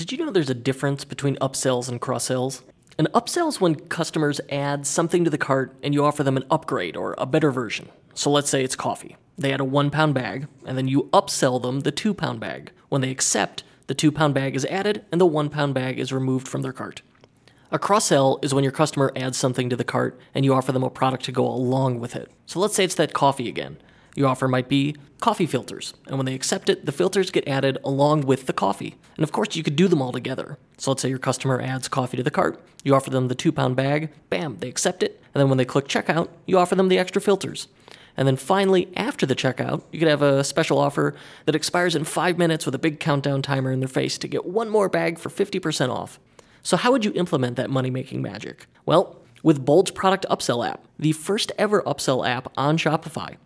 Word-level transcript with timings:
Did 0.00 0.12
you 0.12 0.24
know 0.24 0.30
there's 0.30 0.48
a 0.48 0.54
difference 0.54 1.04
between 1.04 1.36
upsells 1.42 1.90
and 1.90 2.00
cross 2.00 2.24
sells? 2.24 2.62
An 2.96 3.06
upsell 3.14 3.48
is 3.48 3.60
when 3.60 3.74
customers 3.74 4.40
add 4.48 4.86
something 4.86 5.24
to 5.24 5.30
the 5.30 5.36
cart 5.36 5.76
and 5.82 5.92
you 5.92 6.06
offer 6.06 6.22
them 6.22 6.38
an 6.38 6.46
upgrade 6.50 6.96
or 6.96 7.14
a 7.18 7.26
better 7.26 7.50
version. 7.50 7.90
So 8.14 8.30
let's 8.30 8.48
say 8.48 8.64
it's 8.64 8.74
coffee. 8.74 9.18
They 9.36 9.52
add 9.52 9.60
a 9.60 9.64
one 9.64 9.90
pound 9.90 10.14
bag, 10.14 10.48
and 10.64 10.78
then 10.78 10.88
you 10.88 11.10
upsell 11.12 11.60
them 11.60 11.80
the 11.80 11.92
two 11.92 12.14
pound 12.14 12.40
bag. 12.40 12.72
When 12.88 13.02
they 13.02 13.10
accept, 13.10 13.62
the 13.88 13.94
two 13.94 14.10
pound 14.10 14.32
bag 14.32 14.56
is 14.56 14.64
added 14.64 15.04
and 15.12 15.20
the 15.20 15.26
one 15.26 15.50
pound 15.50 15.74
bag 15.74 15.98
is 15.98 16.14
removed 16.14 16.48
from 16.48 16.62
their 16.62 16.72
cart. 16.72 17.02
A 17.70 17.78
cross 17.78 18.06
sell 18.06 18.38
is 18.40 18.54
when 18.54 18.64
your 18.64 18.72
customer 18.72 19.12
adds 19.14 19.36
something 19.36 19.68
to 19.68 19.76
the 19.76 19.84
cart 19.84 20.18
and 20.34 20.46
you 20.46 20.54
offer 20.54 20.72
them 20.72 20.82
a 20.82 20.88
product 20.88 21.24
to 21.24 21.32
go 21.32 21.46
along 21.46 22.00
with 22.00 22.16
it. 22.16 22.30
So 22.46 22.58
let's 22.58 22.74
say 22.74 22.84
it's 22.84 22.94
that 22.94 23.12
coffee 23.12 23.50
again. 23.50 23.76
Your 24.14 24.28
offer 24.28 24.48
might 24.48 24.68
be 24.68 24.96
coffee 25.20 25.46
filters, 25.46 25.94
and 26.06 26.16
when 26.16 26.26
they 26.26 26.34
accept 26.34 26.68
it, 26.68 26.86
the 26.86 26.92
filters 26.92 27.30
get 27.30 27.46
added 27.46 27.78
along 27.84 28.22
with 28.22 28.46
the 28.46 28.52
coffee. 28.52 28.96
And 29.16 29.22
of 29.22 29.32
course, 29.32 29.54
you 29.54 29.62
could 29.62 29.76
do 29.76 29.88
them 29.88 30.02
all 30.02 30.12
together. 30.12 30.58
So 30.78 30.90
let's 30.90 31.02
say 31.02 31.08
your 31.08 31.18
customer 31.18 31.60
adds 31.60 31.88
coffee 31.88 32.16
to 32.16 32.22
the 32.22 32.30
cart, 32.30 32.60
you 32.82 32.94
offer 32.94 33.10
them 33.10 33.28
the 33.28 33.34
two 33.34 33.52
pound 33.52 33.76
bag, 33.76 34.10
bam, 34.30 34.58
they 34.60 34.68
accept 34.68 35.02
it, 35.02 35.20
and 35.34 35.40
then 35.40 35.48
when 35.48 35.58
they 35.58 35.64
click 35.64 35.86
checkout, 35.86 36.28
you 36.46 36.58
offer 36.58 36.74
them 36.74 36.88
the 36.88 36.98
extra 36.98 37.20
filters. 37.20 37.68
And 38.16 38.26
then 38.26 38.36
finally, 38.36 38.88
after 38.96 39.24
the 39.24 39.36
checkout, 39.36 39.82
you 39.92 39.98
could 39.98 40.08
have 40.08 40.22
a 40.22 40.44
special 40.44 40.78
offer 40.78 41.14
that 41.46 41.54
expires 41.54 41.94
in 41.94 42.04
five 42.04 42.38
minutes 42.38 42.66
with 42.66 42.74
a 42.74 42.78
big 42.78 43.00
countdown 43.00 43.40
timer 43.40 43.70
in 43.70 43.80
their 43.80 43.88
face 43.88 44.18
to 44.18 44.28
get 44.28 44.44
one 44.44 44.68
more 44.68 44.88
bag 44.88 45.18
for 45.18 45.30
50% 45.30 45.90
off. 45.90 46.18
So, 46.62 46.76
how 46.76 46.92
would 46.92 47.04
you 47.04 47.12
implement 47.14 47.56
that 47.56 47.70
money 47.70 47.90
making 47.90 48.20
magic? 48.20 48.66
Well, 48.84 49.16
with 49.42 49.64
Bold's 49.64 49.90
product 49.90 50.26
upsell 50.28 50.68
app, 50.68 50.84
the 50.98 51.12
first 51.12 51.52
ever 51.56 51.82
upsell 51.82 52.28
app 52.28 52.52
on 52.56 52.76
Shopify. 52.76 53.36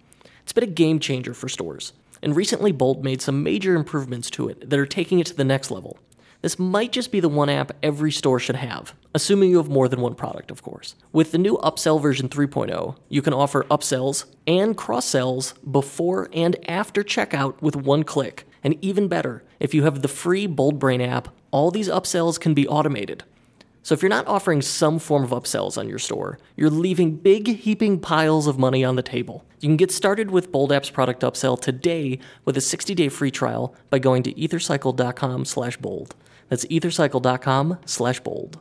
It's 0.45 0.53
been 0.53 0.65
a 0.65 0.67
game 0.67 1.01
changer 1.01 1.33
for 1.33 1.49
stores, 1.49 1.95
and 2.23 2.37
recently 2.37 2.71
Bold 2.71 3.03
made 3.03 3.23
some 3.23 3.43
major 3.43 3.75
improvements 3.75 4.29
to 4.33 4.47
it 4.51 4.69
that 4.69 4.79
are 4.79 4.85
taking 4.85 5.19
it 5.19 5.27
to 5.29 5.35
the 5.35 5.43
next 5.43 5.71
level. 5.71 5.99
This 6.43 6.59
might 6.59 6.93
just 6.93 7.11
be 7.11 7.21
the 7.21 7.31
one 7.31 7.49
app 7.49 7.73
every 7.83 8.13
store 8.13 8.39
should 8.39 8.57
have, 8.57 8.95
assuming 9.15 9.49
you 9.49 9.57
have 9.57 9.71
more 9.71 9.89
than 9.89 10.03
one 10.03 10.15
product, 10.15 10.51
of 10.51 10.63
course. 10.63 10.97
With 11.15 11.33
the 11.33 11.39
new 11.39 11.57
upsell 11.57 11.99
version 11.99 12.29
3.0, 12.29 12.95
you 13.09 13.23
can 13.23 13.33
offer 13.33 13.65
upsells 13.71 14.27
and 14.47 14.77
cross 14.77 15.07
sells 15.07 15.55
before 15.69 16.29
and 16.35 16.57
after 16.69 17.03
checkout 17.03 17.63
with 17.63 17.75
one 17.75 18.05
click. 18.05 18.47
And 18.63 18.77
even 18.85 19.09
better, 19.09 19.43
if 19.59 19.73
you 19.73 19.85
have 19.85 20.03
the 20.03 20.09
free 20.09 20.47
Bold 20.47 20.79
Brain 20.79 21.01
app, 21.01 21.35
all 21.53 21.71
these 21.71 21.89
upsells 21.89 22.39
can 22.39 22.53
be 22.53 22.69
automated. 22.69 23.25
So 23.85 23.93
if 23.93 24.01
you're 24.01 24.09
not 24.09 24.27
offering 24.27 24.63
some 24.63 24.99
form 24.99 25.25
of 25.25 25.31
upsells 25.31 25.77
on 25.77 25.91
your 25.91 25.99
store, 25.99 26.39
you're 26.57 26.71
leaving 26.71 27.17
big 27.17 27.59
heaping 27.59 28.01
piles 28.01 28.47
of 28.47 28.59
money 28.59 28.83
on 28.83 28.97
the 28.97 29.03
table. 29.03 29.45
You 29.61 29.69
can 29.69 29.77
get 29.77 29.93
started 29.93 30.31
with 30.31 30.51
Bold 30.51 30.73
App's 30.73 30.89
product 30.89 31.21
upsell 31.21 31.61
today 31.61 32.19
with 32.47 32.57
a 32.57 32.61
60-day 32.61 33.11
free 33.11 33.31
trial 33.31 33.75
by 33.91 33.99
going 33.99 34.23
to 34.23 34.33
ethercycle.com/bold. 34.33 36.15
That's 36.49 36.65
ethercycle.com/bold. 36.65 38.61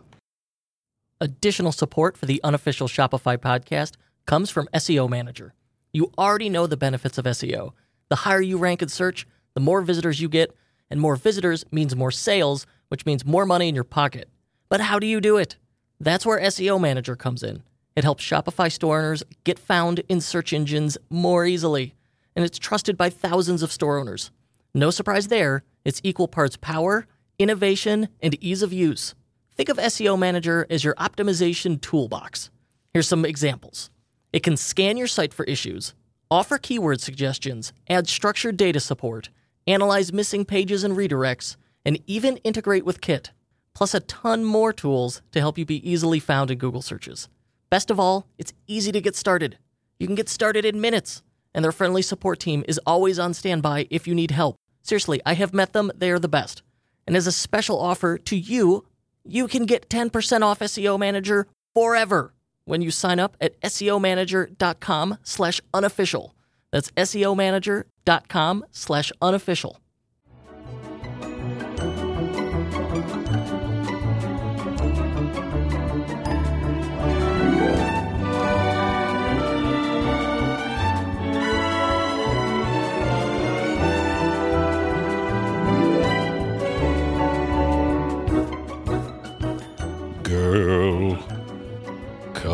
Additional 1.21 1.71
support 1.71 2.17
for 2.17 2.25
the 2.25 2.41
unofficial 2.43 2.89
Shopify 2.89 3.37
podcast 3.37 3.93
comes 4.25 4.49
from 4.49 4.67
SEO 4.73 5.09
Manager. 5.09 5.53
You 5.93 6.11
already 6.17 6.49
know 6.49 6.67
the 6.67 6.75
benefits 6.75 7.17
of 7.17 7.23
SEO. 7.23 7.71
The 8.09 8.17
higher 8.17 8.41
you 8.41 8.57
rank 8.57 8.81
in 8.81 8.89
search, 8.89 9.25
the 9.53 9.61
more 9.61 9.81
visitors 9.83 10.19
you 10.19 10.27
get, 10.27 10.53
and 10.89 10.99
more 10.99 11.15
visitors 11.15 11.63
means 11.71 11.95
more 11.95 12.11
sales, 12.11 12.67
which 12.89 13.05
means 13.05 13.25
more 13.25 13.45
money 13.45 13.69
in 13.69 13.75
your 13.75 13.85
pocket. 13.85 14.27
But 14.69 14.81
how 14.81 14.99
do 14.99 15.07
you 15.07 15.21
do 15.21 15.37
it? 15.37 15.57
That's 15.99 16.25
where 16.25 16.39
SEO 16.39 16.79
Manager 16.79 17.15
comes 17.15 17.43
in. 17.43 17.63
It 17.95 18.03
helps 18.03 18.23
Shopify 18.23 18.71
store 18.71 18.99
owners 18.99 19.23
get 19.43 19.59
found 19.59 20.01
in 20.09 20.19
search 20.19 20.51
engines 20.51 20.97
more 21.09 21.45
easily, 21.45 21.93
and 22.35 22.43
it's 22.43 22.57
trusted 22.57 22.97
by 22.97 23.09
thousands 23.09 23.61
of 23.61 23.71
store 23.71 23.99
owners. 23.99 24.31
No 24.73 24.89
surprise 24.89 25.27
there, 25.27 25.63
it's 25.85 26.01
equal 26.03 26.27
parts 26.27 26.57
power, 26.57 27.05
innovation, 27.37 28.09
and 28.21 28.35
ease 28.43 28.63
of 28.63 28.73
use. 28.73 29.13
Think 29.55 29.69
of 29.69 29.77
SEO 29.77 30.17
Manager 30.17 30.65
as 30.69 30.83
your 30.83 30.95
optimization 30.95 31.79
toolbox. 31.79 32.49
Here's 32.91 33.07
some 33.07 33.25
examples 33.25 33.91
it 34.31 34.41
can 34.41 34.57
scan 34.57 34.97
your 34.97 35.07
site 35.07 35.33
for 35.33 35.45
issues, 35.45 35.93
offer 36.31 36.57
keyword 36.57 36.99
suggestions, 36.99 37.71
add 37.87 38.07
structured 38.07 38.57
data 38.57 38.79
support, 38.79 39.29
analyze 39.67 40.11
missing 40.11 40.43
pages 40.43 40.83
and 40.83 40.97
redirects, 40.97 41.55
and 41.85 41.99
even 42.07 42.37
integrate 42.37 42.85
with 42.85 43.01
Kit 43.01 43.31
plus 43.73 43.93
a 43.93 43.99
ton 44.01 44.43
more 44.43 44.73
tools 44.73 45.21
to 45.31 45.39
help 45.39 45.57
you 45.57 45.65
be 45.65 45.89
easily 45.89 46.19
found 46.19 46.51
in 46.51 46.57
Google 46.57 46.81
searches. 46.81 47.27
Best 47.69 47.89
of 47.89 47.99
all, 47.99 48.27
it's 48.37 48.53
easy 48.67 48.91
to 48.91 49.01
get 49.01 49.15
started. 49.15 49.57
You 49.99 50.07
can 50.07 50.15
get 50.15 50.29
started 50.29 50.65
in 50.65 50.79
minutes, 50.81 51.23
and 51.53 51.63
their 51.63 51.71
friendly 51.71 52.01
support 52.01 52.39
team 52.39 52.63
is 52.67 52.79
always 52.85 53.17
on 53.19 53.33
standby 53.33 53.87
if 53.89 54.07
you 54.07 54.13
need 54.13 54.31
help. 54.31 54.57
Seriously, 54.81 55.21
I 55.25 55.33
have 55.33 55.53
met 55.53 55.73
them, 55.73 55.91
they 55.95 56.11
are 56.11 56.19
the 56.19 56.27
best. 56.27 56.61
And 57.07 57.15
as 57.15 57.27
a 57.27 57.31
special 57.31 57.79
offer 57.79 58.17
to 58.17 58.37
you, 58.37 58.85
you 59.23 59.47
can 59.47 59.65
get 59.65 59.89
10% 59.89 60.41
off 60.41 60.59
SEO 60.59 60.99
Manager 60.99 61.47
forever 61.73 62.33
when 62.65 62.81
you 62.81 62.91
sign 62.91 63.19
up 63.19 63.35
at 63.41 63.59
SEOmanager.com 63.61 65.17
slash 65.23 65.61
unofficial. 65.73 66.35
That's 66.71 66.91
SEOmanager.com 66.91 68.65
slash 68.71 69.11
unofficial. 69.21 69.79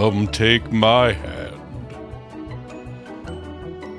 Come 0.10 0.26
take 0.30 0.72
my 0.72 1.14
hand. 1.14 1.56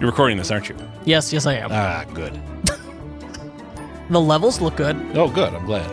You're 0.00 0.10
recording 0.10 0.38
this, 0.38 0.50
aren't 0.50 0.69
you? 0.69 0.75
Yes, 1.04 1.32
yes, 1.32 1.47
I 1.47 1.54
am. 1.54 1.69
Ah, 1.71 2.04
good. 2.12 2.37
The 4.10 4.21
levels 4.21 4.60
look 4.60 4.75
good. 4.75 4.97
Oh, 5.15 5.31
good. 5.31 5.54
I'm 5.54 5.65
glad. 5.66 5.88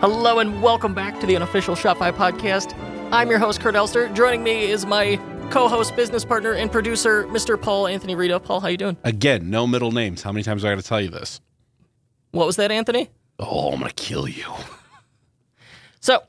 Hello 0.00 0.40
and 0.40 0.60
welcome 0.60 0.94
back 0.94 1.20
to 1.20 1.26
the 1.26 1.36
unofficial 1.36 1.76
Shopify 1.76 2.12
podcast. 2.12 2.76
I'm 3.12 3.30
your 3.30 3.38
host, 3.38 3.60
Kurt 3.60 3.76
Elster. 3.76 4.08
Joining 4.08 4.42
me 4.42 4.64
is 4.64 4.84
my 4.84 5.14
co-host, 5.52 5.94
business 5.94 6.24
partner, 6.24 6.54
and 6.54 6.72
producer, 6.72 7.28
Mr. 7.28 7.56
Paul 7.56 7.86
Anthony 7.86 8.16
Reda. 8.16 8.40
Paul, 8.40 8.58
how 8.58 8.66
you 8.66 8.76
doing? 8.76 8.96
Again, 9.04 9.48
no 9.48 9.64
middle 9.64 9.92
names. 9.92 10.22
How 10.22 10.32
many 10.32 10.42
times 10.42 10.62
do 10.62 10.68
I 10.68 10.72
got 10.72 10.82
to 10.82 10.88
tell 10.88 11.00
you 11.00 11.08
this? 11.08 11.40
What 12.32 12.48
was 12.48 12.56
that, 12.56 12.72
Anthony? 12.72 13.10
Oh, 13.38 13.70
I'm 13.70 13.78
gonna 13.78 13.92
kill 13.92 14.26
you. 14.26 14.52
So, 16.00 16.20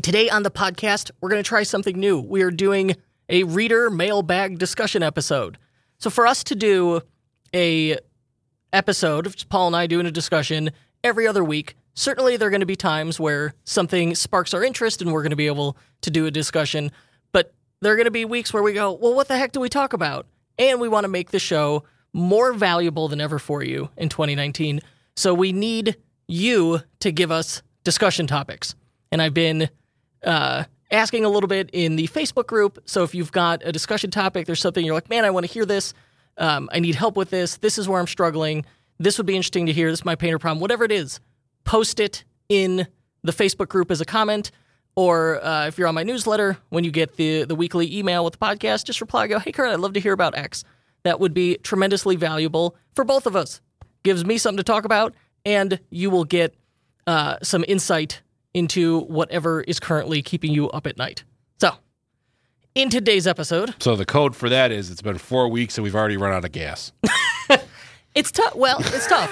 today 0.00 0.30
on 0.30 0.42
the 0.42 0.50
podcast, 0.50 1.10
we're 1.20 1.28
going 1.28 1.42
to 1.42 1.48
try 1.48 1.62
something 1.62 1.98
new. 1.98 2.20
We 2.20 2.42
are 2.42 2.50
doing 2.50 2.96
a 3.28 3.44
reader 3.44 3.90
mailbag 3.90 4.58
discussion 4.58 5.02
episode. 5.02 5.58
So, 5.98 6.10
for 6.10 6.26
us 6.26 6.44
to 6.44 6.54
do 6.54 7.02
a 7.54 7.98
episode 8.72 9.26
of 9.26 9.36
Paul 9.48 9.68
and 9.68 9.76
I 9.76 9.86
doing 9.86 10.06
a 10.06 10.10
discussion 10.10 10.70
every 11.04 11.26
other 11.26 11.44
week, 11.44 11.76
certainly 11.94 12.36
there 12.36 12.48
are 12.48 12.50
going 12.50 12.60
to 12.60 12.66
be 12.66 12.76
times 12.76 13.20
where 13.20 13.54
something 13.64 14.14
sparks 14.14 14.54
our 14.54 14.64
interest 14.64 15.02
and 15.02 15.12
we're 15.12 15.22
going 15.22 15.30
to 15.30 15.36
be 15.36 15.46
able 15.46 15.76
to 16.02 16.10
do 16.10 16.26
a 16.26 16.30
discussion. 16.30 16.90
But 17.32 17.52
there 17.80 17.92
are 17.92 17.96
going 17.96 18.06
to 18.06 18.10
be 18.10 18.24
weeks 18.24 18.52
where 18.52 18.62
we 18.62 18.72
go, 18.72 18.92
well, 18.92 19.14
what 19.14 19.28
the 19.28 19.36
heck 19.36 19.52
do 19.52 19.60
we 19.60 19.68
talk 19.68 19.92
about? 19.92 20.26
And 20.58 20.80
we 20.80 20.88
want 20.88 21.04
to 21.04 21.08
make 21.08 21.30
the 21.30 21.38
show 21.38 21.84
more 22.12 22.52
valuable 22.52 23.08
than 23.08 23.20
ever 23.20 23.38
for 23.38 23.62
you 23.62 23.90
in 23.96 24.08
2019. 24.08 24.80
So 25.16 25.34
we 25.34 25.52
need 25.52 25.96
you 26.28 26.80
to 27.00 27.12
give 27.12 27.30
us 27.30 27.62
discussion 27.84 28.26
topics. 28.26 28.74
And 29.10 29.20
I've 29.20 29.34
been 29.34 29.68
uh, 30.24 30.64
asking 30.90 31.24
a 31.24 31.28
little 31.28 31.48
bit 31.48 31.70
in 31.72 31.96
the 31.96 32.06
Facebook 32.08 32.46
group. 32.46 32.78
So 32.84 33.02
if 33.02 33.14
you've 33.14 33.32
got 33.32 33.62
a 33.64 33.72
discussion 33.72 34.10
topic, 34.10 34.46
there's 34.46 34.60
something 34.60 34.84
you're 34.84 34.94
like, 34.94 35.08
man, 35.08 35.24
I 35.24 35.30
want 35.30 35.46
to 35.46 35.52
hear 35.52 35.64
this. 35.64 35.94
Um, 36.38 36.68
I 36.72 36.80
need 36.80 36.94
help 36.94 37.16
with 37.16 37.30
this. 37.30 37.56
This 37.56 37.78
is 37.78 37.88
where 37.88 38.00
I'm 38.00 38.06
struggling. 38.06 38.64
This 38.98 39.18
would 39.18 39.26
be 39.26 39.34
interesting 39.34 39.66
to 39.66 39.72
hear. 39.72 39.90
This 39.90 40.00
is 40.00 40.04
my 40.04 40.14
painter 40.14 40.38
problem. 40.38 40.60
Whatever 40.60 40.84
it 40.84 40.92
is, 40.92 41.20
post 41.64 42.00
it 42.00 42.24
in 42.48 42.86
the 43.22 43.32
Facebook 43.32 43.68
group 43.68 43.90
as 43.90 44.00
a 44.00 44.04
comment. 44.04 44.50
Or 44.94 45.42
uh, 45.42 45.68
if 45.68 45.78
you're 45.78 45.88
on 45.88 45.94
my 45.94 46.02
newsletter, 46.02 46.58
when 46.68 46.84
you 46.84 46.90
get 46.90 47.16
the, 47.16 47.44
the 47.44 47.54
weekly 47.54 47.96
email 47.96 48.24
with 48.24 48.34
the 48.34 48.38
podcast, 48.38 48.84
just 48.84 49.00
reply, 49.00 49.26
go, 49.26 49.38
hey, 49.38 49.52
Kurt, 49.52 49.70
I'd 49.70 49.80
love 49.80 49.94
to 49.94 50.00
hear 50.00 50.12
about 50.12 50.36
X. 50.36 50.64
That 51.04 51.18
would 51.18 51.32
be 51.32 51.56
tremendously 51.62 52.16
valuable 52.16 52.76
for 52.94 53.04
both 53.04 53.26
of 53.26 53.34
us. 53.34 53.60
Gives 54.02 54.24
me 54.24 54.36
something 54.36 54.58
to 54.58 54.62
talk 54.62 54.84
about, 54.84 55.14
and 55.46 55.80
you 55.90 56.10
will 56.10 56.24
get 56.24 56.54
uh, 57.06 57.36
some 57.42 57.64
insight 57.66 58.20
into 58.54 59.00
whatever 59.00 59.62
is 59.62 59.80
currently 59.80 60.22
keeping 60.22 60.52
you 60.52 60.68
up 60.70 60.86
at 60.86 60.96
night. 60.96 61.24
So, 61.60 61.72
in 62.74 62.90
today's 62.90 63.26
episode, 63.26 63.74
So 63.82 63.96
the 63.96 64.04
code 64.06 64.34
for 64.36 64.48
that 64.48 64.70
is 64.72 64.90
it's 64.90 65.02
been 65.02 65.18
four 65.18 65.48
weeks 65.48 65.76
and 65.78 65.84
we've 65.84 65.94
already 65.94 66.16
run 66.16 66.32
out 66.32 66.44
of 66.44 66.52
gas. 66.52 66.92
it's 68.14 68.30
tough. 68.30 68.54
Well, 68.54 68.78
it's 68.80 69.06
tough. 69.06 69.30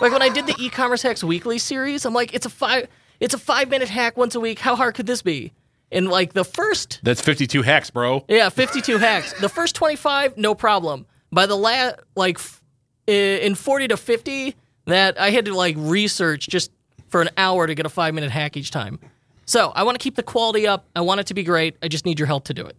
like 0.00 0.12
when 0.12 0.22
I 0.22 0.28
did 0.28 0.46
the 0.46 0.54
e-commerce 0.58 1.02
hacks 1.02 1.22
weekly 1.22 1.58
series, 1.58 2.04
I'm 2.04 2.14
like, 2.14 2.34
it's 2.34 2.46
a 2.46 2.50
five, 2.50 2.88
it's 3.20 3.34
a 3.34 3.38
five 3.38 3.68
minute 3.68 3.88
hack 3.88 4.16
once 4.16 4.34
a 4.34 4.40
week. 4.40 4.58
How 4.58 4.76
hard 4.76 4.94
could 4.94 5.06
this 5.06 5.22
be? 5.22 5.52
And 5.92 6.08
like 6.08 6.32
the 6.32 6.44
first, 6.44 7.00
That's 7.04 7.20
52 7.20 7.62
hacks, 7.62 7.90
bro. 7.90 8.24
yeah, 8.28 8.48
52 8.48 8.98
hacks. 8.98 9.32
The 9.40 9.48
first 9.48 9.74
25, 9.76 10.36
no 10.36 10.54
problem. 10.54 11.06
By 11.30 11.46
the 11.46 11.56
last, 11.56 11.96
like 12.16 12.38
f- 12.38 12.62
in 13.06 13.54
40 13.54 13.88
to 13.88 13.96
50, 13.96 14.56
that 14.86 15.20
I 15.20 15.30
had 15.30 15.44
to 15.46 15.54
like 15.54 15.76
research 15.78 16.48
just 16.48 16.70
for 17.14 17.22
an 17.22 17.30
hour 17.36 17.64
to 17.64 17.76
get 17.76 17.86
a 17.86 17.88
five 17.88 18.12
minute 18.12 18.32
hack 18.32 18.56
each 18.56 18.72
time. 18.72 18.98
So 19.46 19.70
I 19.76 19.84
want 19.84 19.96
to 19.96 20.02
keep 20.02 20.16
the 20.16 20.22
quality 20.24 20.66
up. 20.66 20.88
I 20.96 21.00
want 21.02 21.20
it 21.20 21.28
to 21.28 21.34
be 21.34 21.44
great. 21.44 21.76
I 21.80 21.86
just 21.86 22.04
need 22.04 22.18
your 22.18 22.26
help 22.26 22.42
to 22.46 22.54
do 22.54 22.66
it. 22.66 22.76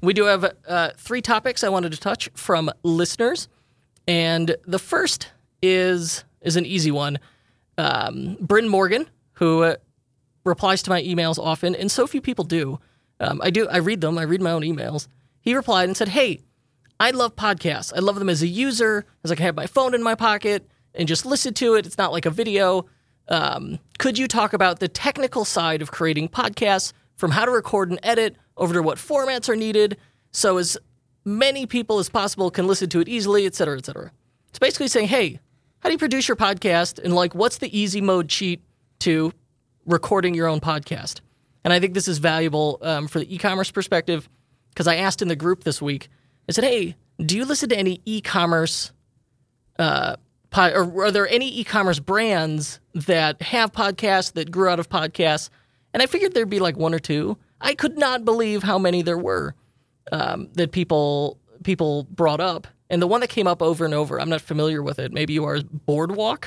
We 0.00 0.14
do 0.14 0.24
have 0.24 0.50
uh, 0.66 0.92
three 0.96 1.20
topics 1.20 1.62
I 1.62 1.68
wanted 1.68 1.92
to 1.92 2.00
touch 2.00 2.30
from 2.32 2.70
listeners, 2.82 3.48
and 4.08 4.56
the 4.66 4.78
first 4.78 5.28
is 5.60 6.24
is 6.40 6.56
an 6.56 6.64
easy 6.64 6.90
one. 6.90 7.18
Um, 7.76 8.38
Bryn 8.40 8.66
Morgan, 8.66 9.10
who 9.32 9.64
uh, 9.64 9.76
replies 10.44 10.82
to 10.84 10.90
my 10.90 11.02
emails 11.02 11.38
often, 11.38 11.74
and 11.74 11.90
so 11.90 12.06
few 12.06 12.22
people 12.22 12.46
do. 12.46 12.80
Um, 13.20 13.42
I 13.44 13.50
do. 13.50 13.68
I 13.68 13.76
read 13.76 14.00
them. 14.00 14.16
I 14.16 14.22
read 14.22 14.40
my 14.40 14.52
own 14.52 14.62
emails. 14.62 15.06
He 15.42 15.54
replied 15.54 15.86
and 15.90 15.94
said, 15.98 16.08
"Hey, 16.08 16.40
I 16.98 17.10
love 17.10 17.36
podcasts. 17.36 17.92
I 17.94 17.98
love 17.98 18.18
them 18.18 18.30
as 18.30 18.40
a 18.40 18.48
user, 18.48 19.04
as 19.22 19.30
I 19.30 19.34
can 19.34 19.44
have 19.44 19.54
my 19.54 19.66
phone 19.66 19.94
in 19.94 20.02
my 20.02 20.14
pocket 20.14 20.66
and 20.94 21.06
just 21.06 21.26
listen 21.26 21.52
to 21.54 21.74
it. 21.74 21.84
It's 21.84 21.98
not 21.98 22.10
like 22.10 22.24
a 22.24 22.30
video. 22.30 22.86
Um, 23.30 23.78
could 23.98 24.18
you 24.18 24.26
talk 24.26 24.52
about 24.52 24.80
the 24.80 24.88
technical 24.88 25.44
side 25.44 25.82
of 25.82 25.90
creating 25.92 26.28
podcasts, 26.28 26.92
from 27.16 27.30
how 27.30 27.44
to 27.44 27.50
record 27.50 27.90
and 27.90 28.00
edit 28.02 28.36
over 28.56 28.74
to 28.74 28.82
what 28.82 28.98
formats 28.98 29.48
are 29.48 29.56
needed, 29.56 29.96
so 30.32 30.56
as 30.56 30.76
many 31.24 31.66
people 31.66 31.98
as 31.98 32.08
possible 32.08 32.50
can 32.50 32.66
listen 32.66 32.88
to 32.88 33.00
it 33.00 33.08
easily, 33.08 33.46
et 33.46 33.54
cetera, 33.54 33.76
et 33.78 33.86
cetera? 33.86 34.10
It's 34.48 34.58
basically 34.58 34.88
saying, 34.88 35.08
hey, 35.08 35.38
how 35.80 35.88
do 35.88 35.92
you 35.92 35.98
produce 35.98 36.28
your 36.28 36.36
podcast, 36.36 36.98
and 36.98 37.14
like, 37.14 37.34
what's 37.34 37.58
the 37.58 37.78
easy 37.78 38.00
mode 38.00 38.28
cheat 38.28 38.62
to 39.00 39.32
recording 39.86 40.34
your 40.34 40.46
own 40.46 40.60
podcast? 40.60 41.20
And 41.62 41.72
I 41.72 41.78
think 41.78 41.94
this 41.94 42.08
is 42.08 42.18
valuable 42.18 42.78
um, 42.82 43.06
for 43.06 43.18
the 43.18 43.32
e-commerce 43.34 43.70
perspective 43.70 44.28
because 44.70 44.86
I 44.86 44.96
asked 44.96 45.20
in 45.20 45.28
the 45.28 45.36
group 45.36 45.64
this 45.64 45.80
week. 45.80 46.08
I 46.48 46.52
said, 46.52 46.64
"Hey, 46.64 46.96
do 47.18 47.36
you 47.36 47.44
listen 47.44 47.68
to 47.68 47.76
any 47.76 48.00
e-commerce 48.06 48.92
uh, 49.78 50.16
pod, 50.50 50.72
or 50.72 51.04
are 51.06 51.10
there 51.10 51.28
any 51.28 51.48
e-commerce 51.60 51.98
brands 51.98 52.80
that 52.94 53.40
have 53.42 53.72
podcasts 53.72 54.32
that 54.34 54.50
grew 54.50 54.68
out 54.68 54.80
of 54.80 54.88
podcasts?" 54.88 55.50
And 55.92 56.02
I 56.02 56.06
figured 56.06 56.34
there'd 56.34 56.50
be 56.50 56.60
like 56.60 56.76
one 56.76 56.94
or 56.94 56.98
two. 56.98 57.36
I 57.60 57.74
could 57.74 57.98
not 57.98 58.24
believe 58.24 58.62
how 58.62 58.78
many 58.78 59.02
there 59.02 59.18
were 59.18 59.54
um, 60.12 60.48
that 60.54 60.72
people 60.72 61.38
people 61.62 62.04
brought 62.10 62.40
up. 62.40 62.66
And 62.88 63.00
the 63.00 63.06
one 63.06 63.20
that 63.20 63.30
came 63.30 63.46
up 63.46 63.62
over 63.62 63.84
and 63.84 63.94
over, 63.94 64.20
I'm 64.20 64.28
not 64.28 64.40
familiar 64.40 64.82
with 64.82 64.98
it. 64.98 65.12
Maybe 65.12 65.32
you 65.32 65.44
are. 65.44 65.58
BoredWalk. 65.58 66.46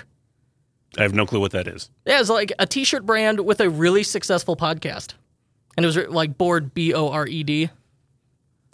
I 0.97 1.03
have 1.03 1.13
no 1.13 1.25
clue 1.25 1.39
what 1.39 1.51
that 1.51 1.67
is. 1.67 1.89
Yeah, 2.05 2.19
it's 2.19 2.29
like 2.29 2.51
a 2.59 2.67
t-shirt 2.67 3.05
brand 3.05 3.39
with 3.39 3.61
a 3.61 3.69
really 3.69 4.03
successful 4.03 4.55
podcast, 4.55 5.13
and 5.75 5.83
it 5.83 5.87
was 5.87 5.97
like 5.97 6.37
board 6.37 6.73
B 6.73 6.93
O 6.93 7.09
R 7.09 7.25
E 7.25 7.43
D. 7.43 7.69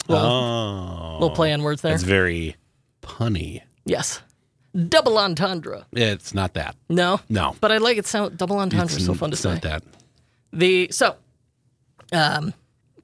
Little, 0.08 0.26
oh, 0.26 1.12
little 1.20 1.34
play 1.34 1.52
on 1.52 1.62
words 1.62 1.82
there. 1.82 1.94
It's 1.94 2.02
very 2.02 2.56
punny. 3.02 3.62
Yes, 3.84 4.20
double 4.88 5.18
entendre. 5.18 5.86
It's 5.92 6.34
not 6.34 6.54
that. 6.54 6.76
No, 6.88 7.20
No. 7.28 7.56
but 7.60 7.72
I 7.72 7.78
like 7.78 7.98
it. 7.98 8.06
Sound 8.06 8.36
double 8.36 8.58
entendre 8.58 8.96
is 8.96 9.04
so 9.04 9.14
fun 9.14 9.30
to 9.30 9.34
it's 9.34 9.42
say. 9.42 9.52
not 9.52 9.62
that. 9.62 9.82
The 10.52 10.88
so, 10.90 11.16
um, 12.12 12.54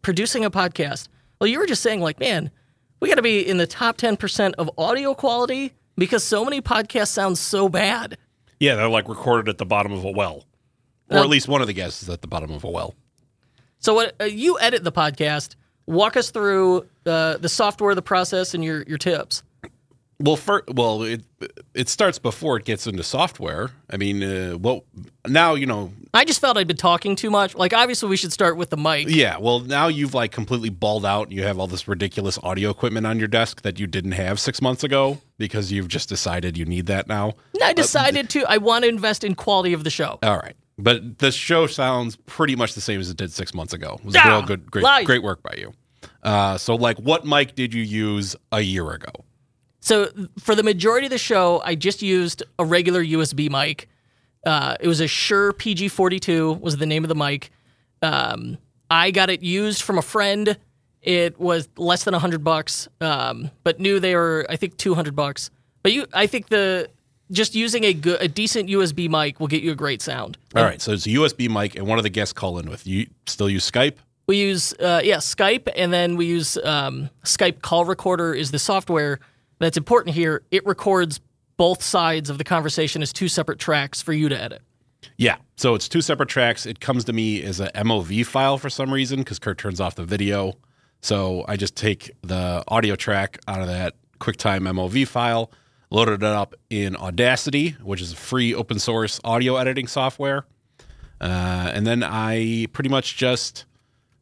producing 0.03 0.45
a 0.45 0.51
podcast. 0.51 1.09
Well, 1.41 1.49
you 1.49 1.59
were 1.59 1.67
just 1.67 1.83
saying 1.83 2.01
like, 2.01 2.19
man, 2.19 2.51
we 3.01 3.09
got 3.09 3.17
to 3.17 3.23
be 3.23 3.47
in 3.47 3.57
the 3.59 3.67
top 3.67 3.97
ten 3.97 4.17
percent 4.17 4.55
of 4.57 4.71
audio 4.79 5.15
quality 5.15 5.73
because 5.97 6.25
so 6.25 6.45
many 6.45 6.61
podcasts 6.61 7.09
sound 7.09 7.39
so 7.39 7.69
bad. 7.69 8.19
Yeah, 8.59 8.75
they're 8.77 8.89
like 8.89 9.09
recorded 9.09 9.49
at 9.49 9.59
the 9.59 9.67
bottom 9.67 9.93
of 9.93 10.05
a 10.05 10.11
well. 10.11 10.45
Or 11.11 11.19
Um, 11.19 11.25
at 11.25 11.29
least 11.29 11.47
one 11.47 11.61
of 11.61 11.67
the 11.67 11.73
guests 11.73 12.03
is 12.03 12.09
at 12.09 12.21
the 12.23 12.27
bottom 12.27 12.51
of 12.51 12.65
a 12.65 12.71
well. 12.71 12.95
So, 13.79 13.95
what 13.95 14.15
uh, 14.21 14.25
you 14.25 14.59
edit 14.59 14.83
the 14.83 14.93
podcast? 14.93 15.55
Walk 15.87 16.17
us 16.17 16.31
through 16.31 16.87
uh, 17.05 17.37
the 17.37 17.49
software, 17.49 17.95
the 17.95 18.03
process, 18.03 18.55
and 18.55 18.65
your 18.65 18.83
your 18.85 18.99
tips. 18.99 19.43
Well, 20.19 20.37
for, 20.37 20.65
well, 20.73 21.03
it 21.03 21.25
it 21.75 21.91
starts 21.91 22.19
before 22.19 22.57
it 22.57 22.65
gets 22.65 22.87
into 22.87 23.03
software. 23.03 23.73
I 23.91 23.99
mean, 23.99 24.23
uh, 24.23 24.57
well, 24.59 24.85
now 25.29 25.53
you 25.55 25.67
know. 25.67 25.93
I 26.15 26.25
just 26.25 26.41
felt 26.41 26.57
I'd 26.57 26.67
been 26.67 26.79
talking 26.79 27.17
too 27.17 27.29
much. 27.31 27.55
Like, 27.55 27.75
obviously, 27.75 28.09
we 28.09 28.17
should 28.17 28.33
start 28.33 28.57
with 28.57 28.71
the 28.71 28.79
mic. 28.79 29.09
Yeah, 29.11 29.37
well, 29.37 29.61
now 29.61 29.89
you've 29.89 30.15
like 30.15 30.33
completely 30.33 30.71
balled 30.71 31.05
out. 31.05 31.31
You 31.33 31.43
have 31.43 31.59
all 31.59 31.67
this 31.67 31.87
ridiculous 31.87 32.39
audio 32.43 32.71
equipment 32.71 33.07
on 33.07 33.19
your 33.19 33.29
desk 33.29 33.61
that 33.61 33.79
you 33.79 33.87
didn't 33.87 34.13
have 34.13 34.41
six 34.41 34.63
months 34.63 34.83
ago 34.83 35.19
because 35.37 35.71
you've 35.71 35.89
just 35.89 36.09
decided 36.09 36.57
you 36.57 36.65
need 36.65 36.87
that 36.87 37.09
now. 37.09 37.35
And 37.53 37.63
I 37.63 37.75
decided 37.75 38.31
to. 38.31 38.47
I 38.49 38.57
want 38.57 38.85
to 38.85 38.89
invest 38.89 39.23
in 39.23 39.35
quality 39.35 39.75
of 39.75 39.85
the 39.85 39.91
show. 39.91 40.19
All 40.23 40.39
right, 40.39 40.57
but 40.79 41.19
the 41.19 41.31
show 41.31 41.67
sounds 41.67 42.17
pretty 42.25 42.57
much 42.57 42.73
the 42.73 42.81
same 42.81 43.01
as 43.01 43.11
it 43.11 43.19
did 43.19 43.33
six 43.33 43.53
months 43.53 43.75
ago. 43.75 43.97
It 43.99 44.05
was 44.07 44.17
Ah, 44.17 44.29
real 44.31 44.43
good, 44.47 44.71
great, 44.71 44.83
lies. 44.83 45.05
great 45.05 45.23
work 45.23 45.43
by 45.43 45.57
you. 45.59 45.75
Uh, 46.23 46.57
so, 46.57 46.75
like, 46.75 46.97
what 46.97 47.27
mic 47.27 47.55
did 47.55 47.75
you 47.75 47.83
use 47.83 48.35
a 48.51 48.63
year 48.63 48.91
ago? 48.93 49.11
So 49.87 50.11
for 50.41 50.57
the 50.57 50.65
majority 50.65 51.07
of 51.07 51.13
the 51.13 51.19
show, 51.19 51.63
I 51.65 51.77
just 51.77 52.03
used 52.03 52.43
a 52.59 52.65
regular 52.65 53.05
USB 53.05 53.49
mic. 53.49 53.89
Uh, 54.45 54.75
it 54.81 54.89
was 54.89 55.01
a 55.01 55.07
Shure 55.07 55.53
PG42 55.53 56.61
was 56.61 56.79
the 56.79 56.87
name 56.87 57.05
of 57.05 57.09
the 57.09 57.15
mic. 57.15 57.53
Um, 58.03 58.59
I 58.91 59.13
got 59.13 59.31
it 59.31 59.45
used 59.45 59.83
from 59.83 59.97
a 59.97 60.03
friend. 60.03 60.59
It 61.03 61.39
was 61.39 61.69
less 61.77 62.03
than 62.03 62.15
hundred 62.15 62.43
bucks, 62.43 62.89
um, 63.01 63.53
but 63.63 63.79
knew 63.79 64.01
they 64.01 64.17
were 64.17 64.45
I 64.51 64.57
think 64.57 64.77
two 64.77 64.97
hundred 64.97 65.15
bucks. 65.15 65.51
But 65.85 65.93
you, 65.93 66.07
I 66.13 66.27
think 66.27 66.49
the 66.49 66.91
just 67.31 67.55
using 67.55 67.85
a 67.85 67.95
good, 67.95 68.21
a 68.21 68.27
decent 68.27 68.69
USB 68.69 69.09
mic 69.09 69.39
will 69.39 69.47
get 69.47 69.63
you 69.63 69.71
a 69.71 69.77
great 69.77 70.03
sound. 70.03 70.37
All 70.57 70.65
right, 70.65 70.83
so 70.83 70.91
it's 70.95 71.07
a 71.07 71.11
USB 71.11 71.49
mic, 71.49 71.77
and 71.77 71.87
one 71.87 71.99
of 71.99 72.03
the 72.03 72.11
guests 72.11 72.33
call 72.33 72.59
in 72.59 72.69
with 72.69 72.89
you. 72.89 73.07
Still 73.27 73.49
use 73.49 73.71
Skype? 73.71 73.95
We 74.27 74.39
use 74.39 74.73
uh, 74.81 75.03
yeah 75.05 75.19
Skype, 75.19 75.69
and 75.77 75.93
then 75.93 76.17
we 76.17 76.27
use 76.27 76.57
um, 76.65 77.09
Skype 77.23 77.63
Call 77.63 77.85
Recorder 77.85 78.35
is 78.35 78.51
the 78.51 78.59
software 78.59 79.21
that's 79.59 79.77
important 79.77 80.15
here. 80.15 80.43
It 80.51 80.67
records 80.67 81.21
both 81.57 81.83
sides 81.83 82.31
of 82.31 82.39
the 82.39 82.45
conversation 82.45 83.03
as 83.03 83.13
two 83.13 83.29
separate 83.29 83.59
tracks 83.59 84.03
for 84.03 84.13
you 84.13 84.29
to 84.29 84.41
edit. 84.41 84.63
Yeah. 85.17 85.37
So 85.57 85.75
it's 85.75 85.89
two 85.89 86.01
separate 86.03 86.29
tracks. 86.29 86.67
It 86.67 86.81
comes 86.81 87.05
to 87.05 87.13
me 87.13 87.43
as 87.43 87.61
a 87.61 87.71
MOV 87.73 88.27
file 88.27 88.59
for 88.59 88.69
some 88.69 88.93
reason 88.93 89.21
because 89.21 89.39
Kurt 89.39 89.59
turns 89.59 89.81
off 89.81 89.95
the 89.95 90.05
video. 90.05 90.55
So 91.01 91.45
I 91.49 91.57
just 91.57 91.77
take 91.77 92.11
the 92.23 92.65
audio 92.69 92.97
track 92.97 93.39
out 93.47 93.61
of 93.61 93.69
that 93.69 93.95
QuickTime 94.19 94.63
MOV 94.63 95.07
file, 95.07 95.51
loaded 95.91 96.23
it 96.23 96.25
up 96.25 96.55
in 96.69 96.97
Audacity, 96.97 97.77
which 97.83 98.01
is 98.01 98.13
a 98.13 98.17
free 98.17 98.55
open 98.55 98.79
source 98.79 99.21
audio 99.25 99.57
editing 99.57 99.87
software. 99.87 100.45
Uh, 101.21 101.71
and 101.73 101.87
then 101.87 102.03
I 102.03 102.67
pretty 102.73 102.91
much 102.91 103.17
just, 103.17 103.65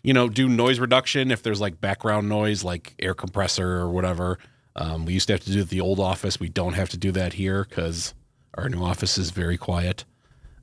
you 0.03 0.13
know, 0.13 0.29
do 0.29 0.49
noise 0.49 0.79
reduction 0.79 1.31
if 1.31 1.43
there's 1.43 1.61
like 1.61 1.81
background 1.81 2.29
noise, 2.29 2.63
like 2.63 2.95
air 2.99 3.15
compressor 3.15 3.79
or 3.79 3.91
whatever. 3.91 4.39
Um, 4.76 5.05
we 5.06 5.12
used 5.12 5.29
to 5.29 5.35
have 5.35 5.43
to 5.43 5.53
do 5.53 5.59
it 5.61 5.62
at 5.62 5.69
the 5.69 5.81
old 5.81 6.00
office. 6.00 6.41
We 6.41 6.49
don't 6.49 6.75
have 6.75 6.88
to 6.91 6.97
do 6.97 7.12
that 7.12 7.35
here 7.35 7.67
because 7.69 8.15
our 8.55 8.69
new 8.69 8.82
office 8.82 9.19
is 9.19 9.31
very 9.31 9.56
quiet. 9.56 10.05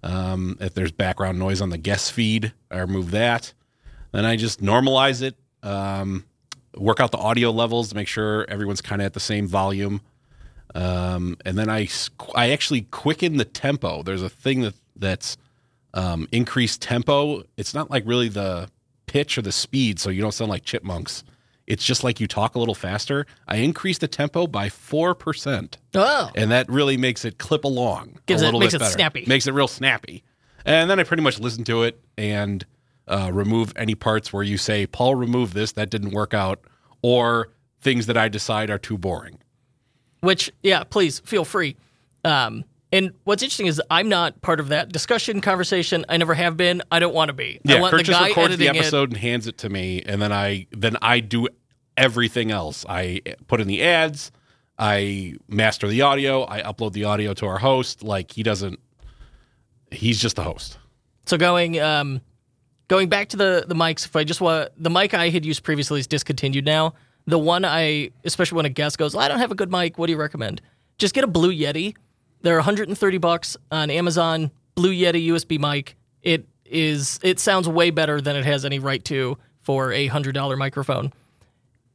Um, 0.03 0.57
if 0.59 0.73
there's 0.73 0.91
background 0.91 1.39
noise 1.39 1.61
on 1.61 1.69
the 1.69 1.77
guest 1.77 2.11
feed, 2.11 2.53
I 2.69 2.79
remove 2.79 3.11
that. 3.11 3.53
Then 4.11 4.25
I 4.25 4.35
just 4.35 4.61
normalize 4.61 5.21
it, 5.21 5.35
um, 5.63 6.25
work 6.75 6.99
out 6.99 7.11
the 7.11 7.17
audio 7.17 7.51
levels 7.51 7.89
to 7.89 7.95
make 7.95 8.07
sure 8.07 8.45
everyone's 8.49 8.81
kind 8.81 9.01
of 9.01 9.05
at 9.05 9.13
the 9.13 9.19
same 9.19 9.47
volume. 9.47 10.01
Um, 10.73 11.37
and 11.45 11.57
then 11.57 11.69
I, 11.69 11.87
I 12.35 12.51
actually 12.51 12.81
quicken 12.81 13.37
the 13.37 13.45
tempo. 13.45 14.03
There's 14.03 14.23
a 14.23 14.29
thing 14.29 14.61
that 14.61 14.73
that's 14.95 15.37
um, 15.93 16.27
increased 16.31 16.81
tempo. 16.81 17.43
It's 17.57 17.73
not 17.73 17.89
like 17.89 18.03
really 18.05 18.29
the 18.29 18.69
pitch 19.05 19.37
or 19.37 19.41
the 19.41 19.51
speed, 19.51 19.99
so 19.99 20.09
you 20.09 20.21
don't 20.21 20.31
sound 20.31 20.49
like 20.49 20.63
chipmunks. 20.63 21.23
It's 21.67 21.85
just 21.85 22.03
like 22.03 22.19
you 22.19 22.27
talk 22.27 22.55
a 22.55 22.59
little 22.59 22.75
faster. 22.75 23.25
I 23.47 23.57
increase 23.57 23.97
the 23.99 24.07
tempo 24.07 24.47
by 24.47 24.69
four 24.69 25.15
percent 25.15 25.77
Oh, 25.93 26.29
and 26.35 26.51
that 26.51 26.67
really 26.69 26.97
makes 26.97 27.23
it 27.25 27.37
clip 27.37 27.63
along 27.63 28.19
Gives 28.25 28.41
a 28.41 28.47
it- 28.47 28.51
makes 28.53 28.73
bit 28.73 28.75
it 28.75 28.79
better. 28.79 28.91
snappy. 28.93 29.25
Makes 29.27 29.47
it 29.47 29.53
real 29.53 29.67
snappy. 29.67 30.23
And 30.65 30.89
then 30.89 30.99
I 30.99 31.03
pretty 31.03 31.23
much 31.23 31.39
listen 31.39 31.63
to 31.65 31.83
it 31.83 31.99
and 32.17 32.65
uh, 33.07 33.31
remove 33.33 33.73
any 33.75 33.95
parts 33.95 34.31
where 34.33 34.43
you 34.43 34.57
say, 34.57 34.85
"Paul, 34.85 35.15
remove 35.15 35.53
this. 35.53 35.71
That 35.73 35.89
didn't 35.89 36.11
work 36.11 36.33
out," 36.33 36.59
or 37.01 37.49
things 37.81 38.05
that 38.07 38.17
I 38.17 38.27
decide 38.27 38.69
are 38.69 38.77
too 38.77 38.97
boring. 38.97 39.39
which 40.21 40.51
yeah, 40.61 40.83
please 40.83 41.19
feel 41.21 41.43
free. 41.45 41.75
Um, 42.23 42.63
and 42.91 43.11
what's 43.23 43.41
interesting 43.43 43.67
is 43.67 43.81
I'm 43.89 44.09
not 44.09 44.41
part 44.41 44.59
of 44.59 44.69
that 44.69 44.91
discussion 44.91 45.41
conversation. 45.41 46.05
I 46.09 46.17
never 46.17 46.33
have 46.33 46.57
been. 46.57 46.81
I 46.91 46.99
don't 46.99 47.13
want 47.13 47.29
to 47.29 47.33
be. 47.33 47.59
I 47.67 47.73
Yeah, 47.73 47.81
want 47.81 47.91
Kurt 47.91 47.99
the 47.99 48.03
just 48.05 48.19
guy 48.19 48.27
records 48.27 48.57
the 48.57 48.67
editing 48.67 48.75
it. 48.75 48.79
episode 48.85 49.09
and 49.09 49.17
hands 49.17 49.47
it 49.47 49.57
to 49.59 49.69
me, 49.69 50.01
and 50.05 50.21
then 50.21 50.31
I 50.31 50.67
then 50.71 50.97
I 51.01 51.19
do 51.19 51.47
everything 51.97 52.51
else. 52.51 52.85
I 52.87 53.21
put 53.47 53.61
in 53.61 53.67
the 53.67 53.81
ads. 53.83 54.31
I 54.79 55.35
master 55.47 55.87
the 55.87 56.01
audio. 56.01 56.43
I 56.49 56.61
upload 56.63 56.93
the 56.93 57.03
audio 57.03 57.33
to 57.35 57.45
our 57.45 57.59
host. 57.59 58.03
Like 58.03 58.31
he 58.31 58.43
doesn't. 58.43 58.79
He's 59.91 60.19
just 60.19 60.35
the 60.35 60.43
host. 60.43 60.77
So 61.25 61.37
going 61.37 61.79
um, 61.79 62.21
going 62.87 63.09
back 63.09 63.29
to 63.29 63.37
the 63.37 63.65
the 63.67 63.75
mics, 63.75 64.05
if 64.05 64.15
I 64.15 64.23
just 64.23 64.41
want 64.41 64.69
the 64.77 64.89
mic 64.89 65.13
I 65.13 65.29
had 65.29 65.45
used 65.45 65.63
previously 65.63 65.99
is 65.99 66.07
discontinued 66.07 66.65
now. 66.65 66.93
The 67.27 67.37
one 67.37 67.63
I, 67.63 68.09
especially 68.25 68.55
when 68.55 68.65
a 68.65 68.69
guest 68.69 68.97
goes, 68.97 69.15
I 69.15 69.27
don't 69.27 69.37
have 69.37 69.51
a 69.51 69.55
good 69.55 69.71
mic. 69.71 69.99
What 69.99 70.07
do 70.07 70.13
you 70.13 70.17
recommend? 70.19 70.59
Just 70.97 71.13
get 71.13 71.23
a 71.23 71.27
Blue 71.27 71.53
Yeti. 71.53 71.95
They're 72.41 72.55
130 72.55 73.17
bucks 73.17 73.57
on 73.71 73.89
Amazon. 73.89 74.51
Blue 74.75 74.93
Yeti 74.93 75.27
USB 75.27 75.59
mic. 75.59 75.95
It 76.21 76.47
is. 76.65 77.19
It 77.23 77.39
sounds 77.39 77.67
way 77.67 77.89
better 77.91 78.21
than 78.21 78.35
it 78.35 78.45
has 78.45 78.65
any 78.65 78.79
right 78.79 79.03
to 79.05 79.37
for 79.61 79.91
a 79.91 80.07
hundred 80.07 80.33
dollar 80.33 80.57
microphone. 80.57 81.13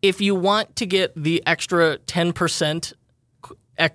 If 0.02 0.20
you 0.20 0.34
want 0.34 0.76
to 0.76 0.86
get 0.86 1.12
the 1.16 1.42
extra 1.46 1.98
10 1.98 2.32
percent 2.32 2.92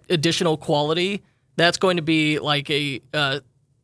additional 0.09 0.57
quality, 0.57 1.21
That's 1.57 1.77
going 1.77 1.97
to 1.97 2.03
be 2.03 2.39
like 2.39 2.69
a 2.69 3.01
uh, 3.13 3.39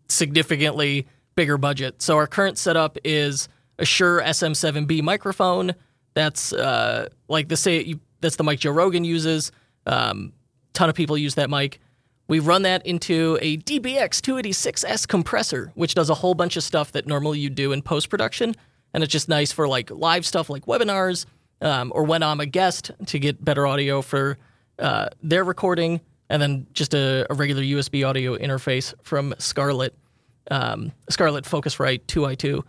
significantly 0.10 1.08
bigger 1.36 1.58
budget. 1.58 2.02
So 2.02 2.16
our 2.18 2.28
current 2.28 2.58
setup 2.58 2.98
is 3.04 3.50
a 3.78 3.86
Shure 3.86 4.22
SM7B 4.22 5.02
microphone. 5.04 5.76
That's 6.14 6.54
uh, 6.54 7.10
like 7.28 7.48
the 7.50 7.58
say 7.58 7.96
that's 8.22 8.36
the 8.36 8.44
mic 8.44 8.60
Joe 8.60 8.72
Rogan 8.72 9.04
uses. 9.04 9.52
Um, 9.86 10.34
ton 10.74 10.90
of 10.90 10.96
people 10.96 11.18
use 11.18 11.36
that 11.36 11.50
mic. 11.50 11.80
We 12.28 12.40
run 12.40 12.64
that 12.64 12.86
into 12.86 13.38
a 13.42 13.58
DBX 13.58 14.20
286S 14.20 15.08
compressor, 15.08 15.72
which 15.76 15.96
does 15.96 16.10
a 16.10 16.16
whole 16.16 16.34
bunch 16.34 16.58
of 16.58 16.64
stuff 16.64 16.92
that 16.92 17.08
normally 17.08 17.40
you 17.40 17.50
do 17.50 17.72
in 17.72 17.82
post 17.82 18.10
production, 18.10 18.54
and 18.94 19.04
it's 19.04 19.12
just 19.12 19.30
nice 19.30 19.52
for 19.52 19.68
like 19.68 19.90
live 19.92 20.26
stuff 20.26 20.50
like 20.50 20.66
webinars 20.66 21.26
um, 21.62 21.92
or 21.96 22.04
when 22.04 22.24
I'm 22.24 22.40
a 22.40 22.46
guest 22.46 22.92
to 23.08 23.20
get 23.20 23.44
better 23.44 23.66
audio 23.66 24.02
for 24.02 24.38
uh, 24.80 25.10
their 25.24 25.44
recording, 25.44 26.02
and 26.30 26.42
then 26.42 26.68
just 26.74 26.94
a, 26.94 27.26
a, 27.30 27.34
regular 27.34 27.64
USB 27.64 28.08
audio 28.08 28.38
interface 28.38 28.94
from 29.02 29.34
Scarlett, 29.40 29.96
um, 30.52 30.92
Scarlett 31.10 31.46
Focusrite 31.46 32.02
2i2, 32.08 32.64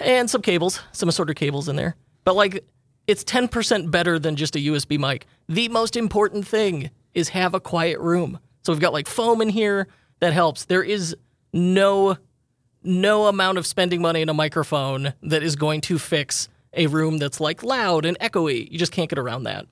and 0.00 0.30
some 0.30 0.42
cables, 0.42 0.80
some 0.92 1.08
assorted 1.08 1.34
cables 1.34 1.68
in 1.68 1.76
there. 1.76 1.96
But 2.24 2.36
like, 2.36 2.64
it's 3.06 3.24
10% 3.24 3.90
better 3.90 4.18
than 4.18 4.36
just 4.36 4.54
a 4.56 4.58
USB 4.58 4.98
mic. 4.98 5.26
The 5.48 5.68
most 5.68 5.96
important 5.96 6.46
thing 6.46 6.90
is 7.16 7.30
have 7.30 7.54
a 7.54 7.60
quiet 7.60 7.98
room. 7.98 8.38
So 8.62 8.72
we've 8.72 8.80
got 8.80 8.92
like 8.92 9.08
foam 9.08 9.40
in 9.40 9.48
here 9.48 9.88
that 10.20 10.32
helps. 10.32 10.66
There 10.66 10.82
is 10.82 11.16
no 11.52 12.18
no 12.84 13.26
amount 13.26 13.58
of 13.58 13.66
spending 13.66 14.00
money 14.00 14.20
in 14.22 14.28
a 14.28 14.34
microphone 14.34 15.12
that 15.22 15.42
is 15.42 15.56
going 15.56 15.80
to 15.80 15.98
fix 15.98 16.48
a 16.72 16.86
room 16.86 17.18
that's 17.18 17.40
like 17.40 17.64
loud 17.64 18.04
and 18.04 18.16
echoey. 18.20 18.70
You 18.70 18.78
just 18.78 18.92
can't 18.92 19.10
get 19.10 19.18
around 19.18 19.44
that. 19.44 19.66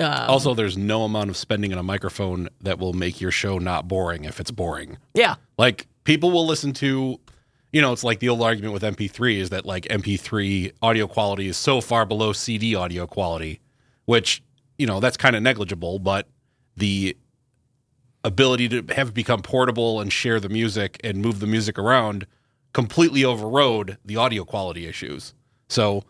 Um, 0.00 0.30
also, 0.30 0.54
there's 0.54 0.78
no 0.78 1.04
amount 1.04 1.30
of 1.30 1.36
spending 1.36 1.72
on 1.72 1.78
a 1.78 1.82
microphone 1.82 2.48
that 2.62 2.78
will 2.78 2.94
make 2.94 3.20
your 3.20 3.30
show 3.30 3.58
not 3.58 3.86
boring 3.86 4.24
if 4.24 4.40
it's 4.40 4.50
boring. 4.50 4.96
Yeah. 5.14 5.36
Like 5.58 5.86
people 6.04 6.30
will 6.30 6.46
listen 6.46 6.72
to, 6.74 7.20
you 7.72 7.82
know, 7.82 7.92
it's 7.92 8.02
like 8.02 8.18
the 8.18 8.30
old 8.30 8.42
argument 8.42 8.72
with 8.72 8.82
MP3 8.82 9.36
is 9.36 9.50
that 9.50 9.66
like 9.66 9.84
MP3 9.84 10.72
audio 10.82 11.06
quality 11.06 11.46
is 11.46 11.56
so 11.56 11.80
far 11.80 12.06
below 12.06 12.32
CD 12.32 12.74
audio 12.74 13.06
quality, 13.06 13.60
which, 14.06 14.42
you 14.78 14.86
know, 14.86 14.98
that's 14.98 15.18
kind 15.18 15.36
of 15.36 15.42
negligible, 15.42 15.98
but 15.98 16.26
the 16.80 17.16
ability 18.24 18.68
to 18.68 18.94
have 18.94 19.14
become 19.14 19.40
portable 19.40 20.00
and 20.00 20.12
share 20.12 20.40
the 20.40 20.48
music 20.48 21.00
and 21.04 21.18
move 21.22 21.40
the 21.40 21.46
music 21.46 21.78
around 21.78 22.26
completely 22.72 23.24
overrode 23.24 23.96
the 24.04 24.16
audio 24.16 24.44
quality 24.44 24.86
issues. 24.86 25.34
So 25.68 26.04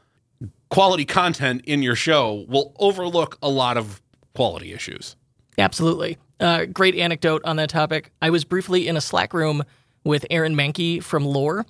quality 0.70 1.04
content 1.04 1.62
in 1.66 1.82
your 1.82 1.94
show 1.94 2.44
will 2.48 2.74
overlook 2.78 3.38
a 3.42 3.48
lot 3.48 3.76
of 3.76 4.02
quality 4.34 4.72
issues. 4.72 5.16
Absolutely. 5.58 6.18
Uh, 6.38 6.64
great 6.66 6.94
anecdote 6.94 7.42
on 7.44 7.56
that 7.56 7.68
topic. 7.68 8.12
I 8.22 8.30
was 8.30 8.44
briefly 8.44 8.88
in 8.88 8.96
a 8.96 9.00
Slack 9.00 9.34
room 9.34 9.62
with 10.04 10.24
Aaron 10.30 10.54
Mahnke 10.54 11.02
from 11.02 11.24
Lore. 11.24 11.66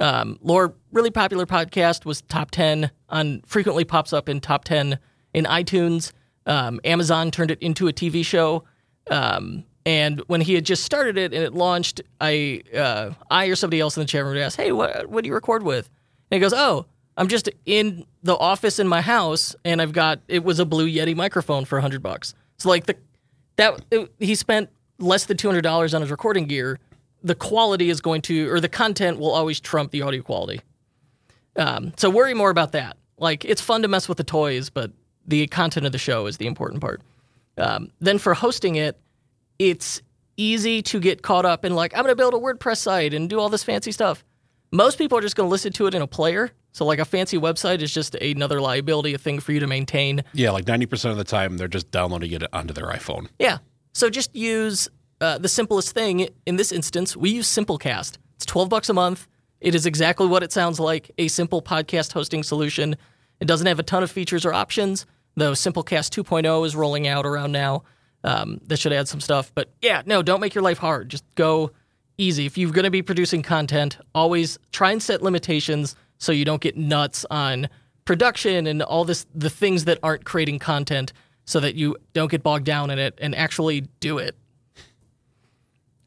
Um, 0.00 0.38
Lore, 0.40 0.74
really 0.92 1.10
popular 1.10 1.46
podcast, 1.46 2.04
was 2.04 2.22
top 2.22 2.50
10 2.50 2.90
on, 3.08 3.42
frequently 3.46 3.84
pops 3.84 4.12
up 4.12 4.28
in 4.28 4.40
top 4.40 4.64
10 4.64 4.98
in 5.32 5.44
iTunes. 5.44 6.12
Um, 6.46 6.80
Amazon 6.84 7.30
turned 7.30 7.50
it 7.50 7.58
into 7.60 7.88
a 7.88 7.92
TV 7.92 8.24
show. 8.24 8.64
Um, 9.10 9.64
and 9.86 10.20
when 10.26 10.40
he 10.40 10.54
had 10.54 10.64
just 10.64 10.84
started 10.84 11.18
it 11.18 11.34
and 11.34 11.42
it 11.42 11.54
launched, 11.54 12.00
I, 12.20 12.62
uh, 12.74 13.10
I 13.30 13.46
or 13.46 13.56
somebody 13.56 13.80
else 13.80 13.96
in 13.96 14.02
the 14.02 14.06
chat 14.06 14.24
room 14.24 14.36
asked, 14.36 14.56
"Hey, 14.56 14.72
what, 14.72 15.08
what 15.08 15.24
do 15.24 15.28
you 15.28 15.34
record 15.34 15.62
with?" 15.62 15.90
And 16.30 16.36
he 16.36 16.40
goes, 16.40 16.54
"Oh, 16.54 16.86
I'm 17.16 17.28
just 17.28 17.48
in 17.66 18.06
the 18.22 18.36
office 18.36 18.78
in 18.78 18.88
my 18.88 19.00
house, 19.00 19.54
and 19.64 19.80
I've 19.80 19.92
got 19.92 20.20
it 20.28 20.42
was 20.42 20.58
a 20.58 20.64
Blue 20.64 20.88
Yeti 20.88 21.14
microphone 21.14 21.64
for 21.64 21.80
hundred 21.80 22.02
bucks. 22.02 22.34
So 22.58 22.68
like 22.68 22.86
the 22.86 22.96
that 23.56 23.84
it, 23.90 24.12
he 24.18 24.34
spent 24.34 24.70
less 24.98 25.26
than 25.26 25.36
two 25.36 25.48
hundred 25.48 25.62
dollars 25.62 25.94
on 25.94 26.00
his 26.00 26.10
recording 26.10 26.46
gear. 26.46 26.80
The 27.22 27.34
quality 27.34 27.88
is 27.88 28.00
going 28.00 28.20
to, 28.22 28.50
or 28.50 28.60
the 28.60 28.68
content 28.68 29.18
will 29.18 29.30
always 29.30 29.58
trump 29.58 29.92
the 29.92 30.02
audio 30.02 30.22
quality. 30.22 30.60
Um, 31.56 31.92
so 31.96 32.10
worry 32.10 32.34
more 32.34 32.50
about 32.50 32.72
that. 32.72 32.98
Like 33.16 33.44
it's 33.44 33.60
fun 33.60 33.82
to 33.82 33.88
mess 33.88 34.08
with 34.08 34.18
the 34.18 34.24
toys, 34.24 34.70
but 34.70 34.90
the 35.26 35.46
content 35.46 35.86
of 35.86 35.92
the 35.92 35.98
show 35.98 36.26
is 36.26 36.36
the 36.36 36.46
important 36.46 36.80
part. 36.80 37.02
Um, 37.56 37.90
then 38.00 38.18
for 38.18 38.34
hosting 38.34 38.76
it, 38.76 38.98
it's 39.58 40.02
easy 40.36 40.82
to 40.82 40.98
get 40.98 41.22
caught 41.22 41.44
up 41.44 41.64
in 41.64 41.74
like 41.74 41.94
I'm 41.94 42.02
going 42.02 42.12
to 42.12 42.16
build 42.16 42.34
a 42.34 42.38
WordPress 42.38 42.78
site 42.78 43.14
and 43.14 43.30
do 43.30 43.38
all 43.38 43.48
this 43.48 43.62
fancy 43.64 43.92
stuff. 43.92 44.24
Most 44.72 44.98
people 44.98 45.16
are 45.16 45.20
just 45.20 45.36
going 45.36 45.46
to 45.46 45.50
listen 45.50 45.72
to 45.74 45.86
it 45.86 45.94
in 45.94 46.02
a 46.02 46.06
player 46.06 46.50
so 46.74 46.84
like 46.84 46.98
a 46.98 47.04
fancy 47.04 47.38
website 47.38 47.82
is 47.82 47.94
just 47.94 48.16
another 48.16 48.60
liability, 48.60 49.14
a 49.14 49.18
thing 49.18 49.38
for 49.38 49.52
you 49.52 49.60
to 49.60 49.66
maintain. 49.68 50.24
Yeah, 50.32 50.50
like 50.50 50.64
90% 50.64 51.12
of 51.12 51.16
the 51.16 51.24
time 51.24 51.56
they're 51.56 51.68
just 51.68 51.92
downloading 51.92 52.32
it 52.32 52.42
onto 52.52 52.74
their 52.74 52.86
iPhone. 52.86 53.28
Yeah. 53.38 53.58
So 53.92 54.10
just 54.10 54.34
use 54.34 54.88
uh, 55.20 55.38
the 55.38 55.48
simplest 55.48 55.94
thing. 55.94 56.28
In 56.46 56.56
this 56.56 56.72
instance, 56.72 57.16
we 57.16 57.30
use 57.30 57.46
Simplecast. 57.48 58.18
It's 58.34 58.44
12 58.44 58.68
bucks 58.68 58.88
a 58.88 58.92
month. 58.92 59.28
It 59.60 59.76
is 59.76 59.86
exactly 59.86 60.26
what 60.26 60.42
it 60.42 60.50
sounds 60.50 60.80
like, 60.80 61.12
a 61.16 61.28
simple 61.28 61.62
podcast 61.62 62.12
hosting 62.12 62.42
solution. 62.42 62.96
It 63.38 63.46
doesn't 63.46 63.68
have 63.68 63.78
a 63.78 63.84
ton 63.84 64.02
of 64.02 64.10
features 64.10 64.44
or 64.44 64.52
options, 64.52 65.06
though 65.36 65.52
Simplecast 65.52 66.10
2.0 66.22 66.66
is 66.66 66.76
rolling 66.76 67.06
out 67.06 67.26
around 67.26 67.52
now. 67.52 67.84
Um, 68.22 68.60
that 68.68 68.78
should 68.78 68.92
add 68.94 69.06
some 69.06 69.20
stuff. 69.20 69.52
But 69.54 69.70
yeah, 69.82 70.02
no, 70.06 70.22
don't 70.22 70.40
make 70.40 70.54
your 70.54 70.64
life 70.64 70.78
hard. 70.78 71.10
Just 71.10 71.24
go 71.34 71.72
easy. 72.16 72.46
If 72.46 72.56
you're 72.56 72.70
going 72.70 72.84
to 72.84 72.90
be 72.90 73.02
producing 73.02 73.42
content, 73.42 73.98
always 74.14 74.58
try 74.72 74.92
and 74.92 75.02
set 75.02 75.22
limitations 75.22 75.94
so 76.16 76.32
you 76.32 76.44
don't 76.44 76.62
get 76.62 76.76
nuts 76.76 77.26
on 77.30 77.68
production 78.04 78.66
and 78.66 78.82
all 78.82 79.04
this 79.04 79.26
the 79.34 79.50
things 79.50 79.84
that 79.84 79.98
aren't 80.02 80.24
creating 80.24 80.58
content 80.58 81.12
so 81.44 81.60
that 81.60 81.74
you 81.74 81.96
don't 82.12 82.30
get 82.30 82.42
bogged 82.42 82.64
down 82.64 82.90
in 82.90 82.98
it 82.98 83.18
and 83.20 83.34
actually 83.34 83.82
do 84.00 84.18
it. 84.18 84.36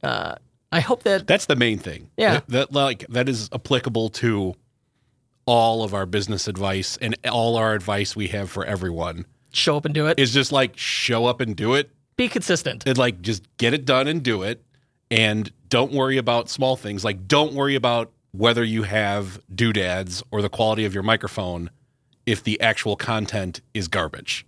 Uh, 0.03 0.35
I 0.71 0.79
hope 0.79 1.03
that 1.03 1.27
that's 1.27 1.45
the 1.45 1.55
main 1.55 1.79
thing. 1.79 2.09
Yeah, 2.17 2.33
that, 2.33 2.47
that 2.49 2.73
like 2.73 3.05
that 3.09 3.29
is 3.29 3.49
applicable 3.53 4.09
to 4.09 4.55
all 5.47 5.81
of 5.81 5.95
our 5.95 6.05
business 6.05 6.47
advice 6.47 6.97
and 7.01 7.15
all 7.27 7.55
our 7.55 7.73
advice 7.73 8.15
we 8.15 8.27
have 8.27 8.51
for 8.51 8.63
everyone. 8.65 9.25
Show 9.51 9.77
up 9.77 9.85
and 9.85 9.95
do 9.95 10.05
it. 10.05 10.19
Is 10.19 10.33
just 10.33 10.51
like 10.51 10.77
show 10.77 11.25
up 11.25 11.41
and 11.41 11.55
do 11.55 11.73
it. 11.73 11.89
Be 12.17 12.27
consistent. 12.27 12.83
And 12.85 12.97
like 12.97 13.21
just 13.21 13.43
get 13.57 13.73
it 13.73 13.85
done 13.85 14.07
and 14.07 14.21
do 14.21 14.43
it. 14.43 14.63
And 15.09 15.51
don't 15.69 15.91
worry 15.91 16.17
about 16.17 16.49
small 16.49 16.75
things. 16.75 17.03
Like 17.03 17.27
don't 17.27 17.53
worry 17.53 17.73
about 17.73 18.11
whether 18.31 18.63
you 18.63 18.83
have 18.83 19.39
doodads 19.53 20.21
or 20.29 20.41
the 20.43 20.49
quality 20.49 20.85
of 20.85 20.93
your 20.93 21.03
microphone 21.03 21.71
if 22.25 22.43
the 22.43 22.59
actual 22.59 22.95
content 22.95 23.61
is 23.73 23.87
garbage. 23.87 24.45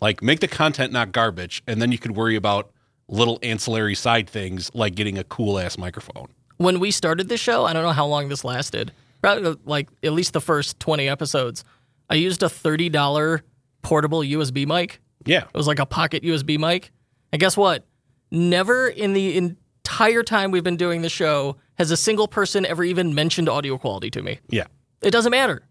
Like 0.00 0.22
make 0.22 0.38
the 0.38 0.48
content 0.48 0.92
not 0.92 1.10
garbage, 1.10 1.62
and 1.66 1.82
then 1.82 1.90
you 1.90 1.98
could 1.98 2.16
worry 2.16 2.36
about 2.36 2.70
little 3.08 3.40
ancillary 3.42 3.96
side 3.96 4.30
things 4.30 4.70
like 4.72 4.94
getting 4.94 5.18
a 5.18 5.24
cool 5.24 5.58
ass 5.58 5.76
microphone. 5.76 6.28
When 6.58 6.78
we 6.78 6.92
started 6.92 7.28
the 7.28 7.36
show, 7.36 7.64
I 7.64 7.72
don't 7.72 7.82
know 7.82 7.92
how 7.92 8.06
long 8.06 8.28
this 8.28 8.44
lasted. 8.44 8.92
Probably 9.22 9.56
like 9.64 9.88
at 10.02 10.12
least 10.12 10.32
the 10.32 10.40
first 10.40 10.78
20 10.80 11.08
episodes. 11.08 11.64
I 12.10 12.14
used 12.14 12.42
a 12.42 12.46
$30 12.46 13.42
portable 13.82 14.20
USB 14.20 14.66
mic. 14.66 15.00
Yeah. 15.24 15.44
It 15.44 15.56
was 15.56 15.66
like 15.66 15.78
a 15.78 15.86
pocket 15.86 16.22
USB 16.22 16.58
mic. 16.58 16.92
And 17.32 17.40
guess 17.40 17.56
what? 17.56 17.84
Never 18.30 18.88
in 18.88 19.12
the 19.12 19.36
entire 19.36 20.22
time 20.22 20.50
we've 20.50 20.64
been 20.64 20.76
doing 20.76 21.02
the 21.02 21.08
show 21.08 21.56
has 21.76 21.90
a 21.90 21.96
single 21.96 22.28
person 22.28 22.64
ever 22.66 22.84
even 22.84 23.14
mentioned 23.14 23.48
audio 23.48 23.78
quality 23.78 24.10
to 24.10 24.22
me. 24.22 24.40
Yeah. 24.48 24.66
It 25.02 25.10
doesn't 25.10 25.30
matter. 25.30 25.62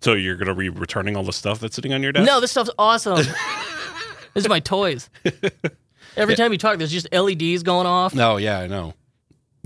So 0.00 0.12
you're 0.12 0.36
going 0.36 0.48
to 0.48 0.54
be 0.54 0.68
returning 0.68 1.16
all 1.16 1.22
the 1.22 1.32
stuff 1.32 1.60
that's 1.60 1.74
sitting 1.74 1.92
on 1.92 2.02
your 2.02 2.12
desk? 2.12 2.26
No, 2.26 2.40
this 2.40 2.50
stuff's 2.50 2.70
awesome. 2.78 3.16
this 4.34 4.44
is 4.44 4.48
my 4.48 4.60
toys. 4.60 5.08
Every 6.16 6.36
time 6.36 6.52
you 6.52 6.58
talk, 6.58 6.78
there's 6.78 6.92
just 6.92 7.12
LEDs 7.12 7.62
going 7.62 7.86
off. 7.86 8.14
No, 8.14 8.36
yeah, 8.36 8.60
I 8.60 8.66
know. 8.66 8.94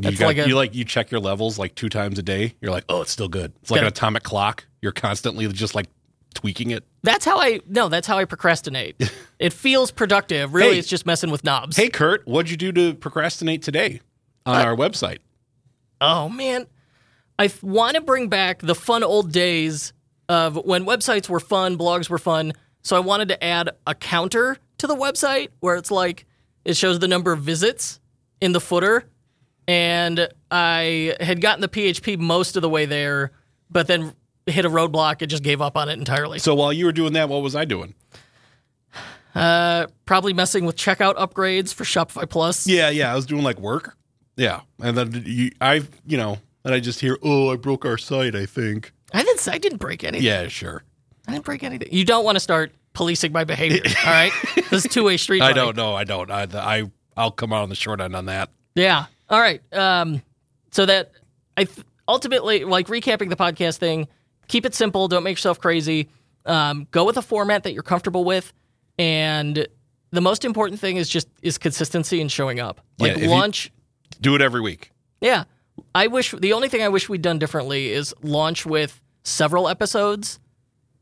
You, 0.02 0.16
got, 0.16 0.26
like 0.26 0.38
a, 0.38 0.49
you 0.49 0.54
like 0.54 0.75
you 0.75 0.85
check 0.85 1.11
your 1.11 1.21
levels 1.21 1.59
like 1.59 1.75
two 1.75 1.88
times 1.88 2.19
a 2.19 2.23
day. 2.23 2.54
You're 2.61 2.73
like, 2.73 2.85
oh, 2.88 3.02
it's 3.02 3.11
still 3.11 3.28
good. 3.28 3.52
It's 3.62 3.71
like 3.71 3.80
an 3.80 3.87
atomic 3.87 4.23
clock. 4.23 4.66
You're 4.83 4.92
constantly 4.92 5.47
just 5.49 5.75
like 5.75 5.88
tweaking 6.35 6.71
it. 6.71 6.85
That's 7.02 7.25
how 7.25 7.38
I 7.38 7.61
no. 7.66 7.88
That's 7.88 8.07
how 8.07 8.19
I 8.19 8.25
procrastinate. 8.25 8.97
it 9.38 9.52
feels 9.52 9.90
productive. 9.90 10.54
Really, 10.54 10.75
hey, 10.75 10.78
it's 10.78 10.88
just 10.88 11.07
messing 11.07 11.30
with 11.30 11.45
knobs. 11.45 11.76
Hey, 11.76 11.88
Kurt, 11.88 12.26
what'd 12.26 12.50
you 12.50 12.57
do 12.57 12.73
to 12.73 12.95
procrastinate 12.95 13.62
today? 13.62 14.00
on 14.47 14.61
uh, 14.61 14.64
our 14.64 14.76
website. 14.76 15.19
Oh 16.00 16.28
man, 16.28 16.66
I 17.38 17.50
want 17.62 17.97
to 17.97 18.00
bring 18.00 18.28
back 18.28 18.61
the 18.61 18.75
fun 18.75 19.02
old 19.02 19.33
days 19.33 19.92
of 20.28 20.57
when 20.64 20.85
websites 20.85 21.28
were 21.28 21.40
fun, 21.40 21.76
blogs 21.76 22.09
were 22.09 22.19
fun. 22.19 22.52
So 22.83 22.97
I 22.97 23.00
wanted 23.00 23.28
to 23.28 23.45
add 23.45 23.71
a 23.87 23.95
counter 23.95 24.57
to 24.78 24.87
the 24.87 24.97
website 24.97 25.49
where 25.61 25.76
it's 25.76 25.90
like 25.90 26.26
it 26.64 26.76
shows 26.76 26.99
the 26.99 27.09
number 27.09 27.33
of 27.33 27.40
visits 27.42 28.00
in 28.40 28.52
the 28.52 28.61
footer. 28.61 29.04
And 29.70 30.28
I 30.50 31.14
had 31.20 31.40
gotten 31.40 31.60
the 31.60 31.68
PHP 31.68 32.18
most 32.18 32.56
of 32.56 32.62
the 32.62 32.68
way 32.68 32.86
there, 32.86 33.30
but 33.70 33.86
then 33.86 34.14
hit 34.46 34.64
a 34.64 34.68
roadblock 34.68 35.22
and 35.22 35.30
just 35.30 35.44
gave 35.44 35.60
up 35.60 35.76
on 35.76 35.88
it 35.88 35.92
entirely. 35.92 36.40
So 36.40 36.56
while 36.56 36.72
you 36.72 36.86
were 36.86 36.92
doing 36.92 37.12
that, 37.12 37.28
what 37.28 37.40
was 37.40 37.54
I 37.54 37.66
doing? 37.66 37.94
Uh, 39.32 39.86
probably 40.06 40.32
messing 40.32 40.64
with 40.64 40.74
checkout 40.74 41.14
upgrades 41.14 41.72
for 41.72 41.84
Shopify 41.84 42.28
Plus. 42.28 42.66
Yeah, 42.66 42.90
yeah, 42.90 43.12
I 43.12 43.14
was 43.14 43.26
doing 43.26 43.44
like 43.44 43.60
work. 43.60 43.96
Yeah, 44.36 44.62
and 44.82 44.98
then 44.98 45.22
you, 45.24 45.52
I, 45.60 45.82
you 46.04 46.16
know, 46.16 46.38
and 46.64 46.74
I 46.74 46.80
just 46.80 46.98
hear, 46.98 47.16
"Oh, 47.22 47.52
I 47.52 47.56
broke 47.56 47.84
our 47.84 47.96
site." 47.96 48.34
I 48.34 48.46
think 48.46 48.92
I 49.14 49.22
didn't. 49.22 49.46
I 49.46 49.58
didn't 49.58 49.78
break 49.78 50.02
anything. 50.02 50.26
Yeah, 50.26 50.48
sure. 50.48 50.82
I 51.28 51.32
didn't 51.32 51.44
break 51.44 51.62
anything. 51.62 51.90
You 51.92 52.04
don't 52.04 52.24
want 52.24 52.34
to 52.34 52.40
start 52.40 52.72
policing 52.92 53.30
my 53.30 53.44
behavior. 53.44 53.82
All 54.04 54.12
right, 54.12 54.32
this 54.68 54.84
is 54.84 54.92
two 54.92 55.04
way 55.04 55.16
street. 55.16 55.42
I 55.42 55.52
don't 55.52 55.76
know. 55.76 55.94
I 55.94 56.02
don't. 56.02 56.28
I, 56.28 56.48
I 56.54 56.90
I'll 57.16 57.30
come 57.30 57.52
out 57.52 57.62
on 57.62 57.68
the 57.68 57.76
short 57.76 58.00
end 58.00 58.16
on 58.16 58.26
that. 58.26 58.48
Yeah. 58.74 59.06
All 59.30 59.40
right. 59.40 59.62
Um, 59.72 60.22
so 60.72 60.87
that 60.87 61.12
I 61.56 61.64
th- 61.64 61.87
ultimately 62.06 62.64
like 62.64 62.88
recapping 62.88 63.28
the 63.30 63.37
podcast 63.37 63.78
thing. 63.78 64.08
Keep 64.49 64.66
it 64.66 64.75
simple. 64.75 65.08
Don't 65.08 65.22
make 65.22 65.37
yourself 65.37 65.60
crazy. 65.60 66.08
Um, 66.44 66.88
go 66.90 67.04
with 67.04 67.16
a 67.16 67.22
format 67.22 67.62
that 67.62 67.72
you're 67.72 67.82
comfortable 67.82 68.25
with, 68.25 68.52
and 68.99 69.66
the 70.10 70.20
most 70.20 70.44
important 70.44 70.80
thing 70.80 70.96
is 70.96 71.08
just 71.08 71.28
is 71.42 71.58
consistency 71.58 72.20
and 72.20 72.30
showing 72.30 72.58
up. 72.60 72.80
Like 72.99 73.16
Yeah, 73.16 73.28
launch. 73.28 73.70
Do 74.20 74.34
it 74.34 74.42
every 74.42 74.60
week. 74.60 74.90
Yeah. 75.20 75.44
I 75.94 76.08
wish 76.08 76.32
the 76.32 76.52
only 76.52 76.68
thing 76.68 76.82
I 76.82 76.88
wish 76.88 77.08
we'd 77.08 77.22
done 77.22 77.38
differently 77.38 77.92
is 77.92 78.14
launch 78.22 78.66
with 78.66 79.00
several 79.22 79.68
episodes 79.68 80.38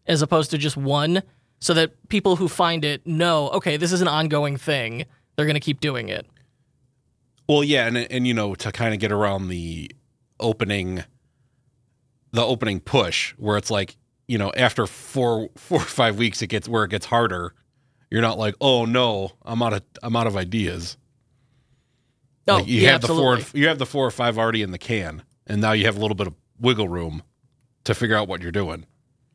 as 0.06 0.22
opposed 0.22 0.50
to 0.50 0.58
just 0.58 0.76
one 0.76 1.22
so 1.60 1.74
that 1.74 2.08
people 2.08 2.36
who 2.36 2.48
find 2.48 2.84
it 2.84 3.06
know, 3.06 3.48
okay, 3.50 3.76
this 3.76 3.92
is 3.92 4.00
an 4.00 4.08
ongoing 4.08 4.56
thing. 4.56 5.04
They're 5.36 5.46
going 5.46 5.54
to 5.54 5.60
keep 5.60 5.80
doing 5.80 6.08
it. 6.08 6.26
Well, 7.48 7.64
yeah, 7.64 7.86
and 7.86 7.96
and 7.96 8.26
you 8.26 8.34
know 8.34 8.54
to 8.56 8.70
kind 8.72 8.92
of 8.94 9.00
get 9.00 9.10
around 9.12 9.48
the 9.48 9.90
opening, 10.38 11.04
the 12.32 12.42
opening 12.44 12.80
push 12.80 13.32
where 13.38 13.56
it's 13.56 13.70
like 13.70 13.96
you 14.26 14.36
know 14.38 14.52
after 14.56 14.86
four 14.86 15.48
four 15.56 15.78
or 15.78 15.84
five 15.84 16.16
weeks 16.18 16.42
it 16.42 16.48
gets 16.48 16.68
where 16.68 16.84
it 16.84 16.90
gets 16.90 17.06
harder. 17.06 17.54
You're 18.10 18.22
not 18.22 18.38
like, 18.38 18.54
oh 18.60 18.84
no, 18.84 19.32
I'm 19.44 19.62
out 19.62 19.72
of 19.72 19.82
I'm 20.02 20.16
out 20.16 20.26
of 20.26 20.36
ideas. 20.36 20.96
Oh, 22.46 22.56
Like, 22.56 22.68
you 22.68 22.80
yeah, 22.80 22.92
have 22.92 23.00
the 23.02 23.08
absolutely. 23.08 23.42
four 23.42 23.58
you 23.60 23.68
have 23.68 23.78
the 23.78 23.86
four 23.86 24.06
or 24.06 24.10
five 24.10 24.38
already 24.38 24.62
in 24.62 24.70
the 24.70 24.78
can, 24.78 25.22
and 25.46 25.60
now 25.60 25.72
you 25.72 25.84
have 25.86 25.96
a 25.96 26.00
little 26.00 26.14
bit 26.14 26.26
of 26.26 26.34
wiggle 26.60 26.88
room 26.88 27.22
to 27.84 27.94
figure 27.94 28.16
out 28.16 28.28
what 28.28 28.42
you're 28.42 28.52
doing. 28.52 28.84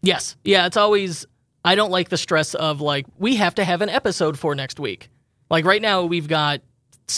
Yes. 0.02 0.36
Yeah, 0.44 0.66
it's 0.66 0.78
always 0.78 1.26
I 1.66 1.76
don't 1.76 1.92
like 1.92 2.10
the 2.10 2.18
stress 2.18 2.54
of 2.56 2.82
like 2.82 3.06
we 3.18 3.36
have 3.38 3.56
to 3.56 3.64
have 3.64 3.82
an 3.82 3.90
episode 3.90 4.38
for 4.38 4.54
next 4.56 4.80
week. 4.80 5.10
Like 5.50 5.66
right 5.66 5.82
now 5.82 6.04
we've 6.06 6.28
got 6.28 6.62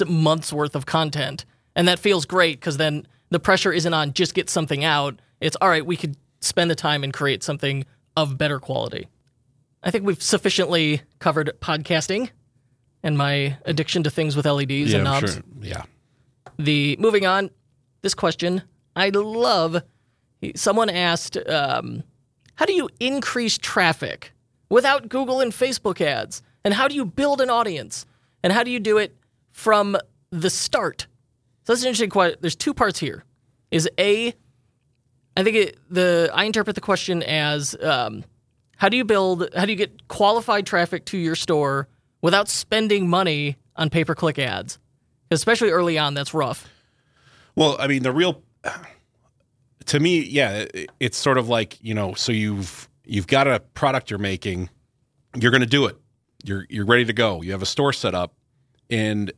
months 0.08 0.52
worth 0.52 0.76
of 0.76 0.86
content 0.86 1.46
and 1.76 1.88
that 1.88 2.00
feels 2.00 2.26
great 2.26 2.60
cuz 2.62 2.78
then 2.78 3.08
the 3.30 3.40
pressure 3.40 3.72
isn't 3.74 3.94
on 3.94 4.14
just 4.14 4.34
get 4.34 4.50
something 4.50 4.84
out. 4.84 5.20
It's 5.42 5.58
all 5.62 5.70
right, 5.70 5.86
we 5.86 5.98
could 5.98 6.16
spend 6.42 6.70
the 6.72 6.76
time 6.76 7.04
and 7.04 7.14
create 7.14 7.44
something 7.44 7.86
of 8.16 8.38
better 8.38 8.60
quality. 8.60 9.08
I 9.84 9.92
think 9.92 10.06
we've 10.06 10.22
sufficiently 10.22 11.02
covered 11.20 11.52
podcasting 11.62 12.30
and 13.04 13.18
my 13.18 13.58
addiction 13.66 14.04
to 14.04 14.10
things 14.10 14.36
with 14.36 14.46
LEDs 14.46 14.94
and 14.94 15.04
knobs. 15.04 15.34
sure. 15.34 15.44
Yeah. 15.62 15.84
The 16.58 16.96
moving 17.00 17.26
on, 17.26 17.52
this 18.02 18.14
question 18.14 18.64
I 18.96 19.10
love. 19.10 19.84
Someone 20.56 20.90
asked, 20.90 21.38
um, 21.50 22.04
"How 22.56 22.66
do 22.66 22.74
you 22.74 22.90
increase 23.00 23.58
traffic 23.58 24.32
without 24.70 25.10
Google 25.10 25.42
and 25.42 25.52
Facebook 25.52 26.02
ads? 26.02 26.42
And 26.64 26.74
how 26.74 26.88
do 26.88 26.96
you 26.96 27.06
build 27.06 27.42
an 27.42 27.50
audience? 27.50 28.06
And 28.44 28.54
how 28.54 28.64
do 28.64 28.72
you 28.72 28.80
do 28.80 28.98
it 28.98 29.16
from 29.56 29.96
the 30.32 30.50
start?" 30.50 31.08
So 31.64 31.74
that's 31.74 31.82
an 31.82 31.88
interesting 31.88 32.10
question. 32.10 32.38
There's 32.42 32.56
two 32.56 32.74
parts 32.74 33.00
here. 33.00 33.24
Is 33.72 33.90
a, 33.98 34.34
I 35.38 35.44
think 35.44 35.56
it, 35.56 35.78
the 35.90 36.30
I 36.34 36.44
interpret 36.44 36.76
the 36.76 36.82
question 36.82 37.24
as, 37.24 37.76
um, 37.82 38.24
how 38.78 38.90
do 38.90 38.98
you 38.98 39.04
build? 39.06 39.50
How 39.56 39.66
do 39.66 39.72
you 39.72 39.78
get 39.78 40.08
qualified 40.08 40.66
traffic 40.66 41.06
to 41.06 41.18
your 41.18 41.36
store 41.36 41.88
without 42.22 42.48
spending 42.50 43.10
money 43.10 43.58
on 43.76 43.90
pay 43.90 44.04
per 44.04 44.14
click 44.16 44.38
ads? 44.38 44.78
Especially 45.32 45.70
early 45.72 45.98
on, 45.98 46.14
that's 46.14 46.34
rough. 46.34 46.68
Well, 47.56 47.78
I 47.80 47.88
mean, 47.88 48.04
the 48.04 48.12
real 48.12 48.44
to 49.86 50.00
me, 50.00 50.20
yeah, 50.22 50.66
it- 50.74 50.90
it's 51.00 51.18
sort 51.18 51.38
of 51.38 51.48
like 51.50 51.78
you 51.82 51.94
know, 51.94 52.14
so 52.14 52.32
you've 52.32 52.88
you've 53.06 53.28
got 53.28 53.48
a 53.48 53.60
product 53.74 54.10
you're 54.12 54.20
making, 54.20 54.70
you're 55.40 55.52
going 55.52 55.62
to 55.62 55.68
do 55.68 55.86
it. 55.86 55.98
You're 56.44 56.66
you're 56.70 56.86
ready 56.86 57.06
to 57.06 57.14
go. 57.14 57.42
You 57.42 57.52
have 57.54 57.62
a 57.64 57.66
store 57.68 57.94
set 57.94 58.14
up, 58.14 58.36
and 58.90 59.32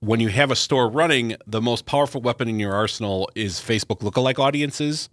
when 0.00 0.20
you 0.20 0.28
have 0.28 0.50
a 0.50 0.56
store 0.56 0.88
running, 0.88 1.36
the 1.46 1.60
most 1.60 1.86
powerful 1.86 2.20
weapon 2.20 2.48
in 2.48 2.58
your 2.58 2.74
arsenal 2.74 3.28
is 3.34 3.54
Facebook 3.60 4.00
lookalike 4.00 4.38
audiences. 4.38 5.08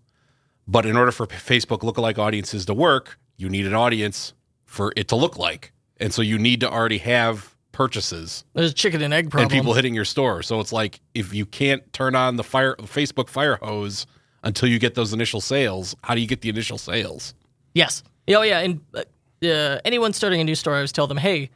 But 0.67 0.85
in 0.85 0.95
order 0.97 1.11
for 1.11 1.27
Facebook 1.27 1.79
lookalike 1.81 2.17
audiences 2.17 2.65
to 2.65 2.73
work, 2.73 3.19
you 3.37 3.49
need 3.49 3.67
an 3.67 3.73
audience 3.75 4.33
for 4.65 4.93
it 4.95 5.07
to 5.09 5.15
look 5.15 5.37
like, 5.37 5.71
and 5.97 6.13
so 6.13 6.21
you 6.21 6.37
need 6.37 6.59
to 6.61 6.69
already 6.69 6.97
have 6.99 7.55
purchases 7.71 8.45
There's 8.53 8.71
a 8.71 8.73
chicken 8.73 9.01
and 9.01 9.13
egg 9.13 9.29
problem. 9.29 9.43
and 9.43 9.51
people 9.51 9.73
hitting 9.73 9.93
your 9.93 10.05
store. 10.05 10.41
So 10.41 10.59
it's 10.61 10.71
like 10.71 11.01
if 11.13 11.33
you 11.33 11.45
can't 11.45 11.91
turn 11.93 12.15
on 12.15 12.37
the 12.37 12.43
fire 12.43 12.75
Facebook 12.77 13.29
fire 13.29 13.57
hose 13.61 14.07
until 14.43 14.69
you 14.69 14.79
get 14.79 14.95
those 14.95 15.13
initial 15.13 15.41
sales, 15.41 15.95
how 16.03 16.15
do 16.15 16.21
you 16.21 16.27
get 16.27 16.41
the 16.41 16.49
initial 16.49 16.77
sales? 16.77 17.33
yes. 17.73 18.01
Oh 18.29 18.41
yeah. 18.41 18.59
And 18.59 18.81
uh, 18.95 19.03
uh, 19.45 19.79
anyone 19.85 20.13
starting 20.13 20.41
a 20.41 20.43
new 20.43 20.55
store, 20.55 20.73
I 20.73 20.77
always 20.77 20.91
tell 20.91 21.05
them, 21.05 21.17
hey, 21.17 21.51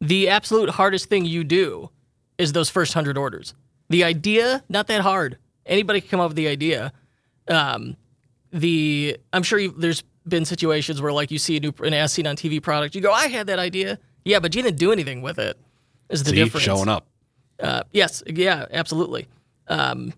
the 0.00 0.28
absolute 0.28 0.68
hardest 0.70 1.08
thing 1.08 1.24
you 1.24 1.44
do 1.44 1.88
is 2.40 2.52
those 2.52 2.70
first 2.70 2.94
hundred 2.94 3.18
orders. 3.18 3.54
The 3.90 4.02
idea, 4.04 4.64
not 4.68 4.86
that 4.86 5.02
hard. 5.02 5.36
Anybody 5.66 6.00
can 6.00 6.10
come 6.10 6.20
up 6.20 6.30
with 6.30 6.36
the 6.36 6.48
idea. 6.48 6.92
Um, 7.48 7.96
the 8.52 9.16
I'm 9.32 9.42
sure 9.42 9.58
you, 9.58 9.74
there's 9.76 10.02
been 10.26 10.44
situations 10.44 11.00
where 11.02 11.12
like 11.12 11.30
you 11.30 11.38
see 11.38 11.56
a 11.56 11.60
new 11.60 11.72
an 11.80 11.94
as 11.94 12.12
seen 12.12 12.26
on 12.26 12.36
TV 12.36 12.62
product, 12.62 12.94
you 12.94 13.00
go, 13.00 13.12
I 13.12 13.28
had 13.28 13.46
that 13.48 13.58
idea. 13.58 13.98
Yeah, 14.24 14.38
but 14.38 14.54
you 14.54 14.62
didn't 14.62 14.78
do 14.78 14.92
anything 14.92 15.22
with 15.22 15.38
it. 15.38 15.58
Is 16.08 16.24
the 16.24 16.30
See, 16.30 16.36
difference? 16.36 16.64
showing 16.64 16.88
up. 16.88 17.06
Uh, 17.58 17.82
yes, 17.92 18.22
yeah, 18.26 18.66
absolutely. 18.70 19.28
Um, 19.68 20.12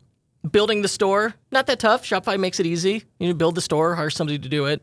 building 0.50 0.82
the 0.82 0.88
store, 0.88 1.34
not 1.50 1.66
that 1.66 1.80
tough. 1.80 2.04
Shopify 2.04 2.38
makes 2.38 2.60
it 2.60 2.66
easy. 2.66 3.04
You 3.18 3.28
know, 3.28 3.34
build 3.34 3.54
the 3.54 3.60
store, 3.60 3.94
hire 3.94 4.10
somebody 4.10 4.38
to 4.38 4.48
do 4.48 4.66
it, 4.66 4.82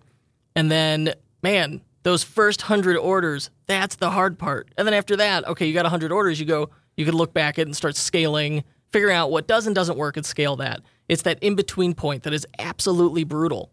and 0.55 0.69
then, 0.69 1.13
man, 1.41 1.81
those 2.03 2.23
first 2.23 2.63
hundred 2.63 2.97
orders, 2.97 3.49
that's 3.65 3.95
the 3.95 4.09
hard 4.11 4.37
part. 4.39 4.69
And 4.77 4.85
then 4.87 4.93
after 4.93 5.15
that, 5.17 5.47
okay, 5.47 5.65
you 5.65 5.73
got 5.73 5.85
hundred 5.85 6.11
orders. 6.11 6.39
You 6.39 6.45
go, 6.45 6.69
you 6.99 7.05
can 7.05 7.15
look 7.15 7.33
back 7.33 7.57
at 7.57 7.61
it 7.61 7.67
and 7.67 7.75
start 7.75 7.95
scaling, 7.95 8.61
figuring 8.91 9.15
out 9.15 9.31
what 9.31 9.47
does 9.47 9.65
and 9.65 9.73
doesn't 9.73 9.97
work, 9.97 10.17
and 10.17 10.25
scale 10.25 10.57
that. 10.57 10.81
It's 11.07 11.21
that 11.21 11.41
in 11.41 11.55
between 11.55 11.93
point 11.93 12.23
that 12.23 12.33
is 12.33 12.45
absolutely 12.59 13.23
brutal. 13.23 13.71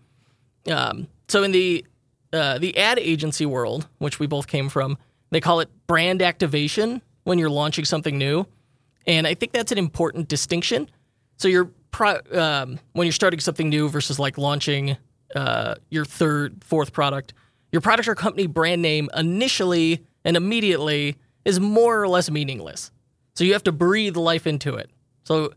Um, 0.70 1.08
so 1.26 1.42
in 1.42 1.50
the 1.50 1.84
uh, 2.32 2.58
the 2.58 2.76
ad 2.78 3.00
agency 3.00 3.44
world, 3.44 3.88
which 3.98 4.20
we 4.20 4.28
both 4.28 4.46
came 4.46 4.68
from, 4.68 4.96
they 5.30 5.40
call 5.40 5.58
it 5.58 5.68
brand 5.88 6.22
activation 6.22 7.02
when 7.24 7.36
you're 7.38 7.50
launching 7.50 7.84
something 7.84 8.16
new, 8.16 8.46
and 9.08 9.26
I 9.26 9.34
think 9.34 9.50
that's 9.50 9.72
an 9.72 9.78
important 9.78 10.28
distinction. 10.28 10.88
So 11.36 11.48
you're 11.48 11.70
pro- 11.90 12.20
um, 12.32 12.78
when 12.92 13.06
you're 13.06 13.12
starting 13.12 13.40
something 13.40 13.68
new 13.68 13.88
versus 13.88 14.20
like 14.20 14.38
launching 14.38 14.96
uh, 15.34 15.74
your 15.90 16.04
third, 16.04 16.62
fourth 16.62 16.92
product, 16.92 17.34
your 17.72 17.80
product 17.80 18.06
or 18.06 18.14
company 18.14 18.46
brand 18.46 18.82
name 18.82 19.08
initially 19.16 20.06
and 20.24 20.36
immediately 20.36 21.16
is 21.44 21.58
more 21.58 22.00
or 22.00 22.06
less 22.06 22.30
meaningless. 22.30 22.92
So 23.36 23.44
you 23.44 23.52
have 23.52 23.64
to 23.64 23.72
breathe 23.72 24.16
life 24.16 24.46
into 24.46 24.74
it. 24.74 24.90
So 25.24 25.52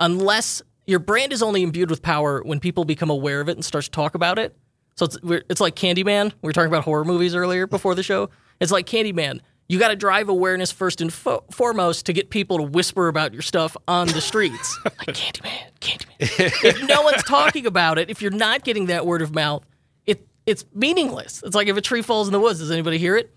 unless 0.00 0.62
your 0.86 1.00
brand 1.00 1.32
is 1.32 1.42
only 1.42 1.62
imbued 1.62 1.90
with 1.90 2.00
power 2.00 2.42
when 2.42 2.60
people 2.60 2.84
become 2.84 3.10
aware 3.10 3.40
of 3.40 3.48
it 3.48 3.52
and 3.56 3.64
start 3.64 3.84
to 3.84 3.90
talk 3.90 4.14
about 4.14 4.38
it. 4.38 4.56
So 4.96 5.04
it's 5.04 5.22
we're, 5.22 5.42
it's 5.50 5.60
like 5.60 5.76
Candyman. 5.76 6.32
We 6.42 6.48
were 6.48 6.52
talking 6.52 6.68
about 6.68 6.84
horror 6.84 7.04
movies 7.04 7.34
earlier 7.34 7.66
before 7.66 7.94
the 7.94 8.02
show. 8.02 8.30
It's 8.58 8.72
like 8.72 8.86
Candyman. 8.86 9.40
You 9.68 9.78
got 9.78 9.88
to 9.88 9.96
drive 9.96 10.30
awareness 10.30 10.72
first 10.72 11.02
and 11.02 11.12
fo- 11.12 11.44
foremost 11.50 12.06
to 12.06 12.14
get 12.14 12.30
people 12.30 12.56
to 12.56 12.62
whisper 12.62 13.08
about 13.08 13.34
your 13.34 13.42
stuff 13.42 13.76
on 13.86 14.08
the 14.08 14.20
streets. 14.22 14.78
like 14.84 15.08
Candyman, 15.08 15.70
Candyman. 15.80 16.64
if 16.64 16.82
no 16.88 17.02
one's 17.02 17.22
talking 17.24 17.66
about 17.66 17.98
it, 17.98 18.08
if 18.08 18.22
you're 18.22 18.30
not 18.30 18.64
getting 18.64 18.86
that 18.86 19.04
word 19.04 19.20
of 19.20 19.34
mouth, 19.34 19.66
it 20.06 20.26
it's 20.46 20.64
meaningless. 20.72 21.42
It's 21.44 21.54
like 21.54 21.68
if 21.68 21.76
a 21.76 21.82
tree 21.82 22.00
falls 22.00 22.28
in 22.28 22.32
the 22.32 22.40
woods, 22.40 22.60
does 22.60 22.70
anybody 22.70 22.96
hear 22.96 23.16
it? 23.16 23.34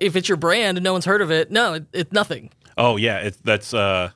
If 0.00 0.16
it's 0.16 0.28
your 0.28 0.36
brand 0.36 0.78
and 0.78 0.84
no 0.84 0.92
one's 0.94 1.04
heard 1.04 1.20
of 1.20 1.30
it, 1.30 1.50
no, 1.50 1.74
it, 1.74 1.86
it's 1.92 2.12
nothing. 2.12 2.50
Oh 2.80 2.96
yeah, 2.96 3.18
it, 3.18 3.36
that's 3.44 3.74
uh, 3.74 4.10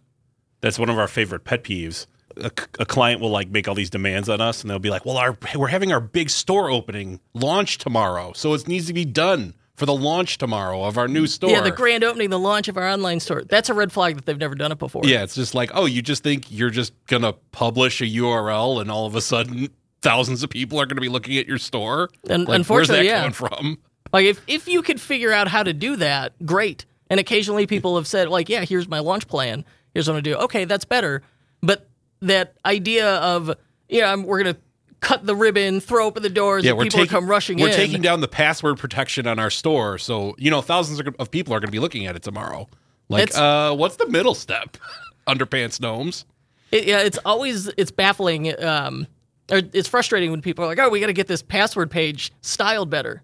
that's 0.63 0.79
one 0.79 0.89
of 0.89 0.99
our 0.99 1.07
favorite 1.07 1.45
pet 1.45 1.63
peeves. 1.65 2.07
A, 2.39 2.51
a 2.81 2.87
client 2.87 3.21
will 3.21 3.29
like 3.29 3.51
make 3.51 3.69
all 3.69 3.75
these 3.75 3.91
demands 3.91 4.31
on 4.31 4.41
us, 4.41 4.63
and 4.63 4.71
they'll 4.71 4.79
be 4.79 4.89
like, 4.89 5.05
"Well, 5.05 5.19
our 5.19 5.37
we're 5.55 5.69
having 5.69 5.93
our 5.93 6.01
big 6.01 6.31
store 6.31 6.71
opening 6.71 7.21
launch 7.35 7.77
tomorrow, 7.77 8.33
so 8.33 8.55
it 8.55 8.67
needs 8.67 8.87
to 8.87 8.95
be 8.95 9.05
done 9.05 9.55
for 9.77 9.85
the 9.85 9.95
launch 9.95 10.39
tomorrow 10.39 10.83
of 10.83 10.97
our 10.97 11.07
new 11.07 11.27
store." 11.27 11.51
Yeah, 11.51 11.61
the 11.61 11.73
grand 11.73 12.05
opening, 12.05 12.31
the 12.31 12.39
launch 12.39 12.69
of 12.69 12.79
our 12.79 12.89
online 12.89 13.21
store. 13.21 13.43
That's 13.43 13.69
a 13.69 13.75
red 13.75 13.93
flag 13.93 14.17
that 14.17 14.25
they've 14.25 14.39
never 14.39 14.55
done 14.55 14.73
it 14.73 14.79
before. 14.79 15.03
Yeah, 15.05 15.23
it's 15.25 15.35
just 15.35 15.55
like, 15.55 15.71
oh, 15.75 15.85
you 15.85 16.01
just 16.01 16.23
think 16.23 16.51
you're 16.51 16.71
just 16.71 16.95
gonna 17.07 17.35
publish 17.53 18.01
a 18.01 18.07
URL, 18.07 18.81
and 18.81 18.91
all 18.91 19.05
of 19.05 19.15
a 19.15 19.21
sudden, 19.21 19.69
thousands 20.01 20.43
of 20.43 20.49
people 20.49 20.81
are 20.81 20.87
gonna 20.87 21.03
be 21.03 21.11
looking 21.11 21.37
at 21.37 21.47
your 21.47 21.59
store. 21.59 22.09
And 22.31 22.49
like, 22.49 22.57
unfortunately, 22.57 23.09
where's 23.09 23.11
that 23.11 23.15
yeah. 23.15 23.19
coming 23.19 23.33
from? 23.35 23.79
Like 24.15 24.25
if 24.25 24.41
if 24.47 24.69
you 24.69 24.81
could 24.81 25.03
figure 25.03 25.33
out 25.33 25.49
how 25.49 25.63
to 25.63 25.75
do 25.75 25.97
that, 25.97 26.33
great. 26.47 26.87
And 27.11 27.21
occasionally 27.21 27.67
people 27.67 27.97
have 27.97 28.07
said 28.07 28.29
like, 28.29 28.49
yeah, 28.49 28.65
here's 28.65 28.89
my 28.89 28.99
launch 28.99 29.29
plan. 29.29 29.65
Here's 29.93 30.09
what 30.09 30.17
I'm 30.17 30.23
gonna 30.23 30.37
do. 30.37 30.43
Okay, 30.45 30.65
that's 30.65 30.85
better. 30.85 31.23
But 31.63 31.89
that 32.21 32.57
idea 32.65 33.17
of 33.17 33.51
yeah, 33.89 34.13
I'm, 34.13 34.25
we're 34.25 34.43
gonna 34.43 34.57
cut 35.01 35.27
the 35.27 35.37
ribbon, 35.37 35.81
throw 35.81 36.07
open 36.07 36.23
the 36.23 36.31
doors, 36.31 36.65
Yeah, 36.65 36.71
and 36.71 36.79
we're 36.79 36.85
people 36.85 37.01
taking 37.01 37.11
come 37.11 37.27
rushing 37.27 37.59
in. 37.59 37.65
we're 37.65 37.73
taking 37.77 38.01
down 38.01 38.21
the 38.21 38.29
password 38.29 38.79
protection 38.79 39.27
on 39.27 39.39
our 39.39 39.51
store, 39.51 39.99
so 39.99 40.35
you 40.39 40.51
know 40.51 40.63
thousands 40.63 41.01
of 41.19 41.31
people 41.31 41.55
are 41.55 41.61
gonna 41.61 41.71
be 41.71 41.79
looking 41.79 42.07
at 42.07 42.17
it 42.17 42.23
tomorrow. 42.23 42.69
Like, 43.09 43.37
uh, 43.37 43.75
what's 43.75 43.97
the 43.97 44.09
middle 44.09 44.35
step? 44.35 44.77
Underpants 45.29 45.81
gnomes. 45.81 46.25
It, 46.73 46.87
yeah, 46.87 47.01
it's 47.01 47.19
always 47.25 47.69
it's 47.77 47.91
baffling. 47.91 48.61
Um, 48.63 49.07
or 49.53 49.61
it's 49.75 49.89
frustrating 49.89 50.31
when 50.31 50.41
people 50.41 50.65
are 50.65 50.69
like, 50.69 50.79
"Oh, 50.79 50.89
we 50.89 51.01
got 51.01 51.07
to 51.07 51.13
get 51.13 51.27
this 51.27 51.43
password 51.43 51.91
page 51.91 52.33
styled 52.41 52.89
better." 52.91 53.23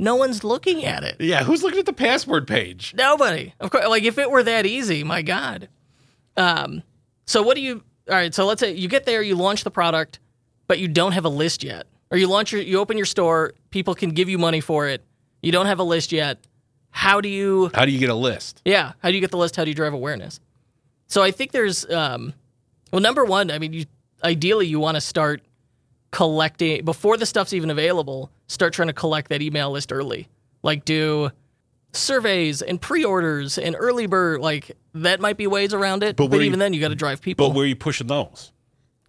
No 0.00 0.16
one's 0.16 0.42
looking 0.42 0.84
at 0.84 1.04
it. 1.04 1.16
Yeah, 1.20 1.44
who's 1.44 1.62
looking 1.62 1.78
at 1.78 1.86
the 1.86 1.92
password 1.92 2.48
page? 2.48 2.94
Nobody. 2.96 3.52
Of 3.60 3.70
course, 3.70 3.86
like 3.86 4.02
if 4.02 4.16
it 4.16 4.30
were 4.30 4.42
that 4.42 4.64
easy, 4.64 5.04
my 5.04 5.20
God. 5.20 5.68
Um, 6.38 6.82
so 7.26 7.42
what 7.42 7.54
do 7.54 7.60
you? 7.60 7.84
All 8.08 8.14
right. 8.14 8.34
So 8.34 8.46
let's 8.46 8.60
say 8.60 8.72
you 8.72 8.88
get 8.88 9.04
there, 9.04 9.20
you 9.20 9.36
launch 9.36 9.62
the 9.62 9.70
product, 9.70 10.18
but 10.66 10.78
you 10.78 10.88
don't 10.88 11.12
have 11.12 11.26
a 11.26 11.28
list 11.28 11.62
yet, 11.62 11.86
or 12.10 12.16
you 12.16 12.28
launch 12.28 12.50
your, 12.50 12.62
you 12.62 12.78
open 12.78 12.96
your 12.96 13.06
store, 13.06 13.52
people 13.68 13.94
can 13.94 14.10
give 14.10 14.28
you 14.28 14.38
money 14.38 14.60
for 14.60 14.88
it. 14.88 15.04
You 15.42 15.52
don't 15.52 15.66
have 15.66 15.78
a 15.78 15.84
list 15.84 16.12
yet. 16.12 16.38
How 16.90 17.20
do 17.20 17.28
you? 17.28 17.70
How 17.74 17.84
do 17.84 17.92
you 17.92 17.98
get 17.98 18.08
a 18.08 18.14
list? 18.14 18.62
Yeah. 18.64 18.92
How 19.02 19.10
do 19.10 19.14
you 19.14 19.20
get 19.20 19.30
the 19.30 19.36
list? 19.36 19.54
How 19.54 19.64
do 19.64 19.70
you 19.70 19.76
drive 19.76 19.92
awareness? 19.92 20.40
So 21.08 21.22
I 21.22 21.30
think 21.30 21.52
there's, 21.52 21.88
um, 21.90 22.32
well, 22.90 23.02
number 23.02 23.24
one, 23.24 23.50
I 23.50 23.58
mean, 23.58 23.72
you 23.74 23.84
ideally 24.24 24.66
you 24.66 24.80
want 24.80 24.94
to 24.94 25.00
start 25.00 25.42
collecting 26.12 26.84
before 26.84 27.16
the 27.16 27.26
stuff's 27.26 27.52
even 27.52 27.70
available. 27.70 28.30
Start 28.48 28.72
trying 28.72 28.88
to 28.88 28.94
collect 28.94 29.28
that 29.30 29.42
email 29.42 29.70
list 29.70 29.92
early. 29.92 30.28
Like 30.62 30.84
do 30.84 31.30
surveys 31.92 32.62
and 32.62 32.80
pre-orders 32.80 33.58
and 33.58 33.76
early 33.78 34.06
bird. 34.06 34.40
Like 34.40 34.76
that 34.94 35.20
might 35.20 35.36
be 35.36 35.46
ways 35.46 35.74
around 35.74 36.02
it. 36.02 36.16
But 36.16 36.24
But, 36.24 36.30
where 36.32 36.40
you- 36.40 36.46
even 36.46 36.58
then, 36.58 36.72
you 36.72 36.80
got 36.80 36.88
to 36.88 36.94
drive 36.94 37.20
people. 37.20 37.48
But 37.48 37.54
where 37.54 37.64
are 37.64 37.68
you 37.68 37.76
pushing 37.76 38.06
those? 38.06 38.52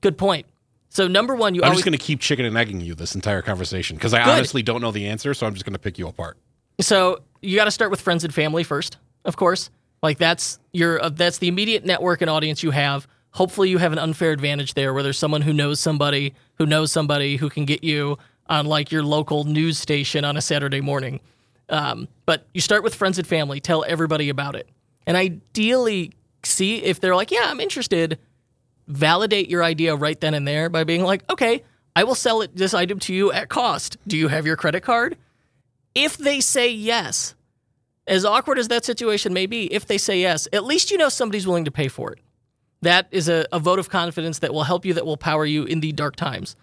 Good 0.02 0.18
point. 0.18 0.46
So 0.90 1.08
number 1.08 1.36
one, 1.36 1.56
you 1.56 1.62
I'm 1.62 1.68
always 1.68 1.80
just 1.80 1.86
going 1.86 1.98
to 1.98 2.04
keep 2.04 2.20
chicken 2.20 2.46
and 2.46 2.58
egging 2.58 2.82
you 2.82 2.96
this 2.96 3.16
entire 3.16 3.42
conversation 3.42 3.96
because 3.96 4.14
I 4.14 4.24
Good. 4.24 4.32
honestly 4.32 4.62
don't 4.62 4.82
know 4.82 4.92
the 4.92 5.08
answer, 5.08 5.34
so 5.34 5.48
I'm 5.48 5.54
just 5.54 5.64
going 5.66 5.74
to 5.74 5.80
pick 5.80 5.98
you 5.98 6.08
apart. 6.08 6.38
So 6.82 7.22
you 7.42 7.56
got 7.56 7.66
to 7.66 7.72
start 7.72 7.92
with 7.92 8.02
friends 8.02 8.24
and 8.26 8.34
family 8.34 8.64
first, 8.64 8.98
of 9.24 9.38
course. 9.38 9.70
Like 10.04 10.18
that's 10.18 10.60
your 10.74 11.02
uh, 11.02 11.10
that's 11.10 11.38
the 11.38 11.48
immediate 11.48 11.86
network 11.86 12.22
and 12.22 12.30
audience 12.30 12.62
you 12.64 12.72
have. 12.72 13.08
Hopefully, 13.34 13.70
you 13.70 13.78
have 13.78 13.94
an 13.94 14.00
unfair 14.00 14.32
advantage 14.32 14.74
there, 14.74 14.94
where 14.94 15.04
there's 15.04 15.18
someone 15.18 15.42
who 15.44 15.54
knows 15.54 15.80
somebody 15.80 16.34
who 16.62 16.68
knows 16.68 16.92
somebody 16.92 17.38
who 17.38 17.50
can 17.50 17.66
get 17.66 17.84
you 17.84 18.20
on 18.46 18.68
like 18.68 18.92
your 18.92 19.02
local 19.02 19.46
news 19.46 19.80
station 19.80 20.24
on 20.24 20.38
a 20.38 20.42
Saturday 20.42 20.80
morning. 20.80 21.20
Um, 21.70 22.08
but 22.28 22.46
you 22.54 22.62
start 22.62 22.84
with 22.84 22.94
friends 22.94 23.18
and 23.18 23.26
family. 23.26 23.60
Tell 23.60 23.84
everybody 23.88 24.30
about 24.30 24.56
it, 24.56 24.70
and 25.08 25.18
ideally 25.18 26.12
see 26.44 26.84
if 26.84 27.00
they're 27.00 27.16
like, 27.16 27.32
"Yeah, 27.32 27.46
I'm 27.46 27.60
interested." 27.60 28.20
Validate 28.88 29.50
your 29.50 29.64
idea 29.64 29.96
right 29.96 30.20
then 30.20 30.36
and 30.36 30.48
there 30.48 30.70
by 30.70 30.84
being 30.84 31.04
like, 31.04 31.28
"Okay, 31.32 31.64
I 31.96 32.04
will 32.04 32.14
sell 32.14 32.42
it 32.42 32.56
this 32.56 32.76
item 32.76 33.00
to 33.00 33.14
you 33.14 33.32
at 33.32 33.50
cost. 33.50 33.98
Do 34.06 34.16
you 34.16 34.28
have 34.28 34.46
your 34.46 34.56
credit 34.56 34.82
card?" 34.82 35.18
if 35.96 36.18
they 36.18 36.40
say 36.40 36.70
yes, 36.70 37.36
as 38.08 38.24
awkward 38.24 38.58
as 38.60 38.68
that 38.70 38.86
situation 38.86 39.34
may 39.34 39.46
be, 39.46 39.66
if 39.74 39.86
they 39.86 39.98
say 39.98 40.22
yes, 40.22 40.48
at 40.54 40.64
least 40.64 40.92
you 40.92 40.98
know 40.98 41.10
somebody's 41.10 41.48
willing 41.48 41.66
to 41.66 41.72
pay 41.72 41.88
for 41.88 42.14
it. 42.14 42.20
That 42.82 43.08
is 43.12 43.30
a, 43.30 43.46
a 43.52 43.60
vote 43.60 43.80
of 43.80 43.90
confidence 43.90 44.40
that 44.40 44.54
will 44.54 44.64
help 44.64 44.86
you, 44.86 44.94
that 44.94 45.06
will 45.06 45.18
power 45.18 45.46
you 45.46 45.66
in 45.66 45.82
the 45.82 45.92
dark 45.92 46.16
times. 46.16 46.56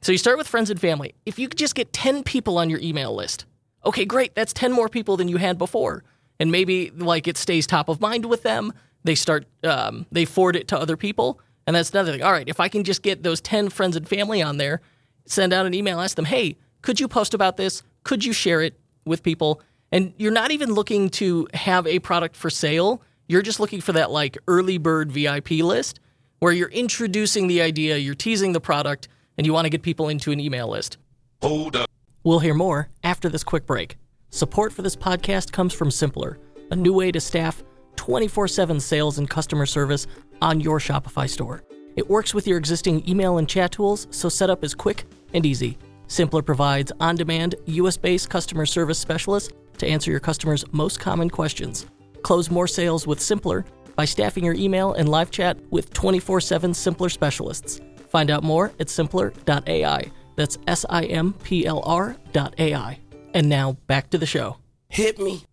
So 0.00 0.12
you 0.12 0.18
start 0.18 0.38
with 0.38 0.48
friends 0.48 0.70
and 0.70 0.80
family. 0.80 1.14
If 1.26 1.38
you 1.38 1.48
could 1.48 1.58
just 1.58 1.74
get 1.74 1.92
10 1.92 2.22
people 2.22 2.56
on 2.56 2.70
your 2.70 2.80
email 2.80 3.14
list, 3.14 3.44
okay, 3.84 4.04
great. 4.04 4.34
That's 4.34 4.52
10 4.52 4.72
more 4.72 4.88
people 4.88 5.16
than 5.16 5.28
you 5.28 5.36
had 5.36 5.58
before. 5.58 6.04
And 6.40 6.52
maybe 6.52 6.90
like 6.90 7.26
it 7.26 7.36
stays 7.36 7.66
top 7.66 7.88
of 7.88 8.00
mind 8.00 8.26
with 8.26 8.42
them. 8.42 8.72
They 9.04 9.14
start, 9.14 9.46
um, 9.64 10.06
they 10.12 10.24
forward 10.24 10.56
it 10.56 10.68
to 10.68 10.78
other 10.78 10.96
people. 10.96 11.40
And 11.66 11.76
that's 11.76 11.90
another 11.90 12.12
thing. 12.12 12.22
All 12.22 12.32
right, 12.32 12.48
if 12.48 12.60
I 12.60 12.68
can 12.68 12.84
just 12.84 13.02
get 13.02 13.22
those 13.22 13.40
10 13.40 13.68
friends 13.70 13.96
and 13.96 14.08
family 14.08 14.40
on 14.40 14.56
there, 14.56 14.80
send 15.26 15.52
out 15.52 15.66
an 15.66 15.74
email, 15.74 16.00
ask 16.00 16.16
them, 16.16 16.24
hey, 16.24 16.56
could 16.80 17.00
you 17.00 17.08
post 17.08 17.34
about 17.34 17.56
this? 17.56 17.82
Could 18.04 18.24
you 18.24 18.32
share 18.32 18.62
it 18.62 18.78
with 19.04 19.22
people? 19.22 19.60
And 19.90 20.14
you're 20.16 20.32
not 20.32 20.50
even 20.50 20.72
looking 20.72 21.10
to 21.10 21.48
have 21.54 21.86
a 21.86 21.98
product 21.98 22.36
for 22.36 22.50
sale. 22.50 23.02
You're 23.30 23.42
just 23.42 23.60
looking 23.60 23.82
for 23.82 23.92
that 23.92 24.10
like 24.10 24.38
early 24.48 24.78
bird 24.78 25.12
VIP 25.12 25.50
list 25.50 26.00
where 26.38 26.52
you're 26.52 26.70
introducing 26.70 27.46
the 27.46 27.60
idea, 27.60 27.98
you're 27.98 28.14
teasing 28.14 28.52
the 28.52 28.60
product, 28.60 29.08
and 29.36 29.46
you 29.46 29.52
want 29.52 29.66
to 29.66 29.70
get 29.70 29.82
people 29.82 30.08
into 30.08 30.32
an 30.32 30.40
email 30.40 30.66
list. 30.66 30.96
Hold 31.42 31.76
up. 31.76 31.90
We'll 32.24 32.38
hear 32.38 32.54
more 32.54 32.88
after 33.04 33.28
this 33.28 33.44
quick 33.44 33.66
break. 33.66 33.98
Support 34.30 34.72
for 34.72 34.80
this 34.80 34.96
podcast 34.96 35.52
comes 35.52 35.74
from 35.74 35.90
Simplr, 35.90 36.38
a 36.70 36.76
new 36.76 36.94
way 36.94 37.12
to 37.12 37.20
staff 37.20 37.62
24 37.96 38.48
7 38.48 38.80
sales 38.80 39.18
and 39.18 39.28
customer 39.28 39.66
service 39.66 40.06
on 40.40 40.60
your 40.60 40.78
Shopify 40.78 41.28
store. 41.28 41.62
It 41.96 42.08
works 42.08 42.32
with 42.32 42.46
your 42.46 42.56
existing 42.56 43.06
email 43.06 43.36
and 43.36 43.48
chat 43.48 43.72
tools, 43.72 44.06
so 44.10 44.30
setup 44.30 44.64
is 44.64 44.74
quick 44.74 45.04
and 45.34 45.44
easy. 45.44 45.76
Simplr 46.06 46.44
provides 46.44 46.92
on 46.98 47.14
demand, 47.16 47.56
US 47.66 47.98
based 47.98 48.30
customer 48.30 48.64
service 48.64 48.98
specialists 48.98 49.52
to 49.76 49.86
answer 49.86 50.10
your 50.10 50.20
customers' 50.20 50.64
most 50.72 50.98
common 50.98 51.28
questions. 51.28 51.84
Close 52.28 52.50
more 52.50 52.66
sales 52.66 53.06
with 53.06 53.20
Simplr 53.20 53.64
by 53.96 54.04
staffing 54.04 54.44
your 54.44 54.52
email 54.52 54.92
and 54.92 55.08
live 55.08 55.30
chat 55.30 55.56
with 55.70 55.94
24 55.94 56.42
7 56.42 56.72
Simplr 56.72 57.10
specialists. 57.10 57.80
Find 58.10 58.30
out 58.30 58.44
more 58.44 58.66
at 58.78 58.88
simplr.ai. 58.88 60.10
That's 60.36 60.58
S 60.66 60.84
I 60.90 61.04
M 61.04 61.32
P 61.42 61.64
L 61.64 61.80
R 61.86 62.18
dot 62.34 62.54
AI. 62.58 63.00
And 63.32 63.48
now 63.48 63.78
back 63.86 64.10
to 64.10 64.18
the 64.18 64.26
show. 64.26 64.58
Hit 64.90 65.18
me. 65.18 65.44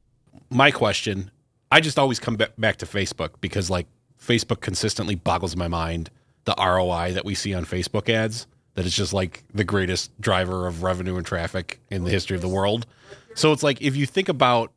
My 0.49 0.69
question, 0.69 1.31
I 1.71 1.79
just 1.79 1.97
always 1.97 2.19
come 2.19 2.35
back 2.35 2.75
to 2.79 2.85
Facebook 2.85 3.35
because 3.39 3.69
like 3.69 3.87
Facebook 4.21 4.59
consistently 4.59 5.15
boggles 5.15 5.55
my 5.55 5.69
mind 5.69 6.09
the 6.43 6.55
ROI 6.57 7.13
that 7.13 7.23
we 7.23 7.35
see 7.35 7.53
on 7.53 7.63
Facebook 7.63 8.09
ads. 8.09 8.47
That 8.73 8.85
it's 8.85 8.97
just 8.97 9.13
like 9.13 9.45
the 9.53 9.63
greatest 9.63 10.11
driver 10.19 10.67
of 10.67 10.83
revenue 10.83 11.15
and 11.15 11.25
traffic 11.25 11.79
in 11.89 12.03
the 12.03 12.11
history 12.11 12.35
of 12.35 12.41
the 12.41 12.49
world. 12.49 12.85
So 13.33 13.53
it's 13.53 13.63
like 13.63 13.81
if 13.81 13.95
you 13.95 14.05
think 14.05 14.27
about 14.27 14.73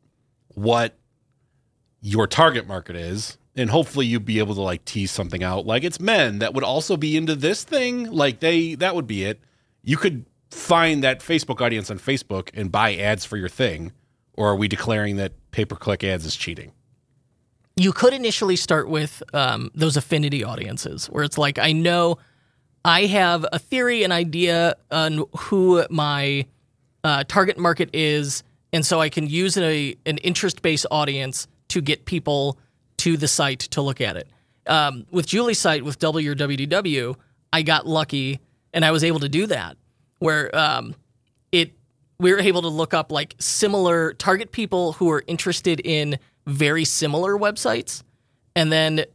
what 0.55 0.95
your 2.01 2.27
target 2.27 2.67
market 2.67 2.95
is, 2.95 3.37
and 3.55 3.69
hopefully 3.69 4.05
you'd 4.05 4.25
be 4.25 4.39
able 4.39 4.55
to 4.55 4.61
like 4.61 4.85
tease 4.85 5.11
something 5.11 5.43
out 5.43 5.65
like 5.65 5.83
it's 5.83 5.99
men 5.99 6.39
that 6.39 6.53
would 6.53 6.63
also 6.63 6.95
be 6.97 7.17
into 7.17 7.35
this 7.35 7.63
thing. 7.63 8.09
Like 8.11 8.39
they 8.39 8.75
that 8.75 8.95
would 8.95 9.07
be 9.07 9.23
it. 9.23 9.39
You 9.83 9.97
could 9.97 10.25
find 10.51 11.03
that 11.03 11.19
Facebook 11.19 11.61
audience 11.61 11.91
on 11.91 11.99
Facebook 11.99 12.49
and 12.53 12.71
buy 12.71 12.95
ads 12.95 13.25
for 13.25 13.37
your 13.37 13.49
thing. 13.49 13.91
Or 14.33 14.47
are 14.49 14.55
we 14.55 14.67
declaring 14.67 15.17
that 15.17 15.33
pay 15.51 15.65
per 15.65 15.75
click 15.75 16.03
ads 16.03 16.25
is 16.25 16.35
cheating? 16.35 16.71
You 17.75 17.91
could 17.91 18.13
initially 18.13 18.55
start 18.55 18.89
with 18.89 19.21
um, 19.33 19.71
those 19.73 19.97
affinity 19.97 20.43
audiences 20.43 21.07
where 21.07 21.23
it's 21.23 21.37
like, 21.37 21.57
I 21.59 21.71
know 21.71 22.17
I 22.83 23.05
have 23.05 23.45
a 23.51 23.59
theory, 23.59 24.03
an 24.03 24.11
idea 24.11 24.75
on 24.91 25.25
who 25.37 25.85
my 25.89 26.45
uh, 27.03 27.23
target 27.27 27.57
market 27.57 27.89
is, 27.93 28.43
and 28.73 28.85
so 28.85 29.01
I 29.01 29.09
can 29.09 29.27
use 29.27 29.57
a, 29.57 29.95
an 30.05 30.17
interest 30.19 30.61
based 30.61 30.85
audience 30.91 31.47
to 31.69 31.81
get 31.81 32.05
people 32.05 32.57
to 32.97 33.17
the 33.17 33.27
site 33.27 33.59
to 33.59 33.81
look 33.81 34.01
at 34.01 34.17
it. 34.17 34.27
Um, 34.67 35.05
with 35.11 35.25
Julie's 35.25 35.59
site, 35.59 35.83
with 35.83 35.97
W 35.99 36.23
Your 36.23 36.35
WDW, 36.35 37.15
I 37.51 37.61
got 37.63 37.87
lucky 37.87 38.39
and 38.73 38.85
I 38.85 38.91
was 38.91 39.03
able 39.03 39.19
to 39.21 39.29
do 39.29 39.47
that 39.47 39.77
where 40.19 40.55
um, 40.55 40.93
it 41.51 41.73
we 42.19 42.31
were 42.31 42.39
able 42.39 42.61
to 42.61 42.67
look 42.67 42.93
up 42.93 43.11
like 43.11 43.35
similar 43.39 44.13
target 44.13 44.51
people 44.51 44.93
who 44.93 45.09
are 45.09 45.23
interested 45.27 45.79
in 45.83 46.19
very 46.45 46.83
similar 46.83 47.37
websites. 47.37 48.03
And 48.55 48.71
then 48.71 49.05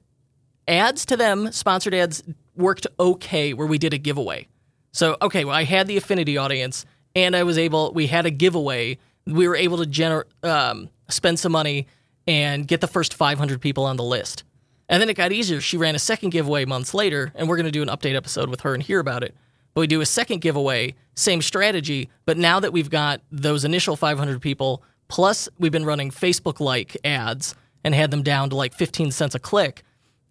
ads 0.66 1.04
to 1.06 1.16
them 1.16 1.52
sponsored 1.52 1.94
ads 1.94 2.22
worked 2.56 2.86
okay 2.98 3.52
where 3.52 3.66
we 3.66 3.78
did 3.78 3.92
a 3.92 3.98
giveaway. 3.98 4.48
So 4.92 5.16
okay 5.20 5.44
well 5.44 5.54
i 5.54 5.64
had 5.64 5.86
the 5.86 5.96
affinity 5.96 6.36
audience 6.38 6.86
and 7.14 7.36
i 7.36 7.42
was 7.42 7.58
able 7.58 7.92
we 7.92 8.06
had 8.06 8.26
a 8.26 8.30
giveaway. 8.30 8.98
We 9.26 9.48
were 9.48 9.56
able 9.56 9.78
to 9.78 9.84
gener- 9.84 10.24
um, 10.42 10.90
spend 11.08 11.38
some 11.38 11.52
money 11.52 11.86
and 12.26 12.66
get 12.66 12.80
the 12.80 12.88
first 12.88 13.14
500 13.14 13.60
people 13.60 13.84
on 13.84 13.96
the 13.96 14.04
list 14.04 14.44
and 14.88 15.00
then 15.00 15.08
it 15.08 15.14
got 15.14 15.32
easier 15.32 15.60
she 15.60 15.76
ran 15.76 15.94
a 15.94 15.98
second 15.98 16.30
giveaway 16.30 16.64
months 16.64 16.94
later 16.94 17.32
and 17.34 17.48
we're 17.48 17.56
going 17.56 17.66
to 17.66 17.72
do 17.72 17.82
an 17.82 17.88
update 17.88 18.14
episode 18.14 18.48
with 18.48 18.60
her 18.60 18.74
and 18.74 18.82
hear 18.82 19.00
about 19.00 19.22
it 19.22 19.34
but 19.74 19.80
we 19.80 19.86
do 19.88 20.00
a 20.00 20.06
second 20.06 20.40
giveaway, 20.40 20.94
same 21.14 21.42
strategy. 21.42 22.08
But 22.24 22.38
now 22.38 22.60
that 22.60 22.72
we've 22.72 22.88
got 22.88 23.20
those 23.30 23.64
initial 23.64 23.96
500 23.96 24.40
people, 24.40 24.82
plus 25.08 25.48
we've 25.58 25.72
been 25.72 25.84
running 25.84 26.10
Facebook 26.10 26.60
like 26.60 26.96
ads 27.04 27.54
and 27.82 27.94
had 27.94 28.10
them 28.10 28.22
down 28.22 28.50
to 28.50 28.56
like 28.56 28.72
15 28.72 29.10
cents 29.10 29.34
a 29.34 29.38
click, 29.38 29.82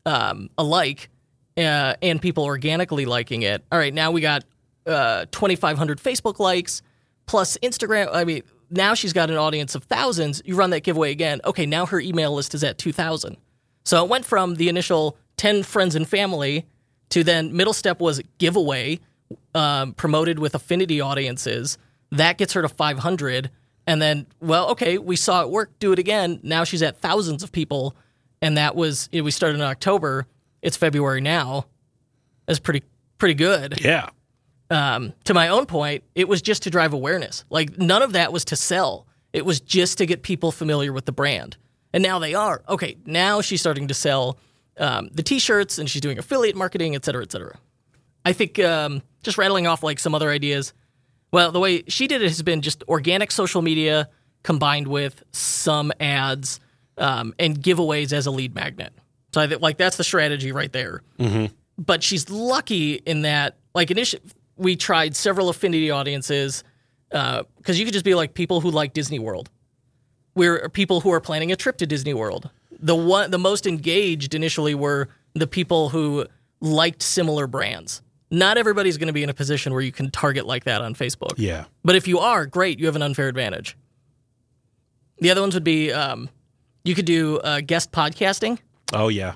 um, 0.06 0.49
a 0.58 0.63
like, 0.63 1.10
uh, 1.58 1.95
and 2.01 2.21
people 2.21 2.45
organically 2.45 3.06
liking 3.06 3.43
it. 3.43 3.63
All 3.71 3.77
right, 3.77 3.93
now 3.93 4.12
we 4.12 4.21
got 4.21 4.45
uh, 4.88 5.25
2,500 5.32 5.99
Facebook 5.99 6.39
likes 6.39 6.82
plus 7.25 7.58
Instagram. 7.58 8.10
I 8.12 8.23
mean, 8.23 8.43
now 8.69 8.93
she's 8.93 9.13
got 9.13 9.30
an 9.30 9.38
audience 9.38 9.76
of 9.76 9.84
thousands. 9.84 10.41
You 10.45 10.56
run 10.56 10.69
that 10.71 10.82
giveaway 10.82 11.12
again. 11.12 11.41
Okay, 11.45 11.65
now 11.65 11.86
her 11.86 11.99
email 11.99 12.34
list 12.34 12.54
is 12.54 12.63
at 12.63 12.78
2,000. 12.78 13.38
So 13.84 14.04
it 14.04 14.10
went 14.10 14.26
from 14.26 14.56
the 14.56 14.69
initial 14.69 15.17
10 15.38 15.63
friends 15.63 15.95
and 15.95 16.08
family 16.08 16.65
to 17.10 17.23
then 17.23 17.56
middle 17.56 17.73
step 17.73 17.99
was 17.99 18.21
giveaway 18.38 18.99
um, 19.54 19.93
promoted 19.93 20.39
with 20.39 20.56
affinity 20.56 21.02
audiences. 21.02 21.78
That 22.12 22.38
gets 22.38 22.54
her 22.54 22.62
to 22.62 22.69
500. 22.69 23.49
And 23.86 24.02
then, 24.02 24.28
well, 24.39 24.69
okay, 24.69 24.97
we 24.97 25.15
saw 25.15 25.41
it 25.41 25.49
work. 25.49 25.78
Do 25.80 25.91
it 25.91 25.99
again. 25.99 26.39
Now 26.43 26.63
she's 26.63 26.82
at 26.82 26.97
thousands 26.97 27.43
of 27.43 27.52
people. 27.52 27.95
And 28.41 28.58
that 28.58 28.76
was, 28.76 29.10
you 29.12 29.21
know, 29.21 29.26
we 29.26 29.32
started 29.32 29.56
in 29.56 29.62
October. 29.63 30.28
It's 30.62 30.78
February 30.78 31.21
now. 31.21 31.65
That's 32.45 32.60
pretty, 32.60 32.84
pretty 33.17 33.36
good. 33.36 33.84
Yeah. 33.84 34.10
Um, 34.73 35.13
to 35.25 35.33
my 35.33 35.49
own 35.49 35.65
point, 35.65 36.03
it 36.15 36.27
was 36.27 36.41
just 36.41 36.63
to 36.63 36.69
drive 36.69 36.93
awareness. 36.93 37.45
Like 37.49 37.77
none 37.77 38.01
of 38.01 38.13
that 38.13 38.33
was 38.33 38.43
to 38.45 38.55
sell. 38.55 39.05
It 39.31 39.45
was 39.45 39.62
just 39.62 39.97
to 39.99 40.05
get 40.05 40.23
people 40.23 40.51
familiar 40.51 40.91
with 40.91 41.05
the 41.05 41.12
brand. 41.12 41.57
And 41.93 42.01
now 42.01 42.17
they 42.17 42.33
are. 42.33 42.63
Okay, 42.67 42.97
now 43.05 43.41
she's 43.41 43.62
starting 43.62 43.88
to 43.89 43.93
sell 43.93 44.39
um, 44.79 45.09
the 45.13 45.21
t-shirts 45.21 45.77
and 45.77 45.88
she's 45.88 46.01
doing 46.01 46.17
affiliate 46.17 46.55
marketing, 46.55 46.95
et 46.95 47.05
cetera, 47.05 47.21
et 47.21 47.31
cetera. 47.31 47.55
I 48.25 48.33
think 48.33 48.57
um, 48.59 49.03
just 49.21 49.38
rattling 49.38 49.67
off 49.67 49.83
like 49.83 49.99
some 49.99 50.15
other 50.15 50.31
ideas. 50.31 50.73
Well, 51.31 51.51
the 51.51 51.59
way 51.59 51.83
she 51.88 52.07
did 52.07 52.23
it 52.23 52.29
has 52.29 52.41
been 52.41 52.62
just 52.62 52.83
organic 52.88 53.31
social 53.31 53.62
media 53.62 54.09
combined 54.41 54.88
with 54.88 55.23
some 55.31 55.91
ads 55.99 56.59
um, 56.97 57.36
and 57.38 57.62
giveaways 57.62 58.12
as 58.12 58.25
a 58.25 58.31
lead 58.31 58.55
magnet. 58.55 58.93
So 59.33 59.41
I 59.41 59.47
think 59.47 59.62
like 59.62 59.77
that's 59.77 59.97
the 59.97 60.03
strategy 60.03 60.51
right 60.51 60.71
there. 60.71 61.03
Mm-hmm. 61.19 61.53
But 61.77 62.01
she's 62.01 62.29
lucky 62.29 62.95
in 62.95 63.23
that 63.23 63.57
like 63.75 63.91
initially 63.91 64.23
we 64.57 64.75
tried 64.75 65.15
several 65.15 65.49
affinity 65.49 65.89
audiences 65.89 66.63
because 67.09 67.79
you 67.79 67.85
could 67.85 67.93
just 67.93 68.05
be 68.05 68.15
like 68.15 68.33
people 68.33 68.61
who 68.61 68.71
like 68.71 68.93
Disney 68.93 69.19
World. 69.19 69.49
We're 70.35 70.67
people 70.69 71.01
who 71.01 71.11
are 71.11 71.21
planning 71.21 71.51
a 71.51 71.55
trip 71.55 71.77
to 71.77 71.85
Disney 71.85 72.13
World. 72.13 72.49
The 72.79 72.95
one 72.95 73.31
the 73.31 73.37
most 73.37 73.67
engaged 73.67 74.33
initially 74.33 74.73
were 74.75 75.09
the 75.33 75.47
people 75.47 75.89
who 75.89 76.25
liked 76.59 77.03
similar 77.03 77.45
brands. 77.47 78.01
Not 78.31 78.57
everybody's 78.57 78.97
going 78.97 79.07
to 79.07 79.13
be 79.13 79.21
in 79.21 79.29
a 79.29 79.33
position 79.33 79.73
where 79.73 79.81
you 79.81 79.91
can 79.91 80.09
target 80.09 80.47
like 80.47 80.63
that 80.63 80.81
on 80.81 80.95
Facebook. 80.95 81.33
Yeah. 81.37 81.65
But 81.83 81.95
if 81.95 82.07
you 82.07 82.17
are, 82.17 82.47
great, 82.47 82.79
you 82.79 82.87
have 82.87 82.95
an 82.95 83.03
unfair 83.03 83.27
advantage. 83.27 83.77
The 85.19 85.29
other 85.29 85.41
ones 85.41 85.53
would 85.53 85.63
be 85.63 85.91
um, 85.91 86.29
you 86.83 86.95
could 86.95 87.05
do 87.05 87.37
uh, 87.39 87.61
guest 87.61 87.91
podcasting. 87.91 88.57
Oh 88.91 89.09
yeah. 89.09 89.35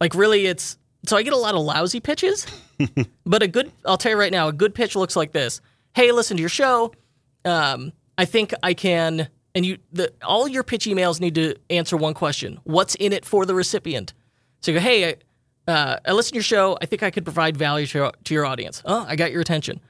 Like 0.00 0.14
really, 0.14 0.46
it's 0.46 0.78
so 1.06 1.16
I 1.16 1.22
get 1.22 1.32
a 1.32 1.38
lot 1.38 1.54
of 1.54 1.62
lousy 1.62 2.00
pitches, 2.00 2.46
but 3.26 3.42
a 3.42 3.48
good 3.48 3.72
I'll 3.84 3.98
tell 3.98 4.12
you 4.12 4.18
right 4.18 4.32
now, 4.32 4.48
a 4.48 4.52
good 4.52 4.74
pitch 4.74 4.96
looks 4.96 5.16
like 5.16 5.32
this. 5.32 5.60
Hey, 5.94 6.12
listen 6.12 6.36
to 6.36 6.40
your 6.40 6.50
show. 6.50 6.92
Um, 7.44 7.92
I 8.16 8.24
think 8.24 8.52
I 8.62 8.74
can, 8.74 9.28
and 9.54 9.64
you 9.64 9.78
the 9.92 10.12
all 10.22 10.48
your 10.48 10.62
pitch 10.62 10.86
emails 10.86 11.20
need 11.20 11.34
to 11.36 11.54
answer 11.70 11.96
one 11.96 12.14
question: 12.14 12.58
What's 12.64 12.94
in 12.96 13.12
it 13.12 13.24
for 13.24 13.46
the 13.46 13.54
recipient? 13.54 14.12
So 14.60 14.72
you 14.72 14.78
go, 14.78 14.82
hey, 14.82 15.16
I, 15.66 15.70
uh, 15.70 15.98
I 16.04 16.12
listen 16.12 16.30
to 16.30 16.36
your 16.36 16.42
show. 16.42 16.78
I 16.80 16.86
think 16.86 17.02
I 17.02 17.10
could 17.10 17.24
provide 17.24 17.56
value 17.56 17.86
to 17.86 17.98
your, 17.98 18.12
to 18.24 18.34
your 18.34 18.46
audience. 18.46 18.82
Oh, 18.84 19.04
I 19.08 19.16
got 19.16 19.32
your 19.32 19.40
attention. 19.40 19.80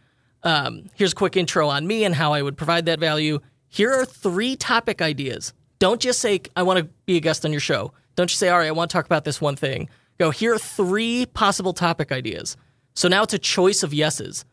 Um, 0.43 0.91
here's 0.95 1.13
a 1.13 1.17
quick 1.17 1.37
intro 1.37 1.69
on 1.69 1.87
me 1.87 2.05
and 2.05 2.15
how 2.15 2.33
I 2.33 2.43
would 2.43 2.57
provide 2.57 2.87
that 2.87 3.01
value. 3.01 3.41
Here 3.69 3.93
are 3.93 4.05
three 4.05 4.57
topic 4.57 5.03
ideas. 5.03 5.53
Don't 5.79 6.01
just 6.01 6.21
say, 6.21 6.41
I 6.57 6.63
want 6.63 6.79
to 6.81 6.85
be 7.07 7.17
a 7.17 7.21
guest 7.21 7.45
on 7.45 7.53
your 7.53 7.61
show. 7.61 7.93
Don't 8.17 8.29
just 8.29 8.41
say, 8.41 8.49
all 8.49 8.59
right, 8.59 8.69
I 8.69 8.73
want 8.73 8.91
to 8.91 8.93
talk 8.93 9.07
about 9.07 9.25
this 9.25 9.41
one 9.41 9.57
thing. 9.57 9.89
Go, 10.19 10.31
here 10.31 10.55
are 10.55 10.59
three 10.59 11.27
possible 11.27 11.73
topic 11.73 12.11
ideas. 12.11 12.57
So 12.95 13.09
now 13.09 13.23
it's 13.23 13.35
a 13.35 13.39
choice 13.39 13.83
of 13.83 13.95
yeses. 13.95 14.45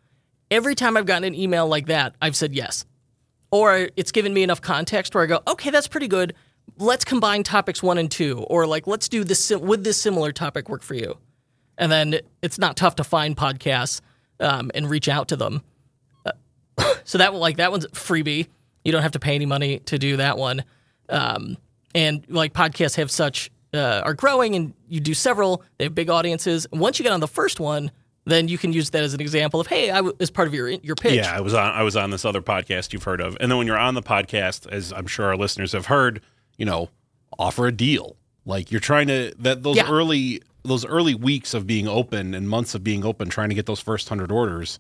Every 0.52 0.76
time 0.76 0.96
I've 0.96 1.08
gotten 1.08 1.24
an 1.24 1.34
email 1.34 1.68
like 1.68 1.88
that, 1.88 2.16
I've 2.22 2.36
said 2.36 2.54
yes. 2.54 2.86
Or 3.52 3.90
it's 3.96 4.12
given 4.12 4.34
me 4.34 4.44
enough 4.44 4.62
context 4.62 5.16
where 5.16 5.24
I 5.24 5.28
go, 5.28 5.42
okay, 5.48 5.72
that's 5.72 5.88
pretty 5.88 6.08
good. 6.08 6.36
Let's 6.78 7.04
combine 7.04 7.42
topics 7.42 7.82
one 7.82 7.98
and 7.98 8.12
two. 8.12 8.46
Or 8.48 8.68
like, 8.68 8.86
let's 8.86 9.10
do 9.10 9.24
this, 9.24 9.50
would 9.50 9.84
this 9.84 10.00
similar 10.00 10.32
topic 10.32 10.70
work 10.70 10.84
for 10.84 10.94
you? 10.94 11.18
And 11.78 11.92
then 11.92 12.20
it's 12.44 12.60
not 12.60 12.78
tough 12.78 12.96
to 12.98 13.04
find 13.04 13.36
podcasts 13.36 14.02
um, 14.40 14.70
and 14.76 14.90
reach 14.90 15.10
out 15.10 15.30
to 15.30 15.36
them. 15.36 15.64
Uh, 16.26 16.32
so 17.04 17.18
that 17.18 17.34
like 17.34 17.58
that 17.58 17.72
one's 17.72 17.88
freebie. 17.88 18.48
You 18.84 18.92
don't 18.92 19.02
have 19.02 19.14
to 19.14 19.20
pay 19.20 19.34
any 19.34 19.48
money 19.48 19.80
to 19.80 19.98
do 19.98 20.18
that 20.18 20.38
one. 20.38 20.64
Um, 21.10 21.58
and 21.96 22.24
like 22.30 22.54
podcasts 22.54 22.98
have 22.98 23.10
such 23.10 23.50
uh, 23.76 24.02
are 24.06 24.14
growing, 24.14 24.56
and 24.56 24.74
you 24.90 25.00
do 25.00 25.14
several. 25.14 25.64
They 25.78 25.86
have 25.86 25.96
big 25.96 26.10
audiences. 26.10 26.66
And 26.72 26.80
once 26.82 27.00
you 27.00 27.04
get 27.04 27.12
on 27.12 27.20
the 27.20 27.28
first 27.28 27.60
one, 27.60 27.92
then 28.26 28.48
you 28.48 28.58
can 28.58 28.74
use 28.74 28.90
that 28.92 29.04
as 29.04 29.14
an 29.14 29.22
example 29.22 29.60
of, 29.60 29.68
hey, 29.68 29.92
I 29.92 29.98
w- 29.98 30.16
as 30.20 30.30
part 30.32 30.48
of 30.48 30.54
your 30.54 30.70
your 30.70 30.96
pitch. 30.96 31.16
Yeah, 31.16 31.36
I 31.36 31.42
was 31.42 31.54
on 31.54 31.72
I 31.74 31.84
was 31.84 31.96
on 31.96 32.10
this 32.10 32.26
other 32.26 32.42
podcast 32.42 32.92
you've 32.94 33.04
heard 33.04 33.22
of, 33.22 33.38
and 33.40 33.52
then 33.52 33.58
when 33.58 33.68
you're 33.68 33.78
on 33.78 33.94
the 33.94 34.02
podcast, 34.02 34.68
as 34.72 34.92
I'm 34.94 35.08
sure 35.08 35.28
our 35.28 35.38
listeners 35.38 35.72
have 35.74 35.86
heard, 35.88 36.22
you 36.58 36.66
know, 36.66 36.90
offer 37.38 37.68
a 37.68 37.72
deal. 37.72 38.16
Like 38.46 38.72
you're 38.72 38.82
trying 38.82 39.08
to 39.08 39.34
that 39.40 39.64
those 39.64 39.78
Yeah. 39.78 39.90
early 39.90 40.42
those 40.64 40.86
early 40.86 41.14
weeks 41.14 41.54
of 41.54 41.68
being 41.68 41.88
open 41.88 42.34
and 42.34 42.50
months 42.50 42.74
of 42.74 42.84
being 42.84 43.06
open, 43.06 43.30
trying 43.30 43.50
to 43.50 43.56
get 43.56 43.68
those 43.68 43.80
first 43.80 44.10
hundred 44.10 44.32
orders. 44.32 44.80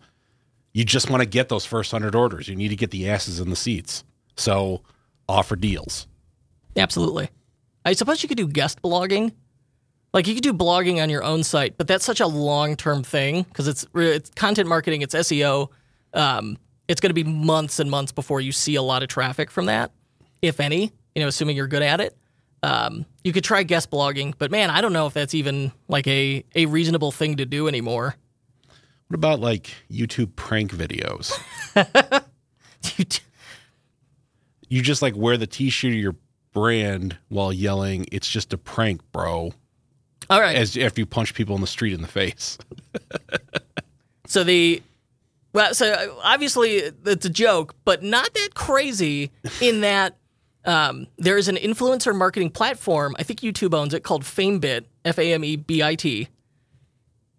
You 0.73 0.83
just 0.83 1.09
want 1.09 1.21
to 1.21 1.25
get 1.29 1.47
those 1.49 1.65
first 1.65 1.91
hundred 1.91 2.15
orders. 2.15 2.47
You 2.47 2.55
need 2.55 2.69
to 2.69 2.75
get 2.75 2.91
the 2.91 3.07
asses 3.09 3.39
in 3.39 3.49
the 3.51 3.55
seats. 3.55 4.03
So 4.35 4.81
offer 5.29 5.55
deals. 5.55 6.07
Absolutely. 6.75 7.29
I 7.85 7.93
suppose 7.93 8.23
you 8.23 8.27
could 8.27 8.37
do 8.37 8.47
guest 8.47 8.81
blogging. 8.81 9.31
Like 10.13 10.27
you 10.27 10.33
could 10.33 10.43
do 10.43 10.53
blogging 10.53 11.01
on 11.01 11.09
your 11.09 11.23
own 11.23 11.43
site, 11.43 11.77
but 11.77 11.87
that's 11.87 12.05
such 12.05 12.19
a 12.19 12.27
long 12.27 12.75
term 12.75 13.03
thing 13.03 13.43
because 13.43 13.67
it's 13.67 13.85
it's 13.93 14.29
content 14.31 14.67
marketing, 14.67 15.01
it's 15.01 15.13
SEO. 15.13 15.69
Um, 16.13 16.57
it's 16.87 17.01
going 17.01 17.09
to 17.09 17.13
be 17.13 17.23
months 17.23 17.79
and 17.79 17.91
months 17.91 18.11
before 18.11 18.41
you 18.41 18.51
see 18.51 18.75
a 18.75 18.81
lot 18.81 19.03
of 19.03 19.09
traffic 19.09 19.51
from 19.51 19.65
that, 19.65 19.91
if 20.41 20.59
any. 20.59 20.91
You 21.13 21.21
know, 21.21 21.27
assuming 21.27 21.55
you're 21.55 21.67
good 21.67 21.81
at 21.81 22.01
it. 22.01 22.17
Um, 22.63 23.05
you 23.23 23.31
could 23.31 23.43
try 23.43 23.63
guest 23.63 23.91
blogging, 23.91 24.33
but 24.37 24.51
man, 24.51 24.69
I 24.69 24.81
don't 24.81 24.93
know 24.93 25.05
if 25.05 25.13
that's 25.13 25.33
even 25.33 25.71
like 25.87 26.07
a 26.07 26.43
a 26.55 26.65
reasonable 26.65 27.11
thing 27.11 27.37
to 27.37 27.45
do 27.45 27.67
anymore. 27.67 28.15
What 29.07 29.15
about 29.15 29.39
like 29.39 29.71
YouTube 29.91 30.35
prank 30.35 30.71
videos? 30.71 31.31
You 34.69 34.81
just 34.81 35.01
like 35.01 35.15
wear 35.15 35.37
the 35.37 35.47
t-shirt 35.47 35.91
of 35.91 35.97
your 35.97 36.15
brand 36.55 37.17
while 37.27 37.53
yelling, 37.53 38.07
"It's 38.11 38.27
just 38.27 38.51
a 38.53 38.57
prank, 38.57 39.01
bro." 39.11 39.53
All 40.27 40.41
right. 40.41 40.55
As 40.55 40.75
after 40.75 41.01
you 41.01 41.05
punch 41.05 41.35
people 41.35 41.53
in 41.53 41.61
the 41.61 41.67
street 41.67 41.93
in 41.93 42.01
the 42.01 42.07
face. 42.07 42.57
So 44.27 44.43
the 44.43 44.81
well, 45.53 45.73
so 45.73 46.17
obviously 46.23 46.77
it's 47.05 47.25
a 47.25 47.29
joke, 47.29 47.75
but 47.85 48.03
not 48.03 48.33
that 48.33 48.49
crazy 48.55 49.31
in 49.61 49.81
that 49.81 50.17
um, 50.65 51.07
there 51.17 51.37
is 51.37 51.47
an 51.47 51.55
influencer 51.55 52.15
marketing 52.15 52.49
platform. 52.49 53.15
I 53.17 53.23
think 53.23 53.39
YouTube 53.41 53.73
owns 53.73 53.93
it 53.93 54.03
called 54.03 54.23
FameBit, 54.23 54.85
F 55.05 55.17
A 55.19 55.33
M 55.33 55.43
E 55.43 55.55
B 55.55 55.81
I 55.83 55.95
T. 55.95 56.27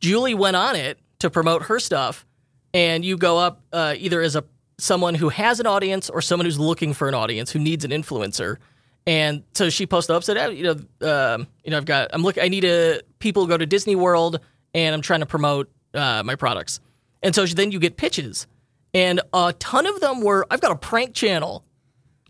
Julie 0.00 0.35
went 0.35 0.57
on 0.57 0.76
it 0.76 0.98
to 1.18 1.29
promote 1.29 1.64
her 1.64 1.79
stuff, 1.79 2.24
and 2.72 3.05
you 3.05 3.16
go 3.16 3.38
up 3.38 3.62
uh, 3.72 3.94
either 3.98 4.22
as 4.22 4.37
a 4.37 4.44
someone 4.79 5.14
who 5.14 5.31
has 5.31 5.59
an 5.59 5.66
audience 5.66 6.09
or 6.09 6.20
someone 6.22 6.44
who's 6.44 6.59
looking 6.59 6.92
for 6.92 7.09
an 7.09 7.14
audience 7.14 7.50
who 7.50 7.59
needs 7.59 7.85
an 7.85 7.90
influencer. 7.90 8.59
And 9.07 9.45
so 9.55 9.71
she 9.71 9.87
posted 9.87 10.16
up, 10.16 10.25
said, 10.25 10.37
"Oh, 10.37 10.51
you 10.51 10.64
know, 10.64 11.09
um, 11.09 11.47
you 11.64 11.71
know, 11.71 11.77
I've 11.77 11.85
got, 11.85 12.11
I'm 12.12 12.23
looking, 12.23 12.42
I 12.42 12.49
need 12.49 12.64
a 12.64 13.03
people 13.21 13.47
go 13.47 13.57
to 13.57 13.66
Disney 13.66 13.95
World, 13.95 14.40
and 14.75 14.95
I'm 14.95 15.03
trying 15.03 15.21
to 15.21 15.27
promote 15.27 15.71
uh, 15.95 16.23
my 16.25 16.35
products." 16.35 16.81
And 17.23 17.35
so 17.35 17.47
then 17.47 17.71
you 17.71 17.79
get 17.79 17.97
pitches, 17.97 18.47
and 18.92 19.21
a 19.33 19.55
ton 19.59 19.87
of 19.87 20.01
them 20.01 20.23
were, 20.23 20.45
"I've 20.51 20.61
got 20.61 20.73
a 20.73 20.77
prank 20.77 21.14
channel," 21.14 21.64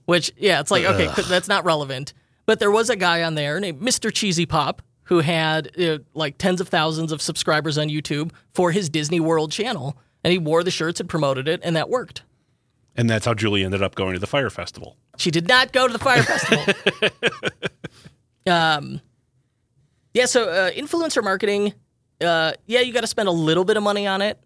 which, 0.05 0.33
yeah, 0.37 0.61
it's 0.61 0.71
like, 0.71 0.85
okay, 0.85 1.09
that's 1.29 1.49
not 1.49 1.65
relevant. 1.65 2.13
But 2.45 2.61
there 2.61 2.71
was 2.71 2.91
a 2.91 2.97
guy 2.97 3.23
on 3.23 3.35
there 3.35 3.59
named 3.59 3.81
Mr. 3.81 4.13
Cheesy 4.13 4.47
Pop 4.47 4.83
who 5.05 5.21
had 5.21 5.79
uh, 5.81 5.99
like 6.15 6.37
tens 6.37 6.61
of 6.61 6.69
thousands 6.69 7.13
of 7.13 7.23
subscribers 7.23 7.79
on 7.79 7.89
YouTube 7.89 8.33
for 8.55 8.73
his 8.73 8.89
Disney 8.89 9.21
World 9.21 9.51
channel, 9.51 9.97
and 10.23 10.33
he 10.33 10.39
wore 10.39 10.63
the 10.63 10.71
shirts 10.71 11.01
and 11.01 11.09
promoted 11.09 11.49
it, 11.49 11.61
and 11.63 11.75
that 11.77 11.89
worked. 11.89 12.23
And 12.97 13.11
that's 13.11 13.27
how 13.27 13.35
Julie 13.35 13.65
ended 13.65 13.83
up 13.83 13.95
going 13.95 14.15
to 14.15 14.19
the 14.19 14.27
Fyre 14.27 14.51
festival. 14.51 14.97
She 15.19 15.31
did 15.31 15.49
not 15.49 15.73
go 15.73 15.87
to 15.87 15.93
the 15.93 15.99
Fyre 15.99 16.23
festival. 16.23 16.75
um, 18.53 19.01
yeah, 20.15 20.25
so 20.25 20.49
uh, 20.49 20.71
influencer 20.71 21.23
marketing, 21.23 21.75
uh, 22.23 22.53
yeah, 22.67 22.81
you 22.81 22.93
got 22.93 23.03
to 23.03 23.07
spend 23.07 23.29
a 23.29 23.33
little 23.33 23.65
bit 23.65 23.77
of 23.77 23.83
money 23.83 24.07
on 24.07 24.23
it, 24.23 24.39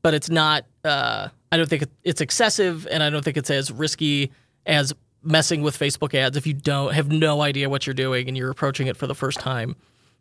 but 0.00 0.14
it's 0.14 0.30
not. 0.30 0.64
Uh, 0.84 1.28
I 1.50 1.56
don't 1.58 1.68
think 1.68 1.84
it's 2.02 2.22
excessive, 2.22 2.86
and 2.90 3.02
I 3.02 3.10
don't 3.10 3.22
think 3.22 3.36
it's 3.36 3.50
as 3.50 3.70
risky 3.70 4.32
as 4.64 4.94
messing 5.22 5.62
with 5.62 5.78
Facebook 5.78 6.14
ads 6.14 6.36
if 6.36 6.46
you 6.46 6.54
don't 6.54 6.94
have 6.94 7.12
no 7.12 7.42
idea 7.42 7.68
what 7.68 7.86
you're 7.86 7.94
doing 7.94 8.26
and 8.26 8.36
you're 8.36 8.50
approaching 8.50 8.86
it 8.86 8.96
for 8.96 9.06
the 9.06 9.14
first 9.14 9.38
time. 9.38 9.76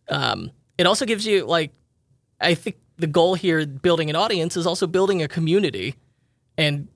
Um, 0.09 0.51
it 0.77 0.85
also 0.85 1.05
gives 1.05 1.25
you 1.25 1.45
like, 1.45 1.71
I 2.39 2.53
think 2.53 2.75
the 2.97 3.07
goal 3.07 3.35
here, 3.35 3.65
building 3.65 4.09
an 4.09 4.15
audience, 4.15 4.57
is 4.57 4.67
also 4.67 4.87
building 4.87 5.21
a 5.23 5.27
community, 5.27 5.95
and 6.57 6.87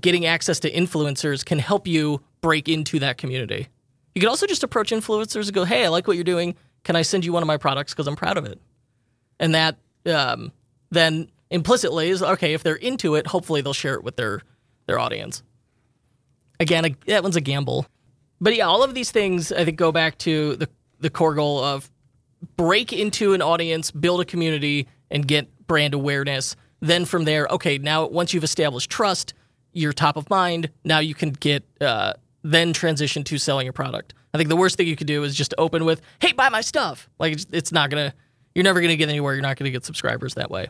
getting 0.00 0.26
access 0.26 0.60
to 0.60 0.70
influencers 0.70 1.44
can 1.44 1.58
help 1.58 1.86
you 1.86 2.22
break 2.40 2.68
into 2.68 2.98
that 2.98 3.18
community. 3.18 3.68
You 4.14 4.20
can 4.20 4.28
also 4.28 4.46
just 4.46 4.62
approach 4.62 4.90
influencers 4.90 5.44
and 5.44 5.52
go, 5.52 5.64
"Hey, 5.64 5.84
I 5.84 5.88
like 5.88 6.06
what 6.06 6.16
you're 6.16 6.24
doing. 6.24 6.54
Can 6.84 6.96
I 6.96 7.02
send 7.02 7.24
you 7.24 7.32
one 7.32 7.42
of 7.42 7.46
my 7.46 7.56
products 7.56 7.92
because 7.92 8.06
I'm 8.06 8.16
proud 8.16 8.36
of 8.36 8.44
it?" 8.44 8.60
And 9.38 9.54
that 9.54 9.76
um, 10.06 10.52
then 10.90 11.30
implicitly 11.50 12.10
is 12.10 12.22
okay. 12.22 12.54
If 12.54 12.62
they're 12.62 12.74
into 12.74 13.14
it, 13.14 13.26
hopefully 13.26 13.60
they'll 13.60 13.72
share 13.72 13.94
it 13.94 14.04
with 14.04 14.16
their 14.16 14.42
their 14.86 14.98
audience. 14.98 15.42
Again, 16.60 16.84
a, 16.84 16.96
that 17.06 17.22
one's 17.22 17.36
a 17.36 17.40
gamble, 17.40 17.86
but 18.40 18.54
yeah, 18.54 18.66
all 18.66 18.82
of 18.82 18.94
these 18.94 19.10
things 19.10 19.52
I 19.52 19.64
think 19.64 19.76
go 19.76 19.92
back 19.92 20.18
to 20.18 20.56
the 20.56 20.68
the 21.00 21.10
core 21.10 21.34
goal 21.34 21.62
of 21.62 21.90
break 22.56 22.92
into 22.92 23.34
an 23.34 23.42
audience, 23.42 23.90
build 23.90 24.20
a 24.20 24.24
community, 24.24 24.88
and 25.10 25.26
get 25.26 25.66
brand 25.66 25.94
awareness. 25.94 26.56
Then 26.80 27.04
from 27.04 27.24
there, 27.24 27.46
okay, 27.50 27.78
now 27.78 28.06
once 28.06 28.34
you've 28.34 28.44
established 28.44 28.90
trust, 28.90 29.34
you're 29.72 29.92
top 29.92 30.16
of 30.16 30.28
mind. 30.30 30.70
Now 30.84 30.98
you 30.98 31.14
can 31.14 31.30
get 31.30 31.64
uh, 31.80 32.14
then 32.42 32.72
transition 32.72 33.24
to 33.24 33.38
selling 33.38 33.66
your 33.66 33.72
product. 33.72 34.14
I 34.34 34.38
think 34.38 34.48
the 34.48 34.56
worst 34.56 34.76
thing 34.76 34.86
you 34.86 34.96
could 34.96 35.06
do 35.06 35.24
is 35.24 35.34
just 35.34 35.54
open 35.58 35.84
with, 35.84 36.00
"Hey, 36.20 36.32
buy 36.32 36.48
my 36.48 36.60
stuff." 36.60 37.08
Like 37.18 37.34
it's, 37.34 37.46
it's 37.52 37.72
not 37.72 37.90
gonna, 37.90 38.14
you're 38.54 38.64
never 38.64 38.80
gonna 38.80 38.96
get 38.96 39.08
anywhere. 39.08 39.34
You're 39.34 39.42
not 39.42 39.56
gonna 39.56 39.70
get 39.70 39.84
subscribers 39.84 40.34
that 40.34 40.50
way. 40.50 40.68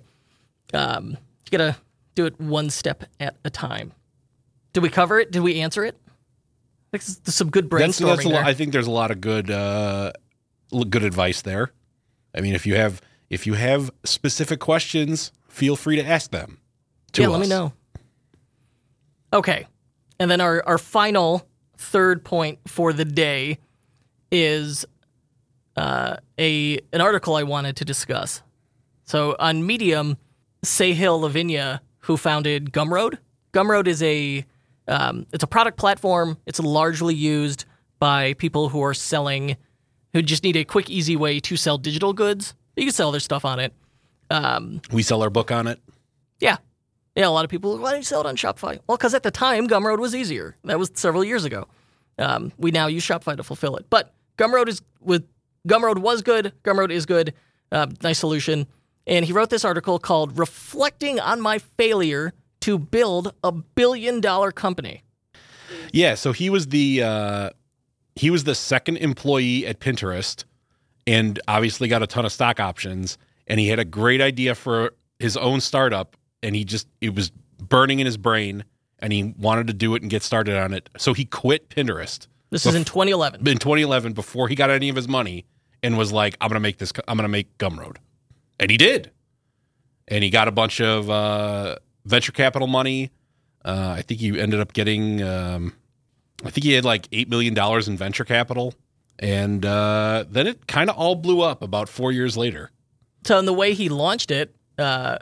Um, 0.74 1.10
you 1.10 1.58
gotta 1.58 1.76
do 2.14 2.26
it 2.26 2.40
one 2.40 2.70
step 2.70 3.04
at 3.20 3.36
a 3.44 3.50
time. 3.50 3.92
Did 4.72 4.82
we 4.82 4.88
cover 4.88 5.20
it? 5.20 5.30
Did 5.30 5.42
we 5.42 5.60
answer 5.60 5.84
it? 5.84 5.96
I 6.92 6.98
think 6.98 7.24
there's 7.24 7.34
some 7.34 7.50
good 7.50 7.70
brainstorming 7.70 8.06
that's 8.06 8.24
a 8.24 8.28
there. 8.28 8.36
lot, 8.38 8.46
I 8.46 8.54
think 8.54 8.72
there's 8.72 8.86
a 8.86 8.90
lot 8.90 9.10
of 9.10 9.20
good 9.20 9.50
uh, 9.50 10.12
good 10.88 11.04
advice 11.04 11.42
there. 11.42 11.72
I 12.34 12.40
mean, 12.40 12.54
if 12.54 12.66
you 12.66 12.74
have 12.76 13.00
if 13.30 13.46
you 13.46 13.54
have 13.54 13.90
specific 14.04 14.60
questions, 14.60 15.32
feel 15.48 15.76
free 15.76 15.96
to 15.96 16.04
ask 16.04 16.30
them. 16.30 16.58
To 17.12 17.22
yeah, 17.22 17.28
let 17.28 17.38
me 17.38 17.44
us. 17.44 17.50
know. 17.50 17.72
Okay. 19.32 19.66
And 20.18 20.30
then 20.30 20.40
our, 20.40 20.62
our 20.66 20.78
final 20.78 21.46
third 21.76 22.24
point 22.24 22.58
for 22.66 22.92
the 22.92 23.04
day 23.04 23.58
is 24.30 24.84
uh, 25.76 26.16
a 26.38 26.78
an 26.92 27.00
article 27.00 27.34
I 27.34 27.42
wanted 27.42 27.76
to 27.76 27.84
discuss. 27.84 28.42
So 29.04 29.36
on 29.38 29.66
Medium, 29.66 30.16
Sahil 30.64 31.20
Lavingia, 31.20 31.80
who 32.00 32.16
founded 32.16 32.72
Gumroad. 32.72 33.18
Gumroad 33.52 33.86
is 33.86 34.02
a 34.02 34.44
um, 34.88 35.26
it's 35.32 35.44
a 35.44 35.46
product 35.46 35.78
platform. 35.78 36.38
It's 36.46 36.60
largely 36.60 37.14
used 37.14 37.64
by 37.98 38.34
people 38.34 38.68
who 38.68 38.82
are 38.82 38.94
selling, 38.94 39.56
who 40.12 40.22
just 40.22 40.42
need 40.42 40.56
a 40.56 40.64
quick, 40.64 40.90
easy 40.90 41.16
way 41.16 41.40
to 41.40 41.56
sell 41.56 41.78
digital 41.78 42.12
goods. 42.12 42.54
You 42.76 42.84
can 42.84 42.92
sell 42.92 43.10
their 43.10 43.20
stuff 43.20 43.44
on 43.44 43.60
it. 43.60 43.72
We 44.90 45.02
sell 45.02 45.22
our 45.22 45.30
book 45.30 45.50
on 45.50 45.66
it. 45.66 45.80
Yeah. 46.40 46.56
Yeah, 47.14 47.28
a 47.28 47.30
lot 47.30 47.44
of 47.44 47.50
people, 47.50 47.76
why 47.78 47.90
don't 47.90 48.00
you 48.00 48.04
sell 48.04 48.20
it 48.20 48.26
on 48.26 48.36
Shopify? 48.36 48.78
Well, 48.86 48.96
because 48.96 49.14
at 49.14 49.22
the 49.22 49.30
time, 49.30 49.68
Gumroad 49.68 49.98
was 49.98 50.14
easier. 50.14 50.56
That 50.64 50.78
was 50.78 50.90
several 50.94 51.22
years 51.22 51.44
ago. 51.44 51.66
Um, 52.18 52.52
we 52.56 52.70
now 52.70 52.86
use 52.86 53.04
Shopify 53.04 53.36
to 53.36 53.42
fulfill 53.42 53.76
it. 53.76 53.86
But 53.90 54.14
Gumroad 54.38 54.68
is 54.68 54.80
with 55.00 55.26
Gumroad 55.68 55.98
was 55.98 56.22
good. 56.22 56.52
Gumroad 56.64 56.90
is 56.90 57.06
good. 57.06 57.34
Uh, 57.70 57.86
nice 58.02 58.18
solution. 58.18 58.66
And 59.06 59.24
he 59.24 59.32
wrote 59.32 59.50
this 59.50 59.64
article 59.64 59.98
called 59.98 60.38
"Reflecting 60.38 61.20
on 61.20 61.40
My 61.40 61.58
Failure 61.58 62.32
to 62.60 62.78
Build 62.78 63.34
a 63.42 63.52
Billion 63.52 64.20
Dollar 64.20 64.52
Company." 64.52 65.02
Yeah, 65.92 66.14
so 66.14 66.32
he 66.32 66.50
was 66.50 66.68
the 66.68 67.02
uh, 67.02 67.50
he 68.14 68.30
was 68.30 68.44
the 68.44 68.54
second 68.54 68.98
employee 68.98 69.66
at 69.66 69.80
Pinterest, 69.80 70.44
and 71.06 71.40
obviously 71.48 71.88
got 71.88 72.02
a 72.02 72.06
ton 72.06 72.24
of 72.24 72.32
stock 72.32 72.60
options. 72.60 73.18
And 73.46 73.58
he 73.58 73.68
had 73.68 73.78
a 73.80 73.84
great 73.84 74.20
idea 74.20 74.54
for 74.54 74.92
his 75.18 75.36
own 75.36 75.60
startup, 75.60 76.16
and 76.42 76.54
he 76.54 76.64
just 76.64 76.86
it 77.00 77.14
was 77.14 77.30
burning 77.58 78.00
in 78.00 78.06
his 78.06 78.16
brain, 78.16 78.64
and 78.98 79.12
he 79.12 79.34
wanted 79.38 79.66
to 79.68 79.72
do 79.72 79.94
it 79.94 80.02
and 80.02 80.10
get 80.10 80.22
started 80.22 80.56
on 80.56 80.72
it. 80.74 80.88
So 80.98 81.12
he 81.14 81.24
quit 81.24 81.68
Pinterest 81.70 82.26
This 82.50 82.66
is 82.66 82.74
in 82.74 82.84
2011. 82.84 83.40
in 83.46 83.58
2011 83.58 84.12
before 84.12 84.48
he 84.48 84.54
got 84.54 84.70
any 84.70 84.88
of 84.88 84.96
his 84.96 85.08
money, 85.08 85.44
and 85.82 85.96
was 85.96 86.12
like, 86.12 86.36
"I'm 86.40 86.48
gonna 86.48 86.60
make 86.60 86.78
this. 86.78 86.92
I'm 87.08 87.16
gonna 87.16 87.28
make 87.28 87.56
Gumroad," 87.58 87.96
and 88.60 88.70
he 88.70 88.76
did. 88.76 89.10
And 90.08 90.24
he 90.24 90.30
got 90.30 90.48
a 90.48 90.52
bunch 90.52 90.80
of 90.80 91.08
uh, 91.08 91.76
venture 92.04 92.32
capital 92.32 92.66
money. 92.66 93.10
Uh, 93.64 93.94
I 93.98 94.02
think 94.02 94.20
he 94.20 94.38
ended 94.38 94.60
up 94.60 94.72
getting. 94.72 95.22
Um, 95.22 95.74
I 96.44 96.50
think 96.50 96.64
he 96.64 96.72
had 96.72 96.84
like 96.84 97.06
eight 97.12 97.28
million 97.28 97.54
dollars 97.54 97.86
in 97.86 97.96
venture 97.96 98.24
capital, 98.24 98.74
and 99.20 99.64
uh, 99.64 100.24
then 100.28 100.48
it 100.48 100.66
kind 100.66 100.90
of 100.90 100.96
all 100.96 101.14
blew 101.14 101.40
up 101.40 101.62
about 101.62 101.88
four 101.88 102.10
years 102.10 102.36
later. 102.36 102.70
So, 103.24 103.38
in 103.38 103.46
the 103.46 103.52
way 103.52 103.72
he 103.74 103.88
launched 103.88 104.32
it 104.32 104.54
uh, 104.78 105.18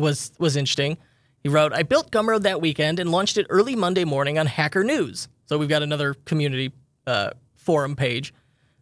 was 0.00 0.32
was 0.38 0.56
interesting. 0.56 0.98
He 1.42 1.48
wrote, 1.48 1.72
"I 1.72 1.82
built 1.82 2.10
Gumroad 2.10 2.42
that 2.42 2.60
weekend 2.60 2.98
and 2.98 3.10
launched 3.10 3.38
it 3.38 3.46
early 3.50 3.76
Monday 3.76 4.04
morning 4.04 4.38
on 4.38 4.46
Hacker 4.46 4.84
News." 4.84 5.28
So 5.46 5.58
we've 5.58 5.68
got 5.68 5.82
another 5.82 6.14
community 6.14 6.72
uh, 7.06 7.30
forum 7.56 7.96
page. 7.96 8.32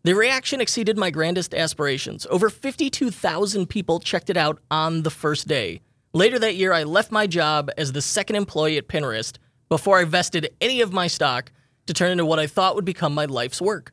The 0.04 0.14
reaction 0.14 0.61
exceeded 0.61 0.96
my 0.96 1.11
grandest 1.11 1.54
aspirations. 1.54 2.26
Over 2.31 2.48
52,000 2.50 3.66
people 3.66 4.00
checked 4.00 4.31
it 4.31 4.37
out 4.37 4.59
on 4.70 5.02
the 5.02 5.11
first 5.11 5.48
day. 5.48 5.81
Later 6.14 6.38
that 6.38 6.54
year, 6.54 6.72
I 6.72 6.85
left 6.85 7.12
my 7.12 7.26
job 7.26 7.70
as 7.76 7.92
the 7.92 8.00
second 8.00 8.37
employee 8.37 8.78
at 8.78 8.88
Pinterest 8.88 9.37
before 9.68 9.98
I 9.98 10.04
vested 10.04 10.54
any 10.61 10.81
of 10.81 10.92
my 10.92 11.07
stock 11.09 11.52
to 11.87 11.92
turn 11.92 12.12
into 12.12 12.24
what 12.24 12.38
I 12.38 12.46
thought 12.46 12.74
would 12.74 12.85
become 12.85 13.14
my 13.14 13.24
life's 13.24 13.61
work. 13.61 13.92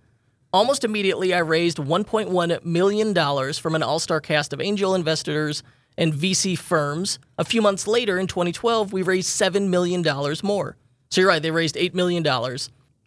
Almost 0.54 0.86
immediately, 0.86 1.34
I 1.34 1.40
raised 1.40 1.78
$1.1 1.78 2.64
million 2.64 3.54
from 3.54 3.76
an 3.76 3.84
all 3.84 4.00
star 4.00 4.22
cast 4.22 4.54
of 4.54 4.62
angel 4.62 4.96
investors 4.96 5.64
and 5.98 6.14
VC 6.14 6.58
firms. 6.58 7.20
A 7.38 7.46
few 7.46 7.62
months 7.62 7.88
later, 7.88 8.20
in 8.20 8.28
2012, 8.28 8.94
we 8.94 9.02
raised 9.02 9.30
$7 9.30 9.70
million 9.70 10.04
more. 10.44 10.78
So 11.10 11.22
you're 11.22 11.30
right, 11.30 11.42
they 11.42 11.52
raised 11.52 11.76
$8 11.76 11.94
million. 11.94 12.26
And 12.26 12.58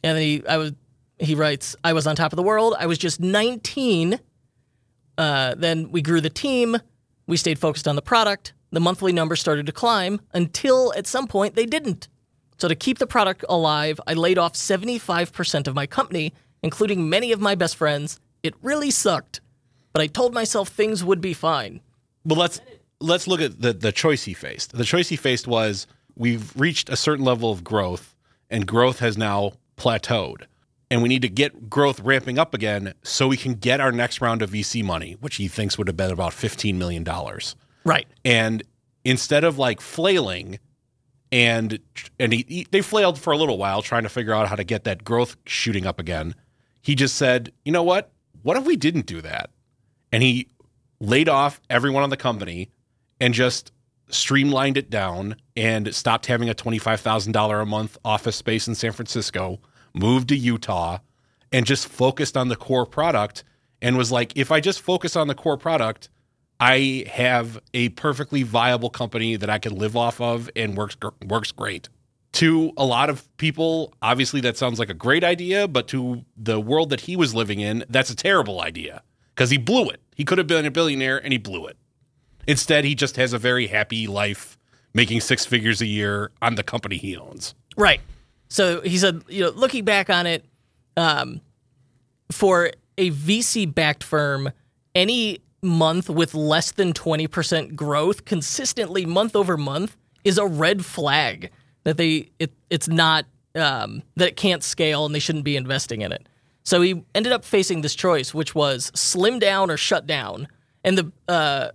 then 0.03 0.16
he, 0.16 0.46
I 0.46 0.57
was, 0.57 0.72
he 1.18 1.35
writes, 1.35 1.77
I 1.85 1.92
was 1.92 2.07
on 2.07 2.16
top 2.16 2.33
of 2.33 2.37
the 2.37 2.42
world. 2.42 2.74
I 2.79 2.87
was 2.87 2.98
just 2.98 3.20
19. 3.20 4.20
Uh, 5.16 5.55
then 5.57 5.90
we 5.90 6.01
grew 6.01 6.20
the 6.20 6.31
team. 6.31 6.77
We 7.27 7.37
stayed 7.37 7.59
focused 7.59 7.88
on 7.88 7.96
the 7.96 8.03
product. 8.03 8.53
The 8.70 8.81
monthly 8.81 9.12
numbers 9.12 9.40
started 9.40 9.66
to 9.66 9.72
climb 9.72 10.20
until 10.33 10.92
at 10.94 11.07
some 11.07 11.27
point 11.27 11.55
they 11.55 11.66
didn't. 11.66 12.09
So, 12.59 12.68
to 12.68 12.74
keep 12.74 12.98
the 12.98 13.07
product 13.07 13.44
alive, 13.48 14.01
I 14.07 14.14
laid 14.14 14.37
off 14.37 14.55
75% 14.55 15.68
of 15.68 15.74
my 15.77 15.87
company, 15.87 16.33
including 16.62 17.09
many 17.09 17.31
of 17.31 17.40
my 17.40 17.55
best 17.55 17.77
friends. 17.77 18.18
It 18.42 18.55
really 18.62 18.90
sucked, 18.90 19.40
but 19.92 20.03
I 20.03 20.09
told 20.09 20.35
myself 20.35 20.68
things 20.68 21.05
would 21.05 21.20
be 21.20 21.35
fine. 21.35 21.81
Well, 22.24 22.38
let's 22.38 22.61
let's 23.00 23.26
look 23.26 23.40
at 23.40 23.61
the 23.61 23.72
the 23.72 23.92
choice 23.92 24.24
he 24.24 24.34
faced. 24.34 24.72
The 24.72 24.84
choice 24.84 25.08
he 25.08 25.16
faced 25.16 25.46
was 25.46 25.87
we've 26.16 26.54
reached 26.56 26.88
a 26.88 26.96
certain 26.96 27.24
level 27.24 27.50
of 27.50 27.64
growth, 27.64 28.14
and 28.50 28.66
growth 28.66 28.98
has 29.00 29.16
now 29.16 29.52
plateaued, 29.76 30.44
and 30.90 31.02
we 31.02 31.08
need 31.08 31.22
to 31.22 31.28
get 31.28 31.70
growth 31.70 32.00
ramping 32.00 32.38
up 32.38 32.54
again 32.54 32.94
so 33.02 33.28
we 33.28 33.37
can 33.37 33.54
get 33.54 33.80
our 33.80 33.92
next 33.92 34.20
round 34.20 34.42
of 34.42 34.50
VC 34.50 34.84
money, 34.84 35.16
which 35.20 35.37
he 35.37 35.48
thinks 35.48 35.78
would 35.78 35.87
have 35.87 35.96
been 35.96 36.11
about 36.11 36.32
fifteen 36.32 36.78
million 36.78 37.04
dollars. 37.04 37.54
Right. 37.84 38.06
And 38.24 38.62
instead 39.04 39.44
of 39.44 39.58
like 39.58 39.80
flailing, 39.80 40.58
and 41.30 41.78
and 42.18 42.32
he, 42.32 42.44
he, 42.48 42.66
they 42.70 42.82
flailed 42.82 43.18
for 43.18 43.32
a 43.32 43.38
little 43.38 43.58
while 43.58 43.82
trying 43.82 44.02
to 44.02 44.08
figure 44.08 44.34
out 44.34 44.48
how 44.48 44.56
to 44.56 44.64
get 44.64 44.84
that 44.84 45.04
growth 45.04 45.37
shooting 45.46 45.87
up 45.87 46.00
again. 46.00 46.34
He 46.80 46.94
just 46.94 47.16
said, 47.16 47.52
you 47.64 47.72
know 47.72 47.82
what? 47.82 48.12
What 48.42 48.56
if 48.56 48.64
we 48.64 48.76
didn't 48.76 49.06
do 49.06 49.20
that? 49.20 49.50
And 50.11 50.22
he 50.22 50.48
laid 51.00 51.28
off 51.28 51.61
everyone 51.68 52.02
on 52.02 52.11
the 52.11 52.16
company 52.16 52.70
and 53.20 53.35
just 53.35 53.72
streamlined 54.11 54.76
it 54.76 54.90
down 54.90 55.37
and 55.57 55.94
stopped 55.94 56.26
having 56.26 56.48
a 56.48 56.54
$25,000 56.54 57.62
a 57.62 57.66
month 57.66 57.98
office 58.04 58.37
space 58.37 58.66
in 58.68 58.74
San 58.74 58.92
Francisco, 58.92 59.61
moved 59.94 60.28
to 60.28 60.37
Utah, 60.37 60.98
and 61.52 61.66
just 61.66 61.88
focused 61.88 62.37
on 62.37 62.48
the 62.48 62.57
core 62.57 62.87
product 62.87 63.44
and 63.81 63.96
was 63.96 64.11
like, 64.12 64.37
if 64.37 64.50
I 64.50 64.61
just 64.61 64.81
focus 64.81 65.16
on 65.16 65.28
the 65.28 65.35
core 65.35 65.57
product, 65.57 66.09
I 66.61 67.04
have 67.11 67.61
a 67.72 67.90
perfectly 67.90 68.42
viable 68.42 68.90
company 68.90 69.37
that 69.37 69.48
I 69.48 69.59
can 69.59 69.76
live 69.76 69.96
off 69.96 70.20
of 70.20 70.50
and 70.57 70.76
works 70.76 70.96
works 71.24 71.52
great. 71.52 71.88
To 72.33 72.72
a 72.76 72.85
lot 72.85 73.09
of 73.11 73.37
people, 73.37 73.94
obviously 74.02 74.40
that 74.42 74.57
sounds 74.57 74.78
like 74.78 74.90
a 74.90 74.94
great 74.94 75.24
idea, 75.24 75.66
but 75.68 75.88
to 75.88 76.24
the 76.37 76.61
world 76.61 76.90
that 76.90 77.02
he 77.02 77.16
was 77.16 77.35
living 77.35 77.61
in, 77.61 77.85
that's 77.88 78.11
a 78.11 78.16
terrible 78.16 78.61
idea 78.61 79.02
because 79.35 79.50
he 79.50 79.57
blew 79.57 79.88
it. 79.88 80.00
He 80.14 80.24
could 80.24 80.38
have 80.38 80.46
been 80.46 80.66
a 80.66 80.70
billionaire 80.70 81.18
and 81.18 81.33
he 81.33 81.38
blew 81.38 81.66
it. 81.66 81.76
Instead, 82.48 82.84
he 82.84 82.96
just 82.96 83.16
has 83.16 83.32
a 83.32 83.38
very 83.38 83.68
happy 83.68 84.08
life 84.08 84.58
making 84.94 85.20
six 85.20 85.44
figures 85.44 85.80
a 85.80 85.87
year 85.87 86.32
on 86.42 86.56
the 86.56 86.62
company 86.62 86.96
he 86.96 87.16
owns. 87.16 87.54
Right. 87.76 88.00
So 88.48 88.80
he 88.80 88.96
said, 88.98 89.22
you 89.28 89.44
know, 89.44 89.50
looking 89.50 89.84
back 89.84 90.08
on 90.11 90.26
it, 90.26 90.44
um, 90.96 91.42
for 92.32 92.72
a 92.96 93.11
VC 93.11 93.72
backed 93.72 94.02
firm, 94.02 94.50
any 94.94 95.40
month 95.62 96.08
with 96.08 96.34
less 96.34 96.72
than 96.72 96.92
20% 96.92 97.76
growth 97.76 98.24
consistently 98.24 99.04
month 99.04 99.37
over 99.37 99.56
month 99.56 99.96
is 100.24 100.38
a 100.38 100.46
red 100.46 100.84
flag 100.84 101.50
that 101.84 101.96
they 101.96 102.30
it, 102.38 102.52
it's 102.70 102.88
not 102.88 103.26
um, 103.54 104.02
that 104.16 104.28
it 104.28 104.37
can't 104.37 104.62
scale 104.62 105.04
and 105.04 105.14
they 105.14 105.18
shouldn't 105.18 105.44
be 105.44 105.56
investing 105.56 106.00
in 106.00 106.12
it. 106.12 106.28
So 106.64 106.80
he 106.80 107.02
ended 107.14 107.32
up 107.32 107.44
facing 107.44 107.80
this 107.80 107.94
choice, 107.94 108.34
which 108.34 108.54
was 108.54 108.92
slim 108.94 109.38
down 109.38 109.70
or 109.70 109.76
shut 109.76 110.06
down. 110.06 110.48
And 110.84 110.98
the 110.98 111.12
uh, 111.26 111.70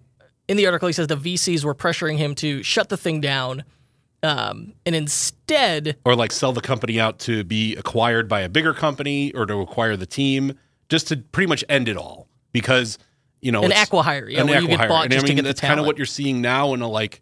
in 0.53 0.57
the 0.57 0.67
article, 0.67 0.85
he 0.87 0.93
says 0.93 1.07
the 1.07 1.17
VCs 1.17 1.63
were 1.63 1.73
pressuring 1.73 2.17
him 2.19 2.35
to 2.35 2.61
shut 2.61 2.89
the 2.89 2.95
thing 2.95 3.19
down, 3.19 3.63
um, 4.21 4.73
and 4.85 4.93
instead, 4.95 5.97
Or 6.05 6.15
like 6.15 6.31
sell 6.31 6.53
the 6.53 6.61
company 6.61 6.99
out 6.99 7.17
to 7.21 7.43
be 7.43 7.75
acquired 7.75 8.29
by 8.29 8.41
a 8.41 8.49
bigger 8.49 8.75
company 8.75 9.33
or 9.33 9.47
to 9.47 9.57
acquire 9.61 9.97
the 9.97 10.05
team, 10.05 10.57
just 10.89 11.07
to 11.07 11.17
pretty 11.17 11.47
much 11.47 11.65
end 11.67 11.89
it 11.89 11.97
all. 11.97 12.27
Because, 12.51 12.99
you 13.41 13.51
know, 13.51 13.63
an 13.63 13.71
acquihire, 13.71 14.31
yeah, 14.31 14.41
an 14.41 14.47
where 14.47 14.61
you 14.61 14.67
get 14.67 14.79
acquihire. 14.79 14.87
bought 14.87 15.03
And 15.05 15.13
just 15.13 15.25
I 15.25 15.27
mean, 15.27 15.37
to 15.37 15.41
get 15.41 15.47
that's 15.47 15.61
kind 15.61 15.79
of 15.79 15.87
what 15.87 15.97
you're 15.97 16.05
seeing 16.05 16.39
now 16.39 16.75
in 16.75 16.81
a, 16.81 16.87
like 16.87 17.21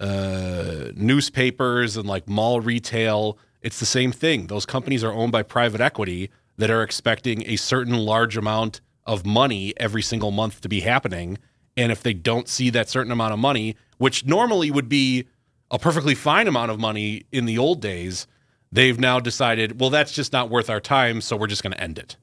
uh, 0.00 0.92
newspapers 0.94 1.96
and 1.96 2.08
like 2.08 2.28
mall 2.28 2.60
retail. 2.60 3.38
It's 3.60 3.80
the 3.80 3.86
same 3.86 4.12
thing. 4.12 4.46
Those 4.46 4.64
companies 4.64 5.02
are 5.02 5.12
owned 5.12 5.32
by 5.32 5.42
private 5.42 5.80
equity 5.80 6.30
that 6.58 6.70
are 6.70 6.84
expecting 6.84 7.42
a 7.50 7.56
certain 7.56 7.96
large 7.96 8.36
amount 8.36 8.80
of 9.04 9.26
money 9.26 9.74
every 9.78 10.02
single 10.02 10.30
month 10.30 10.60
to 10.60 10.68
be 10.68 10.80
happening. 10.80 11.38
And 11.78 11.92
if 11.92 12.02
they 12.02 12.12
don't 12.12 12.48
see 12.48 12.70
that 12.70 12.88
certain 12.88 13.12
amount 13.12 13.32
of 13.32 13.38
money, 13.38 13.76
which 13.98 14.26
normally 14.26 14.68
would 14.70 14.88
be 14.88 15.26
a 15.70 15.78
perfectly 15.78 16.16
fine 16.16 16.48
amount 16.48 16.72
of 16.72 16.80
money 16.80 17.22
in 17.30 17.44
the 17.44 17.56
old 17.56 17.80
days, 17.80 18.26
they've 18.72 18.98
now 18.98 19.20
decided, 19.20 19.80
well, 19.80 19.88
that's 19.88 20.12
just 20.12 20.32
not 20.32 20.50
worth 20.50 20.68
our 20.68 20.80
time, 20.80 21.20
so 21.20 21.36
we're 21.36 21.46
just 21.46 21.62
going 21.62 21.72
to 21.72 21.80
end 21.80 21.96
it. 21.96 22.16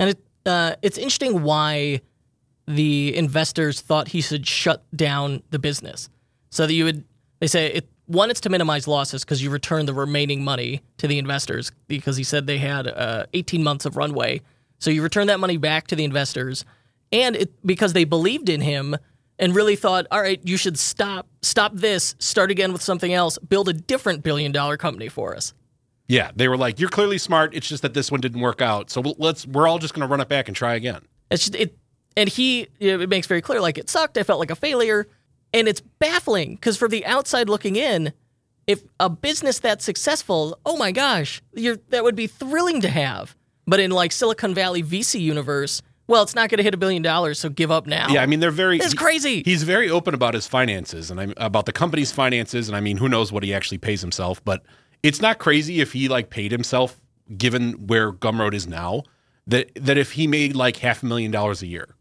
And 0.00 0.10
it, 0.10 0.18
uh, 0.46 0.76
it's 0.80 0.96
interesting 0.96 1.42
why 1.42 2.00
the 2.66 3.14
investors 3.14 3.82
thought 3.82 4.08
he 4.08 4.22
should 4.22 4.46
shut 4.46 4.82
down 4.96 5.42
the 5.50 5.58
business. 5.58 6.08
So 6.48 6.66
that 6.66 6.72
you 6.72 6.86
would, 6.86 7.04
they 7.40 7.46
say, 7.46 7.66
it, 7.66 7.88
one, 8.06 8.30
it's 8.30 8.40
to 8.40 8.48
minimize 8.48 8.88
losses 8.88 9.24
because 9.24 9.42
you 9.42 9.50
return 9.50 9.84
the 9.84 9.92
remaining 9.92 10.42
money 10.42 10.80
to 10.96 11.06
the 11.06 11.18
investors 11.18 11.70
because 11.86 12.16
he 12.16 12.24
said 12.24 12.46
they 12.46 12.58
had 12.58 12.86
uh, 12.86 13.26
18 13.34 13.62
months 13.62 13.84
of 13.84 13.98
runway. 13.98 14.40
So 14.78 14.90
you 14.90 15.02
return 15.02 15.26
that 15.26 15.38
money 15.38 15.58
back 15.58 15.86
to 15.88 15.96
the 15.96 16.04
investors. 16.04 16.64
And 17.14 17.36
it, 17.36 17.66
because 17.66 17.94
they 17.94 18.04
believed 18.04 18.48
in 18.48 18.60
him, 18.60 18.96
and 19.38 19.54
really 19.54 19.76
thought, 19.76 20.06
all 20.10 20.20
right, 20.20 20.40
you 20.44 20.56
should 20.56 20.78
stop, 20.78 21.26
stop 21.42 21.72
this, 21.74 22.14
start 22.18 22.50
again 22.50 22.72
with 22.72 22.82
something 22.82 23.12
else, 23.12 23.38
build 23.38 23.68
a 23.68 23.72
different 23.72 24.22
billion 24.22 24.52
dollar 24.52 24.76
company 24.76 25.08
for 25.08 25.34
us. 25.34 25.54
Yeah, 26.06 26.30
they 26.36 26.48
were 26.48 26.56
like, 26.56 26.78
"You're 26.78 26.90
clearly 26.90 27.18
smart. 27.18 27.54
It's 27.54 27.66
just 27.66 27.82
that 27.82 27.94
this 27.94 28.10
one 28.10 28.20
didn't 28.20 28.40
work 28.40 28.60
out. 28.60 28.90
So 28.90 29.00
we'll- 29.00 29.16
let's 29.18 29.46
we're 29.46 29.66
all 29.66 29.78
just 29.78 29.94
going 29.94 30.06
to 30.06 30.10
run 30.10 30.20
it 30.20 30.28
back 30.28 30.48
and 30.48 30.56
try 30.56 30.74
again." 30.74 31.00
It's 31.30 31.44
just, 31.44 31.54
it, 31.54 31.76
and 32.16 32.28
he 32.28 32.68
you 32.78 32.96
know, 32.96 33.02
it 33.02 33.08
makes 33.08 33.26
very 33.26 33.40
clear 33.40 33.60
like 33.60 33.78
it 33.78 33.88
sucked. 33.88 34.18
I 34.18 34.22
felt 34.22 34.38
like 34.38 34.50
a 34.50 34.56
failure, 34.56 35.08
and 35.52 35.66
it's 35.66 35.80
baffling 35.80 36.56
because 36.56 36.76
from 36.76 36.90
the 36.90 37.06
outside 37.06 37.48
looking 37.48 37.76
in, 37.76 38.12
if 38.66 38.82
a 39.00 39.08
business 39.08 39.58
that's 39.58 39.84
successful, 39.84 40.58
oh 40.66 40.76
my 40.76 40.92
gosh, 40.92 41.42
you're, 41.54 41.78
that 41.88 42.04
would 42.04 42.16
be 42.16 42.26
thrilling 42.26 42.82
to 42.82 42.88
have. 42.88 43.34
But 43.66 43.80
in 43.80 43.90
like 43.90 44.12
Silicon 44.12 44.54
Valley 44.54 44.82
VC 44.82 45.20
universe, 45.20 45.80
well, 46.06 46.22
it's 46.22 46.34
not 46.34 46.50
going 46.50 46.58
to 46.58 46.64
hit 46.64 46.74
a 46.74 46.76
billion 46.76 47.02
dollars, 47.02 47.38
so 47.38 47.48
give 47.48 47.70
up 47.70 47.86
now. 47.86 48.08
Yeah, 48.08 48.22
I 48.22 48.26
mean 48.26 48.40
they're 48.40 48.50
very 48.50 48.78
It's 48.78 48.94
crazy. 48.94 49.42
He's 49.44 49.62
very 49.62 49.88
open 49.88 50.14
about 50.14 50.34
his 50.34 50.46
finances 50.46 51.10
and 51.10 51.20
I'm 51.20 51.34
about 51.36 51.66
the 51.66 51.72
company's 51.72 52.12
finances 52.12 52.68
and 52.68 52.76
I 52.76 52.80
mean 52.80 52.98
who 52.98 53.08
knows 53.08 53.32
what 53.32 53.42
he 53.42 53.54
actually 53.54 53.78
pays 53.78 54.00
himself, 54.00 54.44
but 54.44 54.62
it's 55.02 55.20
not 55.20 55.38
crazy 55.38 55.80
if 55.80 55.92
he 55.92 56.08
like 56.08 56.30
paid 56.30 56.52
himself 56.52 57.00
given 57.36 57.86
where 57.86 58.12
Gumroad 58.12 58.54
is 58.54 58.66
now 58.66 59.02
that 59.46 59.70
that 59.76 59.98
if 59.98 60.12
he 60.12 60.26
made 60.26 60.54
like 60.54 60.78
half 60.78 61.02
a 61.02 61.06
million 61.06 61.30
dollars 61.30 61.62
a 61.62 61.66
year. 61.66 61.94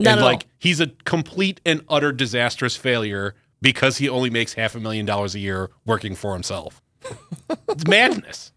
Not 0.00 0.14
and 0.14 0.20
like 0.22 0.42
all. 0.42 0.50
he's 0.58 0.80
a 0.80 0.88
complete 1.04 1.60
and 1.64 1.82
utter 1.88 2.12
disastrous 2.12 2.76
failure 2.76 3.34
because 3.60 3.98
he 3.98 4.08
only 4.08 4.28
makes 4.28 4.54
half 4.54 4.74
a 4.74 4.80
million 4.80 5.06
dollars 5.06 5.34
a 5.34 5.38
year 5.38 5.70
working 5.86 6.14
for 6.14 6.32
himself. 6.32 6.82
it's 7.68 7.86
madness. 7.86 8.52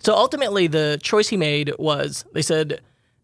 So 0.00 0.14
ultimately, 0.14 0.66
the 0.66 0.98
choice 1.02 1.28
he 1.28 1.36
made 1.36 1.72
was 1.78 2.24
they 2.32 2.42
said 2.42 2.80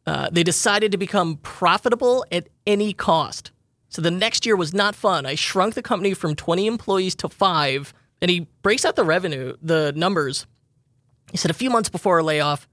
uh, 0.08 0.28
they 0.32 0.42
decided 0.42 0.90
to 0.90 0.96
become 0.96 1.36
profitable 1.36 2.24
at 2.32 2.48
any 2.66 2.94
cost. 2.94 3.52
So 3.90 4.00
the 4.00 4.10
next 4.10 4.46
year 4.46 4.56
was 4.56 4.72
not 4.72 4.94
fun. 4.94 5.26
I 5.26 5.34
shrunk 5.34 5.74
the 5.74 5.82
company 5.82 6.14
from 6.14 6.34
20 6.34 6.66
employees 6.66 7.14
to 7.16 7.28
five, 7.28 7.92
and 8.22 8.30
he 8.30 8.46
breaks 8.62 8.86
out 8.86 8.96
the 8.96 9.04
revenue, 9.04 9.54
the 9.60 9.92
numbers. 9.94 10.46
He 11.30 11.36
said 11.36 11.50
a 11.50 11.54
few 11.54 11.68
months 11.68 11.90
before 11.90 12.16
our 12.16 12.22
layoff, 12.22 12.66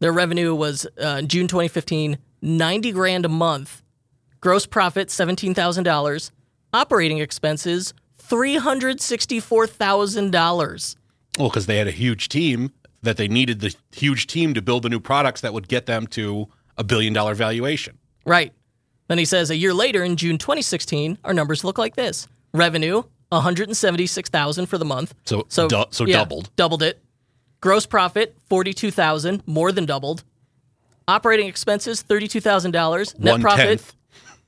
their 0.00 0.12
revenue 0.12 0.54
was 0.54 0.86
uh, 1.00 1.22
June 1.22 1.48
2015, 1.48 2.18
90 2.42 2.92
grand 2.92 3.24
a 3.24 3.30
month, 3.30 3.82
gross 4.40 4.66
profit 4.66 5.08
$17,000, 5.08 6.30
operating 6.74 7.16
expenses 7.16 7.94
$364,000. 8.22 10.96
Well, 11.38 11.48
because 11.48 11.64
they 11.64 11.78
had 11.78 11.88
a 11.88 11.92
huge 11.92 12.28
team 12.28 12.74
that 13.00 13.16
they 13.16 13.28
needed 13.28 13.60
the 13.60 13.74
huge 13.90 14.26
team 14.26 14.52
to 14.52 14.60
build 14.60 14.82
the 14.82 14.90
new 14.90 15.00
products 15.00 15.40
that 15.40 15.54
would 15.54 15.68
get 15.68 15.86
them 15.86 16.06
to 16.08 16.50
a 16.76 16.84
billion 16.84 17.12
dollar 17.12 17.34
valuation. 17.34 17.98
Right. 18.26 18.52
Then 19.08 19.18
he 19.18 19.24
says 19.24 19.50
a 19.50 19.56
year 19.56 19.74
later 19.74 20.02
in 20.02 20.16
June 20.16 20.38
2016, 20.38 21.18
our 21.24 21.34
numbers 21.34 21.62
look 21.64 21.78
like 21.78 21.94
this. 21.96 22.26
Revenue 22.52 23.02
176,000 23.30 24.66
for 24.66 24.78
the 24.78 24.84
month. 24.84 25.14
So- 25.24 25.44
so 25.48 25.68
du- 25.68 25.86
so 25.90 26.06
yeah, 26.06 26.16
doubled. 26.18 26.50
Doubled 26.56 26.82
it. 26.82 27.00
Gross 27.60 27.86
profit 27.86 28.36
42,000, 28.48 29.42
more 29.46 29.72
than 29.72 29.86
doubled. 29.86 30.22
Operating 31.08 31.46
expenses 31.48 32.02
$32,000. 32.02 33.18
Net 33.18 33.32
One 33.32 33.40
profit 33.40 33.66
tenth. 33.66 33.94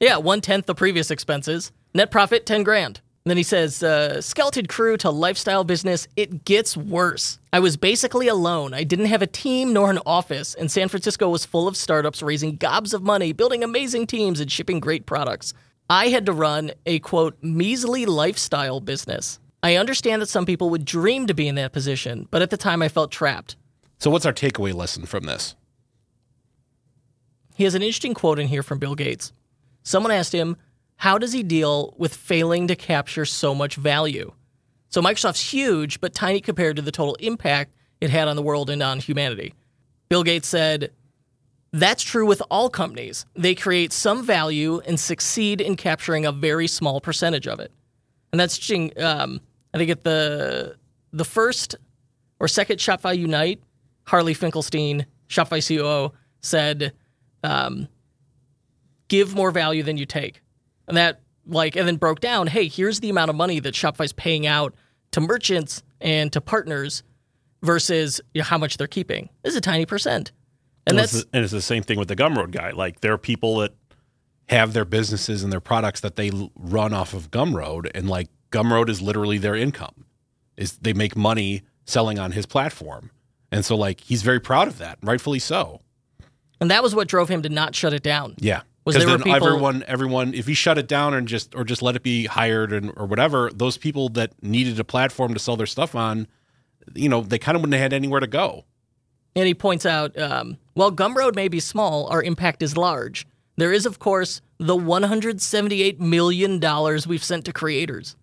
yeah, 0.01 0.17
one 0.19 0.41
tenth 0.41 0.67
the 0.67 0.75
previous 0.75 1.11
expenses. 1.11 1.73
Net 1.95 2.11
profit, 2.11 2.47
10 2.47 2.63
grand. 2.63 3.01
And 3.27 3.31
then 3.33 3.39
he 3.39 3.43
says, 3.43 3.83
uh, 3.83 4.21
skeleton 4.21 4.67
crew 4.67 4.97
to 4.99 5.11
lifestyle 5.11 5.65
business, 5.65 6.07
it 6.15 6.45
gets 6.45 6.77
worse. 6.77 7.41
I 7.53 7.59
was 7.59 7.77
basically 7.77 8.29
alone. 8.29 8.73
I 8.73 8.85
didn't 8.85 9.07
have 9.07 9.21
a 9.21 9.27
team 9.27 9.73
nor 9.73 9.91
an 9.91 9.99
office, 10.07 10.55
and 10.55 10.71
San 10.71 10.87
Francisco 10.87 11.29
was 11.29 11.45
full 11.45 11.67
of 11.67 11.77
startups 11.77 12.23
raising 12.23 12.55
gobs 12.55 12.95
of 12.95 13.03
money, 13.03 13.33
building 13.33 13.65
amazing 13.65 14.07
teams, 14.07 14.39
and 14.39 14.49
shipping 14.49 14.79
great 14.79 15.07
products. 15.07 15.55
I 15.91 16.07
had 16.07 16.25
to 16.27 16.33
run 16.33 16.71
a 16.87 17.01
quote, 17.01 17.37
measly 17.43 18.07
lifestyle 18.07 18.79
business. 18.79 19.41
I 19.61 19.75
understand 19.75 20.23
that 20.23 20.29
some 20.29 20.47
people 20.47 20.71
would 20.71 20.85
dream 20.85 21.27
to 21.27 21.35
be 21.35 21.49
in 21.49 21.57
that 21.57 21.73
position, 21.73 22.29
but 22.31 22.43
at 22.43 22.51
the 22.51 22.57
time 22.57 22.81
I 22.81 22.89
felt 22.89 23.11
trapped. 23.11 23.57
So, 23.99 24.09
what's 24.09 24.25
our 24.25 24.33
takeaway 24.33 24.73
lesson 24.73 25.05
from 25.05 25.25
this? 25.25 25.57
He 27.57 27.65
has 27.65 27.75
an 27.75 27.83
interesting 27.83 28.15
quote 28.15 28.39
in 28.39 28.47
here 28.47 28.63
from 28.63 28.79
Bill 28.79 28.95
Gates. 28.95 29.33
Someone 29.83 30.13
asked 30.13 30.33
him, 30.33 30.57
How 30.97 31.19
does 31.19 31.33
he 31.33 31.43
deal 31.43 31.95
with 31.99 32.15
failing 32.15 32.69
to 32.69 32.77
capture 32.77 33.25
so 33.25 33.55
much 33.55 33.77
value? 33.77 34.33
So 34.89 35.03
Microsoft's 35.03 35.53
huge, 35.53 36.01
but 36.01 36.15
tiny 36.15 36.41
compared 36.41 36.77
to 36.77 36.83
the 36.83 36.93
total 36.93 37.15
impact 37.17 37.73
it 38.01 38.11
had 38.11 38.29
on 38.29 38.37
the 38.37 38.43
world 38.43 38.71
and 38.71 38.83
on 38.83 38.99
humanity. 38.99 39.55
Bill 40.09 40.23
Gates 40.23 40.49
said, 40.49 40.93
That's 41.73 42.03
true 42.03 42.27
with 42.27 42.43
all 42.51 42.71
companies. 42.71 43.27
They 43.35 43.55
create 43.55 43.93
some 43.93 44.25
value 44.25 44.81
and 44.87 44.99
succeed 44.99 45.61
in 45.61 45.77
capturing 45.77 46.25
a 46.25 46.33
very 46.33 46.67
small 46.67 47.01
percentage 47.01 47.47
of 47.47 47.61
it. 47.61 47.73
And 48.33 48.41
that's 48.41 48.57
interesting. 48.57 48.93
Um, 49.03 49.41
I 49.75 49.79
think 49.79 49.91
at 49.91 50.05
the 50.05 50.77
the 51.13 51.25
first 51.25 51.77
or 52.39 52.49
second 52.49 52.79
Shopify 52.79 53.17
Unite, 53.17 53.61
Harley 54.05 54.35
Finkelstein, 54.35 55.07
Shopify 55.29 55.67
COO, 55.67 56.13
said, 56.41 56.93
um, 57.43 57.89
give 59.09 59.35
more 59.35 59.51
value 59.51 59.83
than 59.83 59.97
you 59.97 60.07
take. 60.07 60.43
And 60.89 60.97
that, 60.97 61.21
like, 61.47 61.77
and 61.77 61.87
then 61.87 61.97
broke 61.97 62.21
down, 62.21 62.47
hey, 62.47 62.69
here's 62.69 63.01
the 63.01 63.11
amount 63.11 63.31
of 63.31 63.37
money 63.37 63.61
that 63.61 63.75
Shopify's 63.75 64.13
paying 64.13 64.47
out 64.47 64.75
to 65.13 65.21
merchants 65.21 65.83
and 66.01 66.33
to 66.33 66.41
partners 66.41 67.03
versus 67.63 68.21
you 68.35 68.41
know, 68.41 68.45
how 68.45 68.59
much 68.59 68.77
they're 68.77 68.87
keeping. 68.87 69.29
This 69.43 69.53
is 69.53 69.57
a 69.57 69.61
tiny 69.63 69.87
percent. 69.87 70.33
And 70.87 70.97
Well, 70.97 71.03
that's, 71.03 71.15
it's 71.15 71.25
the- 71.25 71.31
and 71.37 71.43
it's 71.45 71.53
the 71.53 71.61
same 71.63 71.83
thing 71.83 71.99
with 71.99 72.09
the 72.09 72.17
Gumroad 72.17 72.51
guy. 72.53 72.71
Like 72.71 73.01
there 73.01 73.13
are 73.13 73.19
people 73.19 73.59
that 73.59 73.75
Have 74.49 74.73
their 74.75 74.85
businesses 74.85 75.43
and 75.43 75.53
their 75.53 75.61
products 75.61 76.01
that 76.01 76.15
they 76.15 76.31
run 76.55 76.93
off 76.95 77.13
of 77.15 77.33
Gumroad, 77.33 77.91
and 77.97 78.09
like 78.09 78.29
Gumroad 78.53 78.89
is 78.89 79.03
literally 79.03 79.39
their 79.39 79.57
income. 79.57 80.05
Is 80.57 80.79
they 80.79 80.93
make 80.93 81.17
money 81.17 81.63
selling 81.85 82.19
on 82.21 82.31
his 82.31 82.47
platform, 82.47 83.11
and 83.51 83.65
so 83.65 83.77
like 83.77 84.01
he's 84.03 84.23
very 84.23 84.39
proud 84.39 84.69
of 84.69 84.79
that, 84.79 84.99
rightfully 85.03 85.41
so. 85.41 85.81
and 86.61 86.71
that 86.71 86.81
was 86.85 86.95
what 86.95 87.09
drove 87.09 87.29
him 87.29 87.43
to 87.43 87.49
not 87.49 87.75
shut 87.75 87.93
it 87.93 88.05
down. 88.05 88.37
Yeah. 88.39 88.63
Was 88.87 88.95
Because 88.95 89.07
there 89.09 89.19
then 89.19 89.25
people- 89.25 89.49
everyone, 89.49 89.85
everyone, 89.89 90.33
if 90.33 90.47
he 90.47 90.55
shut 90.55 90.79
it 90.79 90.87
down 90.87 91.13
and 91.13 91.27
just 91.29 91.55
or 91.55 91.65
just 91.65 91.83
let 91.83 91.97
it 91.97 92.03
be 92.05 92.27
hired 92.27 92.73
and 92.73 92.93
or 92.97 93.05
whatever, 93.07 93.51
those 93.53 93.77
people 93.77 94.09
that 94.11 94.33
needed 94.43 94.79
a 94.81 94.85
platform 94.85 95.35
to 95.35 95.41
sell 95.41 95.57
their 95.57 95.67
stuff 95.67 95.95
on, 95.95 96.29
you 96.95 97.09
know, 97.09 97.21
they 97.21 97.39
kind 97.39 97.57
of 97.57 97.63
wouldn't 97.63 97.75
have 97.75 97.83
had 97.83 97.93
anywhere 97.93 98.21
to 98.21 98.29
go. 98.29 98.65
And 99.35 99.47
he 99.47 99.55
points 99.55 99.85
out, 99.85 100.17
um, 100.19 100.57
while 100.75 100.93
Gumroad 100.93 101.35
may 101.35 101.49
be 101.49 101.59
small, 101.61 102.07
our 102.07 102.23
impact 102.23 102.63
is 102.63 102.77
large. 102.77 103.27
There 103.57 103.73
is, 103.73 103.87
of 103.87 103.99
course, 103.99 104.41
the 104.59 104.77
$178 104.77 105.99
million 105.99 106.61
we've 107.09 107.25
sent 107.25 107.45
to 107.47 107.53
creators. 107.53 108.17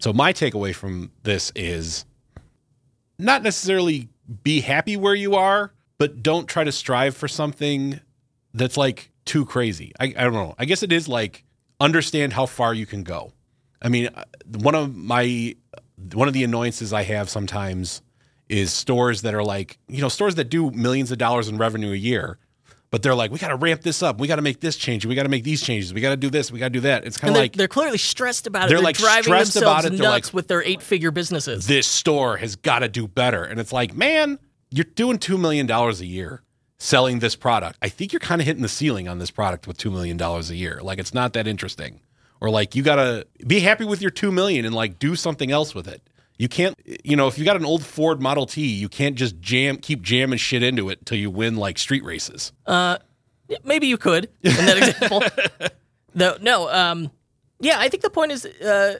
So 0.00 0.12
my 0.12 0.32
takeaway 0.32 0.74
from 0.74 1.10
this 1.22 1.52
is 1.54 2.04
not 3.18 3.42
necessarily 3.42 4.08
be 4.42 4.60
happy 4.60 4.96
where 4.96 5.14
you 5.14 5.36
are, 5.36 5.72
but 5.96 6.22
don't 6.22 6.48
try 6.48 6.64
to 6.64 6.72
strive 6.72 7.16
for 7.16 7.28
something 7.28 8.00
that's 8.52 8.76
like 8.76 9.10
too 9.28 9.44
crazy. 9.44 9.92
I, 10.00 10.06
I 10.06 10.24
don't 10.24 10.32
know. 10.32 10.54
I 10.58 10.64
guess 10.64 10.82
it 10.82 10.92
is 10.92 11.06
like 11.08 11.44
understand 11.80 12.32
how 12.32 12.46
far 12.46 12.74
you 12.74 12.86
can 12.86 13.04
go. 13.04 13.32
I 13.80 13.88
mean, 13.88 14.08
uh, 14.08 14.24
one 14.60 14.74
of 14.74 14.96
my 14.96 15.54
one 16.12 16.26
of 16.28 16.34
the 16.34 16.42
annoyances 16.44 16.92
I 16.92 17.02
have 17.02 17.28
sometimes 17.28 18.02
is 18.48 18.72
stores 18.72 19.22
that 19.22 19.34
are 19.34 19.44
like, 19.44 19.78
you 19.88 20.00
know, 20.00 20.08
stores 20.08 20.36
that 20.36 20.44
do 20.44 20.70
millions 20.70 21.12
of 21.12 21.18
dollars 21.18 21.48
in 21.48 21.58
revenue 21.58 21.92
a 21.92 21.96
year, 21.96 22.38
but 22.90 23.02
they're 23.02 23.14
like, 23.14 23.30
we 23.30 23.38
got 23.38 23.48
to 23.48 23.56
ramp 23.56 23.82
this 23.82 24.02
up. 24.02 24.18
We 24.18 24.26
got 24.26 24.36
to 24.36 24.42
make 24.42 24.60
this 24.60 24.76
change. 24.76 25.04
We 25.04 25.14
got 25.14 25.24
to 25.24 25.28
make 25.28 25.44
these 25.44 25.62
changes. 25.62 25.92
We 25.92 26.00
got 26.00 26.10
to 26.10 26.16
do 26.16 26.30
this. 26.30 26.50
We 26.50 26.58
got 26.58 26.66
to 26.66 26.70
do 26.70 26.80
that. 26.80 27.04
It's 27.04 27.18
kind 27.18 27.34
of 27.34 27.40
like 27.40 27.52
they're 27.52 27.68
clearly 27.68 27.98
stressed 27.98 28.46
about 28.46 28.64
it. 28.64 28.68
They're, 28.68 28.78
They're, 28.78 28.84
like, 28.84 28.96
driving 28.96 29.24
stressed 29.24 29.54
themselves 29.54 29.84
about 29.84 29.92
it. 29.92 29.98
They're 29.98 30.10
nuts 30.10 30.28
like- 30.28 30.34
with 30.34 30.48
their 30.48 30.62
eight 30.62 30.80
figure 30.82 31.10
businesses. 31.10 31.66
this 31.66 31.86
store 31.86 32.38
has 32.38 32.56
got 32.56 32.78
to 32.78 32.88
do 32.88 33.06
better. 33.06 33.44
And 33.44 33.60
it's 33.60 33.72
like, 33.72 33.94
man, 33.94 34.38
you're 34.70 34.86
doing 34.94 35.18
$2 35.18 35.38
million 35.38 35.70
a 35.70 35.92
year 36.04 36.42
selling 36.78 37.18
this 37.18 37.36
product. 37.36 37.78
I 37.82 37.88
think 37.88 38.12
you're 38.12 38.20
kind 38.20 38.40
of 38.40 38.46
hitting 38.46 38.62
the 38.62 38.68
ceiling 38.68 39.08
on 39.08 39.18
this 39.18 39.30
product 39.30 39.66
with 39.66 39.76
$2 39.78 39.90
million 39.92 40.20
a 40.20 40.40
year. 40.54 40.80
Like, 40.82 40.98
it's 40.98 41.12
not 41.12 41.32
that 41.32 41.46
interesting. 41.46 42.00
Or 42.40 42.50
like, 42.50 42.74
you 42.74 42.82
got 42.82 42.96
to 42.96 43.26
be 43.46 43.60
happy 43.60 43.84
with 43.84 44.00
your 44.00 44.10
2 44.10 44.30
million 44.30 44.64
and 44.64 44.74
like 44.74 44.98
do 44.98 45.16
something 45.16 45.50
else 45.50 45.74
with 45.74 45.88
it. 45.88 46.02
You 46.38 46.48
can't, 46.48 46.78
you 47.02 47.16
know, 47.16 47.26
if 47.26 47.36
you 47.36 47.44
got 47.44 47.56
an 47.56 47.64
old 47.64 47.84
Ford 47.84 48.22
Model 48.22 48.46
T, 48.46 48.64
you 48.64 48.88
can't 48.88 49.16
just 49.16 49.40
jam, 49.40 49.76
keep 49.76 50.02
jamming 50.02 50.38
shit 50.38 50.62
into 50.62 50.88
it 50.88 51.00
until 51.00 51.18
you 51.18 51.30
win 51.32 51.56
like 51.56 51.78
street 51.78 52.04
races. 52.04 52.52
Uh, 52.64 52.98
maybe 53.64 53.88
you 53.88 53.98
could 53.98 54.30
in 54.42 54.52
that 54.54 54.78
example. 54.78 55.22
no, 56.14 56.36
no. 56.40 56.70
Um, 56.70 57.10
yeah, 57.58 57.80
I 57.80 57.88
think 57.88 58.04
the 58.04 58.10
point 58.10 58.30
is 58.30 58.46
uh, 58.46 58.98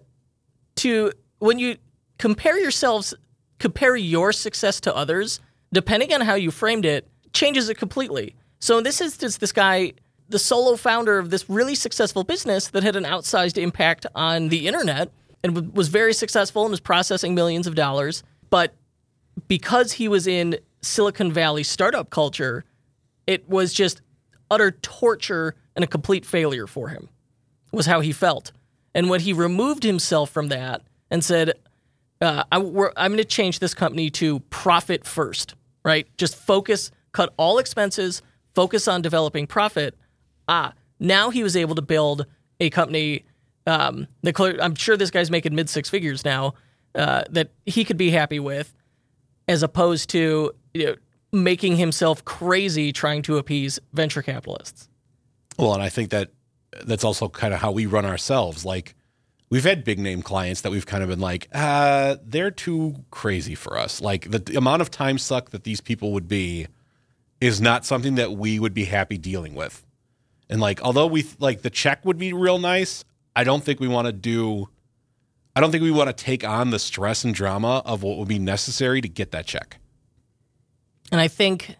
to 0.76 1.12
when 1.38 1.60
you 1.60 1.76
compare 2.18 2.58
yourselves, 2.58 3.14
compare 3.60 3.94
your 3.94 4.32
success 4.32 4.80
to 4.80 4.96
others, 4.96 5.38
depending 5.72 6.12
on 6.12 6.20
how 6.22 6.34
you 6.34 6.50
framed 6.50 6.84
it, 6.84 7.08
changes 7.32 7.68
it 7.68 7.76
completely. 7.78 8.34
So 8.60 8.80
this 8.80 9.00
is 9.00 9.16
just 9.16 9.40
this 9.40 9.52
guy, 9.52 9.92
the 10.28 10.38
solo 10.38 10.76
founder 10.76 11.18
of 11.18 11.30
this 11.30 11.48
really 11.48 11.74
successful 11.74 12.24
business 12.24 12.68
that 12.68 12.82
had 12.82 12.96
an 12.96 13.04
outsized 13.04 13.56
impact 13.56 14.06
on 14.14 14.48
the 14.48 14.66
internet 14.66 15.10
and 15.42 15.54
w- 15.54 15.72
was 15.72 15.88
very 15.88 16.12
successful 16.12 16.62
and 16.62 16.70
was 16.70 16.80
processing 16.80 17.34
millions 17.34 17.66
of 17.66 17.74
dollars. 17.74 18.22
But 18.50 18.74
because 19.46 19.92
he 19.92 20.08
was 20.08 20.26
in 20.26 20.58
Silicon 20.82 21.32
Valley 21.32 21.62
startup 21.62 22.10
culture, 22.10 22.64
it 23.26 23.48
was 23.48 23.72
just 23.72 24.02
utter 24.50 24.72
torture 24.72 25.54
and 25.76 25.84
a 25.84 25.86
complete 25.86 26.26
failure 26.26 26.66
for 26.66 26.88
him 26.88 27.08
was 27.72 27.86
how 27.86 28.00
he 28.00 28.12
felt 28.12 28.52
And 28.94 29.08
when 29.08 29.20
he 29.20 29.32
removed 29.32 29.84
himself 29.84 30.30
from 30.30 30.48
that 30.48 30.82
and 31.10 31.22
said, 31.24 31.52
uh, 32.20 32.42
I, 32.50 32.56
I'm 32.56 32.72
going 33.12 33.18
to 33.18 33.24
change 33.24 33.60
this 33.60 33.74
company 33.74 34.10
to 34.10 34.40
profit 34.50 35.04
first, 35.06 35.54
right? 35.84 36.08
Just 36.16 36.34
focus, 36.34 36.90
cut 37.18 37.34
all 37.36 37.58
expenses, 37.58 38.22
focus 38.54 38.86
on 38.86 39.02
developing 39.02 39.44
profit. 39.44 39.98
Ah, 40.46 40.72
now 41.00 41.30
he 41.30 41.42
was 41.42 41.56
able 41.56 41.74
to 41.74 41.82
build 41.82 42.26
a 42.60 42.70
company. 42.70 43.24
Um, 43.66 44.06
I'm 44.24 44.76
sure 44.76 44.96
this 44.96 45.10
guy's 45.10 45.28
making 45.28 45.52
mid 45.52 45.68
six 45.68 45.90
figures 45.90 46.24
now 46.24 46.54
uh, 46.94 47.24
that 47.30 47.50
he 47.66 47.84
could 47.84 47.96
be 47.96 48.12
happy 48.12 48.38
with, 48.38 48.72
as 49.48 49.64
opposed 49.64 50.10
to 50.10 50.52
you 50.74 50.86
know, 50.86 50.94
making 51.32 51.76
himself 51.76 52.24
crazy 52.24 52.92
trying 52.92 53.22
to 53.22 53.36
appease 53.36 53.80
venture 53.92 54.22
capitalists. 54.22 54.88
Well, 55.58 55.74
and 55.74 55.82
I 55.82 55.88
think 55.88 56.10
that 56.10 56.30
that's 56.84 57.02
also 57.02 57.28
kind 57.28 57.52
of 57.52 57.58
how 57.58 57.72
we 57.72 57.86
run 57.86 58.06
ourselves. 58.06 58.64
Like 58.64 58.94
we've 59.50 59.64
had 59.64 59.82
big 59.82 59.98
name 59.98 60.22
clients 60.22 60.60
that 60.60 60.70
we've 60.70 60.86
kind 60.86 61.02
of 61.02 61.08
been 61.08 61.18
like, 61.18 61.48
uh, 61.52 62.14
they're 62.22 62.52
too 62.52 63.04
crazy 63.10 63.56
for 63.56 63.76
us. 63.76 64.00
Like 64.00 64.30
the, 64.30 64.38
the 64.38 64.56
amount 64.56 64.82
of 64.82 64.90
time 64.92 65.18
suck 65.18 65.50
that 65.50 65.64
these 65.64 65.80
people 65.80 66.12
would 66.12 66.28
be 66.28 66.68
is 67.40 67.60
not 67.60 67.86
something 67.86 68.16
that 68.16 68.32
we 68.32 68.58
would 68.58 68.74
be 68.74 68.84
happy 68.84 69.18
dealing 69.18 69.54
with. 69.54 69.84
And 70.50 70.60
like, 70.60 70.82
although 70.82 71.06
we 71.06 71.26
like 71.38 71.62
the 71.62 71.70
check 71.70 72.04
would 72.04 72.18
be 72.18 72.32
real 72.32 72.58
nice, 72.58 73.04
I 73.36 73.44
don't 73.44 73.62
think 73.62 73.80
we 73.80 73.88
want 73.88 74.06
to 74.06 74.12
do. 74.12 74.68
I 75.54 75.60
don't 75.60 75.70
think 75.70 75.82
we 75.82 75.90
want 75.90 76.08
to 76.08 76.24
take 76.24 76.44
on 76.44 76.70
the 76.70 76.78
stress 76.78 77.24
and 77.24 77.34
drama 77.34 77.82
of 77.84 78.02
what 78.02 78.16
would 78.18 78.28
be 78.28 78.38
necessary 78.38 79.00
to 79.00 79.08
get 79.08 79.32
that 79.32 79.46
check. 79.46 79.78
And 81.10 81.20
I 81.20 81.28
think, 81.28 81.76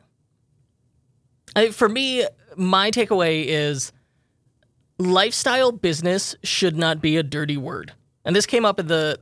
I, 1.55 1.71
for 1.71 1.89
me, 1.89 2.27
my 2.57 2.91
takeaway 2.91 3.45
is 3.47 3.93
lifestyle 4.99 5.71
business 5.71 6.35
should 6.43 6.77
not 6.77 7.01
be 7.01 7.17
a 7.17 7.23
dirty 7.23 7.57
word. 7.57 7.93
And 8.25 8.35
this 8.35 8.47
came 8.47 8.65
up 8.65 8.81
in 8.81 8.89
the 8.89 9.21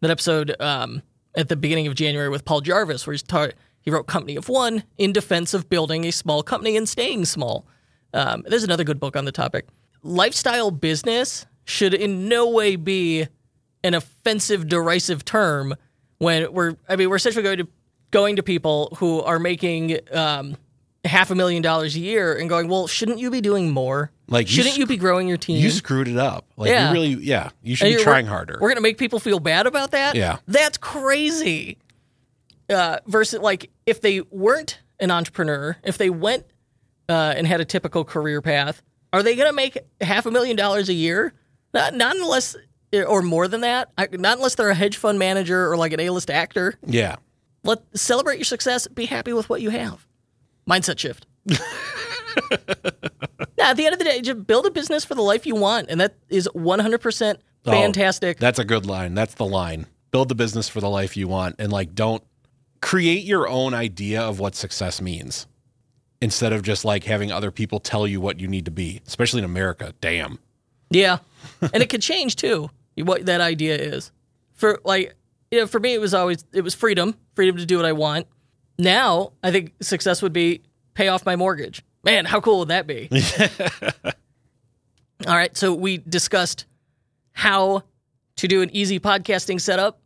that 0.00 0.10
episode 0.10 0.54
um, 0.60 1.02
at 1.36 1.48
the 1.48 1.56
beginning 1.56 1.86
of 1.86 1.94
January 1.94 2.28
with 2.28 2.44
Paul 2.44 2.60
Jarvis, 2.60 3.06
where 3.06 3.12
he's 3.12 3.22
tar- 3.22 3.54
he 3.86 3.90
wrote 3.90 4.06
"Company 4.06 4.36
of 4.36 4.50
One" 4.50 4.82
in 4.98 5.12
defense 5.14 5.54
of 5.54 5.70
building 5.70 6.04
a 6.04 6.10
small 6.10 6.42
company 6.42 6.76
and 6.76 6.86
staying 6.86 7.24
small. 7.24 7.66
Um, 8.12 8.44
there's 8.46 8.64
another 8.64 8.84
good 8.84 9.00
book 9.00 9.16
on 9.16 9.24
the 9.24 9.32
topic. 9.32 9.66
Lifestyle 10.02 10.70
business 10.70 11.46
should 11.64 11.94
in 11.94 12.28
no 12.28 12.50
way 12.50 12.76
be 12.76 13.26
an 13.82 13.94
offensive, 13.94 14.68
derisive 14.68 15.24
term 15.24 15.74
when 16.18 16.52
we're. 16.52 16.76
I 16.88 16.96
mean, 16.96 17.08
we're 17.08 17.16
essentially 17.16 17.42
going 17.44 17.58
to 17.58 17.68
going 18.10 18.36
to 18.36 18.42
people 18.42 18.94
who 18.98 19.20
are 19.22 19.38
making 19.38 19.98
um, 20.12 20.56
half 21.04 21.30
a 21.30 21.34
million 21.34 21.62
dollars 21.62 21.94
a 21.96 22.00
year 22.00 22.36
and 22.36 22.48
going, 22.48 22.68
well, 22.68 22.86
shouldn't 22.86 23.18
you 23.18 23.30
be 23.30 23.40
doing 23.40 23.70
more? 23.70 24.10
Like, 24.28 24.48
shouldn't 24.48 24.74
sc- 24.74 24.78
you 24.80 24.86
be 24.86 24.96
growing 24.96 25.28
your 25.28 25.36
team? 25.36 25.62
You 25.62 25.70
screwed 25.70 26.08
it 26.08 26.16
up. 26.16 26.46
Like 26.56 26.70
Yeah. 26.70 26.88
you 26.88 26.92
really, 26.92 27.08
yeah, 27.24 27.50
you 27.62 27.76
should 27.76 27.88
And 27.88 27.96
be 27.96 28.02
trying 28.02 28.26
harder. 28.26 28.54
We're 28.54 28.68
going 28.68 28.76
to 28.76 28.80
make 28.82 28.98
people 28.98 29.20
feel 29.20 29.38
bad 29.38 29.66
about 29.66 29.92
that? 29.92 30.16
Yeah. 30.16 30.38
That's 30.48 30.78
crazy. 30.78 31.78
Uh, 32.68 32.98
versus, 33.06 33.40
like, 33.40 33.70
if 33.86 34.00
they 34.00 34.20
weren't 34.22 34.80
an 34.98 35.10
entrepreneur, 35.10 35.76
if 35.84 35.98
they 35.98 36.10
went 36.10 36.44
uh, 37.08 37.34
and 37.36 37.46
had 37.46 37.60
a 37.60 37.64
typical 37.64 38.04
career 38.04 38.42
path, 38.42 38.82
are 39.12 39.22
they 39.22 39.36
going 39.36 39.48
to 39.48 39.52
make 39.54 39.78
half 40.00 40.26
a 40.26 40.30
million 40.30 40.56
dollars 40.56 40.88
a 40.88 40.92
year? 40.92 41.32
Not, 41.72 41.94
not 41.94 42.16
unless, 42.16 42.56
or 43.06 43.22
more 43.22 43.46
than 43.46 43.60
that. 43.60 43.92
I, 43.96 44.08
not 44.12 44.38
unless 44.38 44.56
they're 44.56 44.70
a 44.70 44.74
hedge 44.74 44.96
fund 44.96 45.18
manager 45.18 45.70
or 45.70 45.76
like 45.76 45.92
an 45.92 46.00
A-list 46.00 46.30
actor. 46.30 46.74
yeah, 46.86 47.16
Let 47.62 47.82
celebrate 47.96 48.36
your 48.38 48.44
success. 48.44 48.88
Be 48.88 49.06
happy 49.06 49.32
with 49.32 49.48
what 49.48 49.60
you 49.62 49.70
have. 49.70 50.06
Mindset 50.68 50.98
shift. 50.98 51.26
Now, 53.58 53.70
at 53.70 53.76
the 53.78 53.86
end 53.86 53.94
of 53.94 53.98
the 53.98 54.04
day, 54.04 54.20
just 54.20 54.46
build 54.46 54.66
a 54.66 54.70
business 54.70 55.04
for 55.04 55.14
the 55.14 55.22
life 55.22 55.46
you 55.46 55.54
want, 55.54 55.86
and 55.88 55.98
that 56.00 56.14
is 56.28 56.46
100% 56.54 57.36
Oh, 57.68 57.72
fantastic. 57.72 58.38
That's 58.38 58.58
a 58.60 58.64
good 58.64 58.86
line. 58.86 59.14
That's 59.14 59.34
the 59.34 59.46
line. 59.46 59.86
Build 60.12 60.28
the 60.28 60.34
business 60.36 60.68
for 60.68 60.80
the 60.80 60.88
life 60.90 61.16
you 61.16 61.26
want 61.26 61.56
and 61.58 61.72
like 61.72 61.94
don't 61.96 62.22
create 62.80 63.24
your 63.24 63.48
own 63.48 63.74
idea 63.74 64.20
of 64.20 64.38
what 64.38 64.54
success 64.54 65.00
means 65.00 65.46
instead 66.20 66.52
of 66.52 66.62
just 66.62 66.84
like 66.84 67.04
having 67.04 67.30
other 67.30 67.50
people 67.50 67.80
tell 67.80 68.06
you 68.06 68.20
what 68.20 68.40
you 68.40 68.48
need 68.48 68.64
to 68.64 68.70
be, 68.70 69.02
especially 69.06 69.38
in 69.38 69.44
America. 69.44 69.94
Damn. 70.00 70.38
Yeah, 70.90 71.18
and 71.60 71.82
it 71.82 71.88
could 71.88 72.02
change 72.02 72.36
too. 72.36 72.70
What 72.96 73.26
that 73.26 73.40
idea 73.40 73.76
is 73.76 74.12
for 74.54 74.80
like 74.84 75.14
you 75.50 75.60
know, 75.60 75.66
for 75.66 75.80
me, 75.80 75.94
it 75.94 76.00
was 76.00 76.14
always 76.14 76.44
it 76.52 76.62
was 76.62 76.74
freedom, 76.74 77.16
freedom 77.34 77.56
to 77.56 77.66
do 77.66 77.76
what 77.76 77.86
I 77.86 77.92
want. 77.92 78.26
Now, 78.78 79.32
I 79.42 79.50
think 79.50 79.72
success 79.80 80.22
would 80.22 80.32
be 80.32 80.62
pay 80.94 81.08
off 81.08 81.24
my 81.24 81.36
mortgage. 81.36 81.82
Man, 82.04 82.24
how 82.24 82.40
cool 82.40 82.60
would 82.60 82.68
that 82.68 82.86
be? 82.86 83.08
All 85.26 85.34
right, 85.34 85.56
so 85.56 85.74
we 85.74 85.98
discussed 85.98 86.66
how 87.32 87.82
to 88.36 88.48
do 88.48 88.62
an 88.62 88.70
easy 88.74 89.00
podcasting 89.00 89.60
setup 89.60 89.98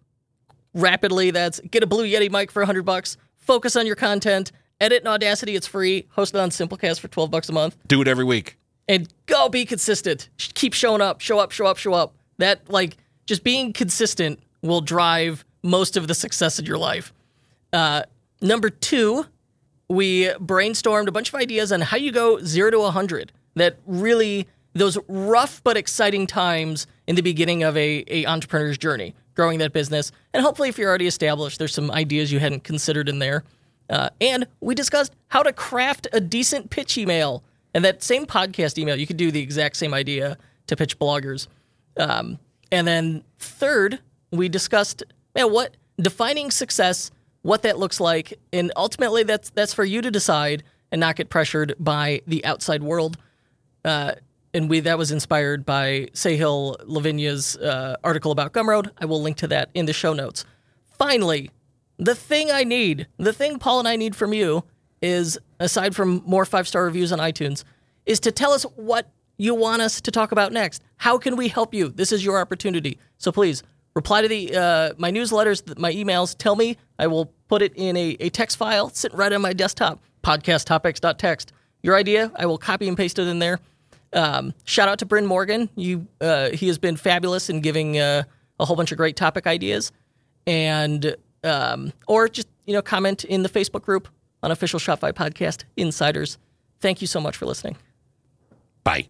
rapidly. 0.74 1.30
That's 1.30 1.60
get 1.60 1.82
a 1.82 1.86
Blue 1.86 2.04
Yeti 2.06 2.30
mic 2.30 2.50
for 2.50 2.60
100 2.62 2.82
bucks, 2.84 3.16
focus 3.36 3.76
on 3.76 3.86
your 3.86 3.96
content, 3.96 4.52
edit 4.80 5.02
in 5.02 5.08
Audacity, 5.08 5.54
it's 5.56 5.66
free, 5.66 6.06
host 6.10 6.34
it 6.34 6.38
on 6.38 6.50
Simplecast 6.50 7.00
for 7.00 7.08
12 7.08 7.30
bucks 7.30 7.48
a 7.48 7.52
month 7.52 7.76
Do 7.88 8.00
it 8.00 8.08
every 8.08 8.24
week. 8.24 8.56
and 8.88 9.08
go 9.26 9.48
be 9.48 9.64
consistent. 9.64 10.28
Keep 10.38 10.74
showing 10.74 11.00
up, 11.00 11.20
show 11.20 11.38
up, 11.38 11.50
show 11.52 11.66
up, 11.66 11.76
show 11.76 11.92
up. 11.92 12.14
That 12.38 12.68
like 12.70 12.96
just 13.26 13.44
being 13.44 13.72
consistent 13.72 14.40
will 14.62 14.80
drive 14.80 15.44
most 15.62 15.96
of 15.96 16.08
the 16.08 16.14
success 16.14 16.58
in 16.58 16.64
your 16.66 16.78
life. 16.78 17.12
Uh, 17.72 18.02
number 18.40 18.70
two, 18.70 19.26
we 19.88 20.26
brainstormed 20.38 21.08
a 21.08 21.12
bunch 21.12 21.28
of 21.28 21.34
ideas 21.34 21.72
on 21.72 21.80
how 21.80 21.96
you 21.96 22.12
go 22.12 22.38
zero 22.42 22.70
to 22.70 22.78
a 22.80 22.90
hundred. 22.90 23.32
That 23.56 23.76
really 23.86 24.48
those 24.72 24.96
rough 25.08 25.60
but 25.64 25.76
exciting 25.76 26.26
times 26.26 26.86
in 27.06 27.16
the 27.16 27.22
beginning 27.22 27.62
of 27.64 27.76
a, 27.76 28.04
a 28.06 28.24
entrepreneur's 28.26 28.78
journey, 28.78 29.14
growing 29.40 29.58
that 29.58 29.72
business, 29.72 30.12
and 30.34 30.42
hopefully, 30.44 30.68
if 30.68 30.76
you're 30.76 30.90
already 30.90 31.06
established, 31.06 31.58
there's 31.58 31.72
some 31.72 31.90
ideas 31.90 32.30
you 32.30 32.38
hadn't 32.38 32.62
considered 32.62 33.08
in 33.08 33.20
there. 33.20 33.42
Uh, 33.88 34.10
and 34.20 34.46
we 34.60 34.74
discussed 34.74 35.14
how 35.28 35.42
to 35.42 35.50
craft 35.50 36.06
a 36.12 36.20
decent 36.20 36.68
pitch 36.68 36.98
email. 36.98 37.42
And 37.72 37.82
that 37.82 38.02
same 38.02 38.26
podcast 38.26 38.76
email, 38.76 38.96
you 38.96 39.06
could 39.06 39.16
do 39.16 39.30
the 39.30 39.40
exact 39.40 39.76
same 39.76 39.94
idea 39.94 40.36
to 40.66 40.76
pitch 40.76 40.98
bloggers. 40.98 41.46
Um, 41.96 42.38
and 42.70 42.86
then 42.86 43.24
third, 43.38 44.00
we 44.30 44.50
discussed 44.50 45.04
man, 45.34 45.50
what 45.50 45.74
defining 45.98 46.50
success, 46.50 47.10
what 47.40 47.62
that 47.62 47.78
looks 47.78 47.98
like, 47.98 48.38
and 48.52 48.70
ultimately 48.76 49.22
that's 49.22 49.48
that's 49.48 49.72
for 49.72 49.84
you 49.86 50.02
to 50.02 50.10
decide 50.10 50.64
and 50.92 51.00
not 51.00 51.16
get 51.16 51.30
pressured 51.30 51.74
by 51.80 52.20
the 52.26 52.44
outside 52.44 52.82
world. 52.82 53.16
Uh, 53.86 54.12
and 54.52 54.68
we 54.68 54.80
that 54.80 54.98
was 54.98 55.10
inspired 55.10 55.64
by 55.64 56.08
Sahil 56.12 56.76
Lavingia's 56.86 57.56
uh, 57.56 57.96
article 58.02 58.32
about 58.32 58.52
Gumroad. 58.52 58.90
I 58.98 59.04
will 59.04 59.22
link 59.22 59.36
to 59.38 59.46
that 59.48 59.70
in 59.74 59.86
the 59.86 59.92
show 59.92 60.12
notes. 60.12 60.44
Finally, 60.98 61.50
the 61.98 62.14
thing 62.14 62.50
I 62.50 62.64
need, 62.64 63.06
the 63.18 63.32
thing 63.32 63.58
Paul 63.58 63.80
and 63.80 63.88
I 63.88 63.96
need 63.96 64.16
from 64.16 64.32
you 64.32 64.64
is, 65.02 65.38
aside 65.58 65.94
from 65.94 66.22
more 66.26 66.44
five 66.44 66.66
star 66.66 66.84
reviews 66.84 67.12
on 67.12 67.18
iTunes, 67.18 67.64
is 68.06 68.20
to 68.20 68.32
tell 68.32 68.52
us 68.52 68.64
what 68.76 69.10
you 69.36 69.54
want 69.54 69.82
us 69.82 70.00
to 70.02 70.10
talk 70.10 70.32
about 70.32 70.52
next. 70.52 70.82
How 70.96 71.16
can 71.16 71.36
we 71.36 71.48
help 71.48 71.72
you? 71.72 71.88
This 71.88 72.12
is 72.12 72.24
your 72.24 72.38
opportunity. 72.38 72.98
So 73.18 73.32
please 73.32 73.62
reply 73.94 74.22
to 74.22 74.28
the 74.28 74.56
uh, 74.56 74.92
my 74.98 75.10
newsletters, 75.10 75.78
my 75.78 75.92
emails. 75.92 76.36
Tell 76.36 76.56
me. 76.56 76.76
I 76.98 77.06
will 77.06 77.32
put 77.48 77.62
it 77.62 77.72
in 77.76 77.96
a, 77.96 78.16
a 78.20 78.28
text 78.28 78.58
file 78.58 78.90
sitting 78.90 79.16
right 79.16 79.32
on 79.32 79.40
my 79.40 79.52
desktop. 79.52 80.00
Podcasttopics.text. 80.22 81.52
Your 81.82 81.96
idea, 81.96 82.30
I 82.36 82.44
will 82.44 82.58
copy 82.58 82.88
and 82.88 82.96
paste 82.96 83.18
it 83.18 83.26
in 83.26 83.38
there. 83.38 83.58
Um, 84.12 84.54
shout 84.64 84.88
out 84.88 84.98
to 85.00 85.06
Bryn 85.06 85.26
Morgan. 85.26 85.68
You, 85.76 86.06
uh, 86.20 86.50
he 86.50 86.66
has 86.66 86.78
been 86.78 86.96
fabulous 86.96 87.48
in 87.48 87.60
giving 87.60 87.98
uh, 87.98 88.24
a 88.58 88.64
whole 88.64 88.76
bunch 88.76 88.92
of 88.92 88.98
great 88.98 89.16
topic 89.16 89.46
ideas, 89.46 89.92
and 90.46 91.14
um, 91.44 91.92
or 92.06 92.28
just 92.28 92.48
you 92.66 92.74
know 92.74 92.82
comment 92.82 93.24
in 93.24 93.42
the 93.42 93.48
Facebook 93.48 93.82
group 93.82 94.08
on 94.42 94.50
official 94.50 94.80
Shopify 94.80 95.12
podcast 95.12 95.64
insiders. 95.76 96.38
Thank 96.80 97.00
you 97.00 97.06
so 97.06 97.20
much 97.20 97.36
for 97.36 97.46
listening. 97.46 97.76
Bye. 98.84 99.08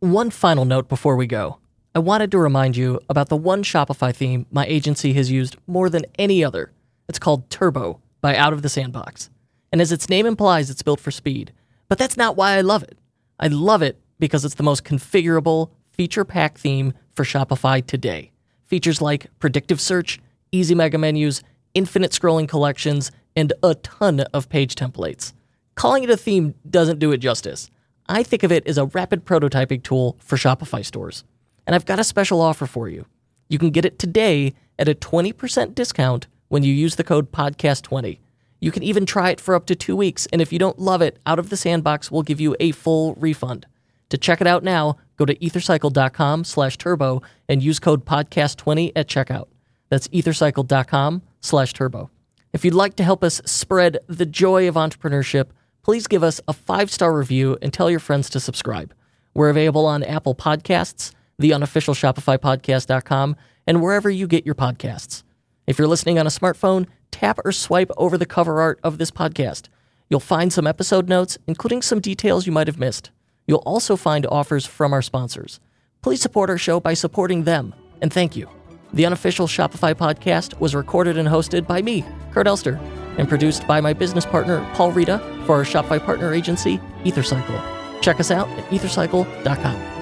One 0.00 0.30
final 0.30 0.64
note 0.64 0.88
before 0.88 1.16
we 1.16 1.26
go. 1.26 1.58
I 1.94 1.98
wanted 1.98 2.30
to 2.30 2.38
remind 2.38 2.76
you 2.76 3.00
about 3.08 3.28
the 3.28 3.36
one 3.36 3.62
Shopify 3.62 4.14
theme 4.14 4.46
my 4.50 4.64
agency 4.66 5.12
has 5.12 5.30
used 5.30 5.56
more 5.66 5.90
than 5.90 6.06
any 6.18 6.42
other. 6.42 6.72
It's 7.08 7.18
called 7.18 7.50
Turbo 7.50 8.00
by 8.20 8.34
Out 8.34 8.52
of 8.52 8.62
the 8.62 8.68
Sandbox. 8.68 9.28
And 9.70 9.80
as 9.80 9.92
its 9.92 10.08
name 10.08 10.24
implies, 10.24 10.70
it's 10.70 10.82
built 10.82 11.00
for 11.00 11.10
speed. 11.10 11.52
But 11.88 11.98
that's 11.98 12.16
not 12.16 12.36
why 12.36 12.52
I 12.56 12.62
love 12.62 12.82
it. 12.82 12.96
I 13.38 13.48
love 13.48 13.82
it 13.82 13.98
because 14.18 14.44
it's 14.44 14.54
the 14.54 14.62
most 14.62 14.84
configurable, 14.84 15.70
feature 15.90 16.24
pack 16.24 16.58
theme 16.58 16.94
for 17.14 17.24
Shopify 17.24 17.84
today. 17.84 18.30
Features 18.66 19.00
like 19.00 19.26
predictive 19.38 19.80
search, 19.80 20.20
easy 20.52 20.74
mega 20.74 20.98
menus, 20.98 21.42
infinite 21.74 22.12
scrolling 22.12 22.48
collections, 22.48 23.10
and 23.34 23.52
a 23.62 23.74
ton 23.76 24.20
of 24.32 24.48
page 24.48 24.74
templates. 24.74 25.32
Calling 25.74 26.04
it 26.04 26.10
a 26.10 26.16
theme 26.16 26.54
doesn't 26.68 26.98
do 26.98 27.12
it 27.12 27.18
justice. 27.18 27.70
I 28.06 28.22
think 28.22 28.42
of 28.42 28.52
it 28.52 28.66
as 28.66 28.78
a 28.78 28.86
rapid 28.86 29.24
prototyping 29.24 29.82
tool 29.82 30.16
for 30.20 30.36
Shopify 30.36 30.84
stores. 30.84 31.24
And 31.66 31.74
I've 31.74 31.86
got 31.86 31.98
a 31.98 32.04
special 32.04 32.40
offer 32.40 32.66
for 32.66 32.88
you. 32.88 33.06
You 33.48 33.58
can 33.58 33.70
get 33.70 33.84
it 33.84 33.98
today 33.98 34.54
at 34.78 34.88
a 34.88 34.94
20% 34.94 35.74
discount 35.74 36.26
when 36.48 36.62
you 36.62 36.72
use 36.74 36.96
the 36.96 37.04
code 37.04 37.32
podcast20. 37.32 38.18
You 38.62 38.70
can 38.70 38.84
even 38.84 39.06
try 39.06 39.30
it 39.30 39.40
for 39.40 39.56
up 39.56 39.66
to 39.66 39.74
two 39.74 39.96
weeks, 39.96 40.28
and 40.32 40.40
if 40.40 40.52
you 40.52 40.58
don't 40.60 40.78
love 40.78 41.02
it, 41.02 41.18
Out 41.26 41.40
of 41.40 41.50
the 41.50 41.56
Sandbox 41.56 42.12
will 42.12 42.22
give 42.22 42.40
you 42.40 42.54
a 42.60 42.70
full 42.70 43.14
refund. 43.14 43.66
To 44.10 44.16
check 44.16 44.40
it 44.40 44.46
out 44.46 44.62
now, 44.62 44.98
go 45.16 45.24
to 45.24 45.34
ethercycle.com 45.34 46.44
slash 46.44 46.78
turbo 46.78 47.22
and 47.48 47.60
use 47.60 47.80
code 47.80 48.04
podcast20 48.06 48.92
at 48.94 49.08
checkout. 49.08 49.48
That's 49.88 50.06
ethercycle.com 50.08 51.22
slash 51.40 51.72
turbo. 51.72 52.10
If 52.52 52.64
you'd 52.64 52.72
like 52.72 52.94
to 52.96 53.02
help 53.02 53.24
us 53.24 53.42
spread 53.44 53.98
the 54.06 54.26
joy 54.26 54.68
of 54.68 54.76
entrepreneurship, 54.76 55.46
please 55.82 56.06
give 56.06 56.22
us 56.22 56.40
a 56.46 56.52
five 56.52 56.88
star 56.88 57.12
review 57.12 57.58
and 57.60 57.72
tell 57.72 57.90
your 57.90 57.98
friends 57.98 58.30
to 58.30 58.38
subscribe. 58.38 58.94
We're 59.34 59.50
available 59.50 59.86
on 59.86 60.04
Apple 60.04 60.36
Podcasts, 60.36 61.12
the 61.36 61.52
unofficial 61.52 61.94
Shopify 61.94 62.38
podcast.com, 62.38 63.34
and 63.66 63.82
wherever 63.82 64.08
you 64.08 64.28
get 64.28 64.46
your 64.46 64.54
podcasts. 64.54 65.24
If 65.66 65.78
you're 65.78 65.88
listening 65.88 66.20
on 66.20 66.28
a 66.28 66.30
smartphone, 66.30 66.86
tap 67.12 67.38
or 67.44 67.52
swipe 67.52 67.92
over 67.96 68.18
the 68.18 68.26
cover 68.26 68.60
art 68.60 68.80
of 68.82 68.98
this 68.98 69.12
podcast. 69.12 69.68
You'll 70.08 70.18
find 70.18 70.52
some 70.52 70.66
episode 70.66 71.08
notes, 71.08 71.38
including 71.46 71.82
some 71.82 72.00
details 72.00 72.46
you 72.46 72.52
might 72.52 72.66
have 72.66 72.78
missed. 72.78 73.10
You'll 73.46 73.62
also 73.64 73.94
find 73.96 74.26
offers 74.26 74.66
from 74.66 74.92
our 74.92 75.02
sponsors. 75.02 75.60
Please 76.02 76.20
support 76.20 76.50
our 76.50 76.58
show 76.58 76.80
by 76.80 76.94
supporting 76.94 77.44
them, 77.44 77.74
and 78.00 78.12
thank 78.12 78.34
you. 78.34 78.48
The 78.92 79.06
unofficial 79.06 79.46
Shopify 79.46 79.94
podcast 79.94 80.58
was 80.60 80.74
recorded 80.74 81.16
and 81.16 81.28
hosted 81.28 81.66
by 81.66 81.80
me, 81.80 82.04
Kurt 82.32 82.46
Elster, 82.46 82.78
and 83.16 83.28
produced 83.28 83.66
by 83.66 83.80
my 83.80 83.92
business 83.92 84.26
partner, 84.26 84.68
Paul 84.74 84.92
Reda, 84.92 85.18
for 85.46 85.56
our 85.56 85.64
Shopify 85.64 86.04
partner 86.04 86.34
agency, 86.34 86.78
EtherCycle. 87.04 88.00
Check 88.02 88.20
us 88.20 88.30
out 88.30 88.48
at 88.48 88.64
ethercycle.com. 88.66 89.92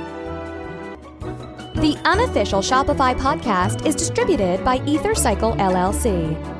The 1.81 1.97
unofficial 2.05 2.61
Shopify 2.61 3.15
podcast 3.17 3.87
is 3.87 3.95
distributed 3.95 4.65
by 4.65 4.79
EtherCycle 4.81 5.57
LLC. 5.59 6.60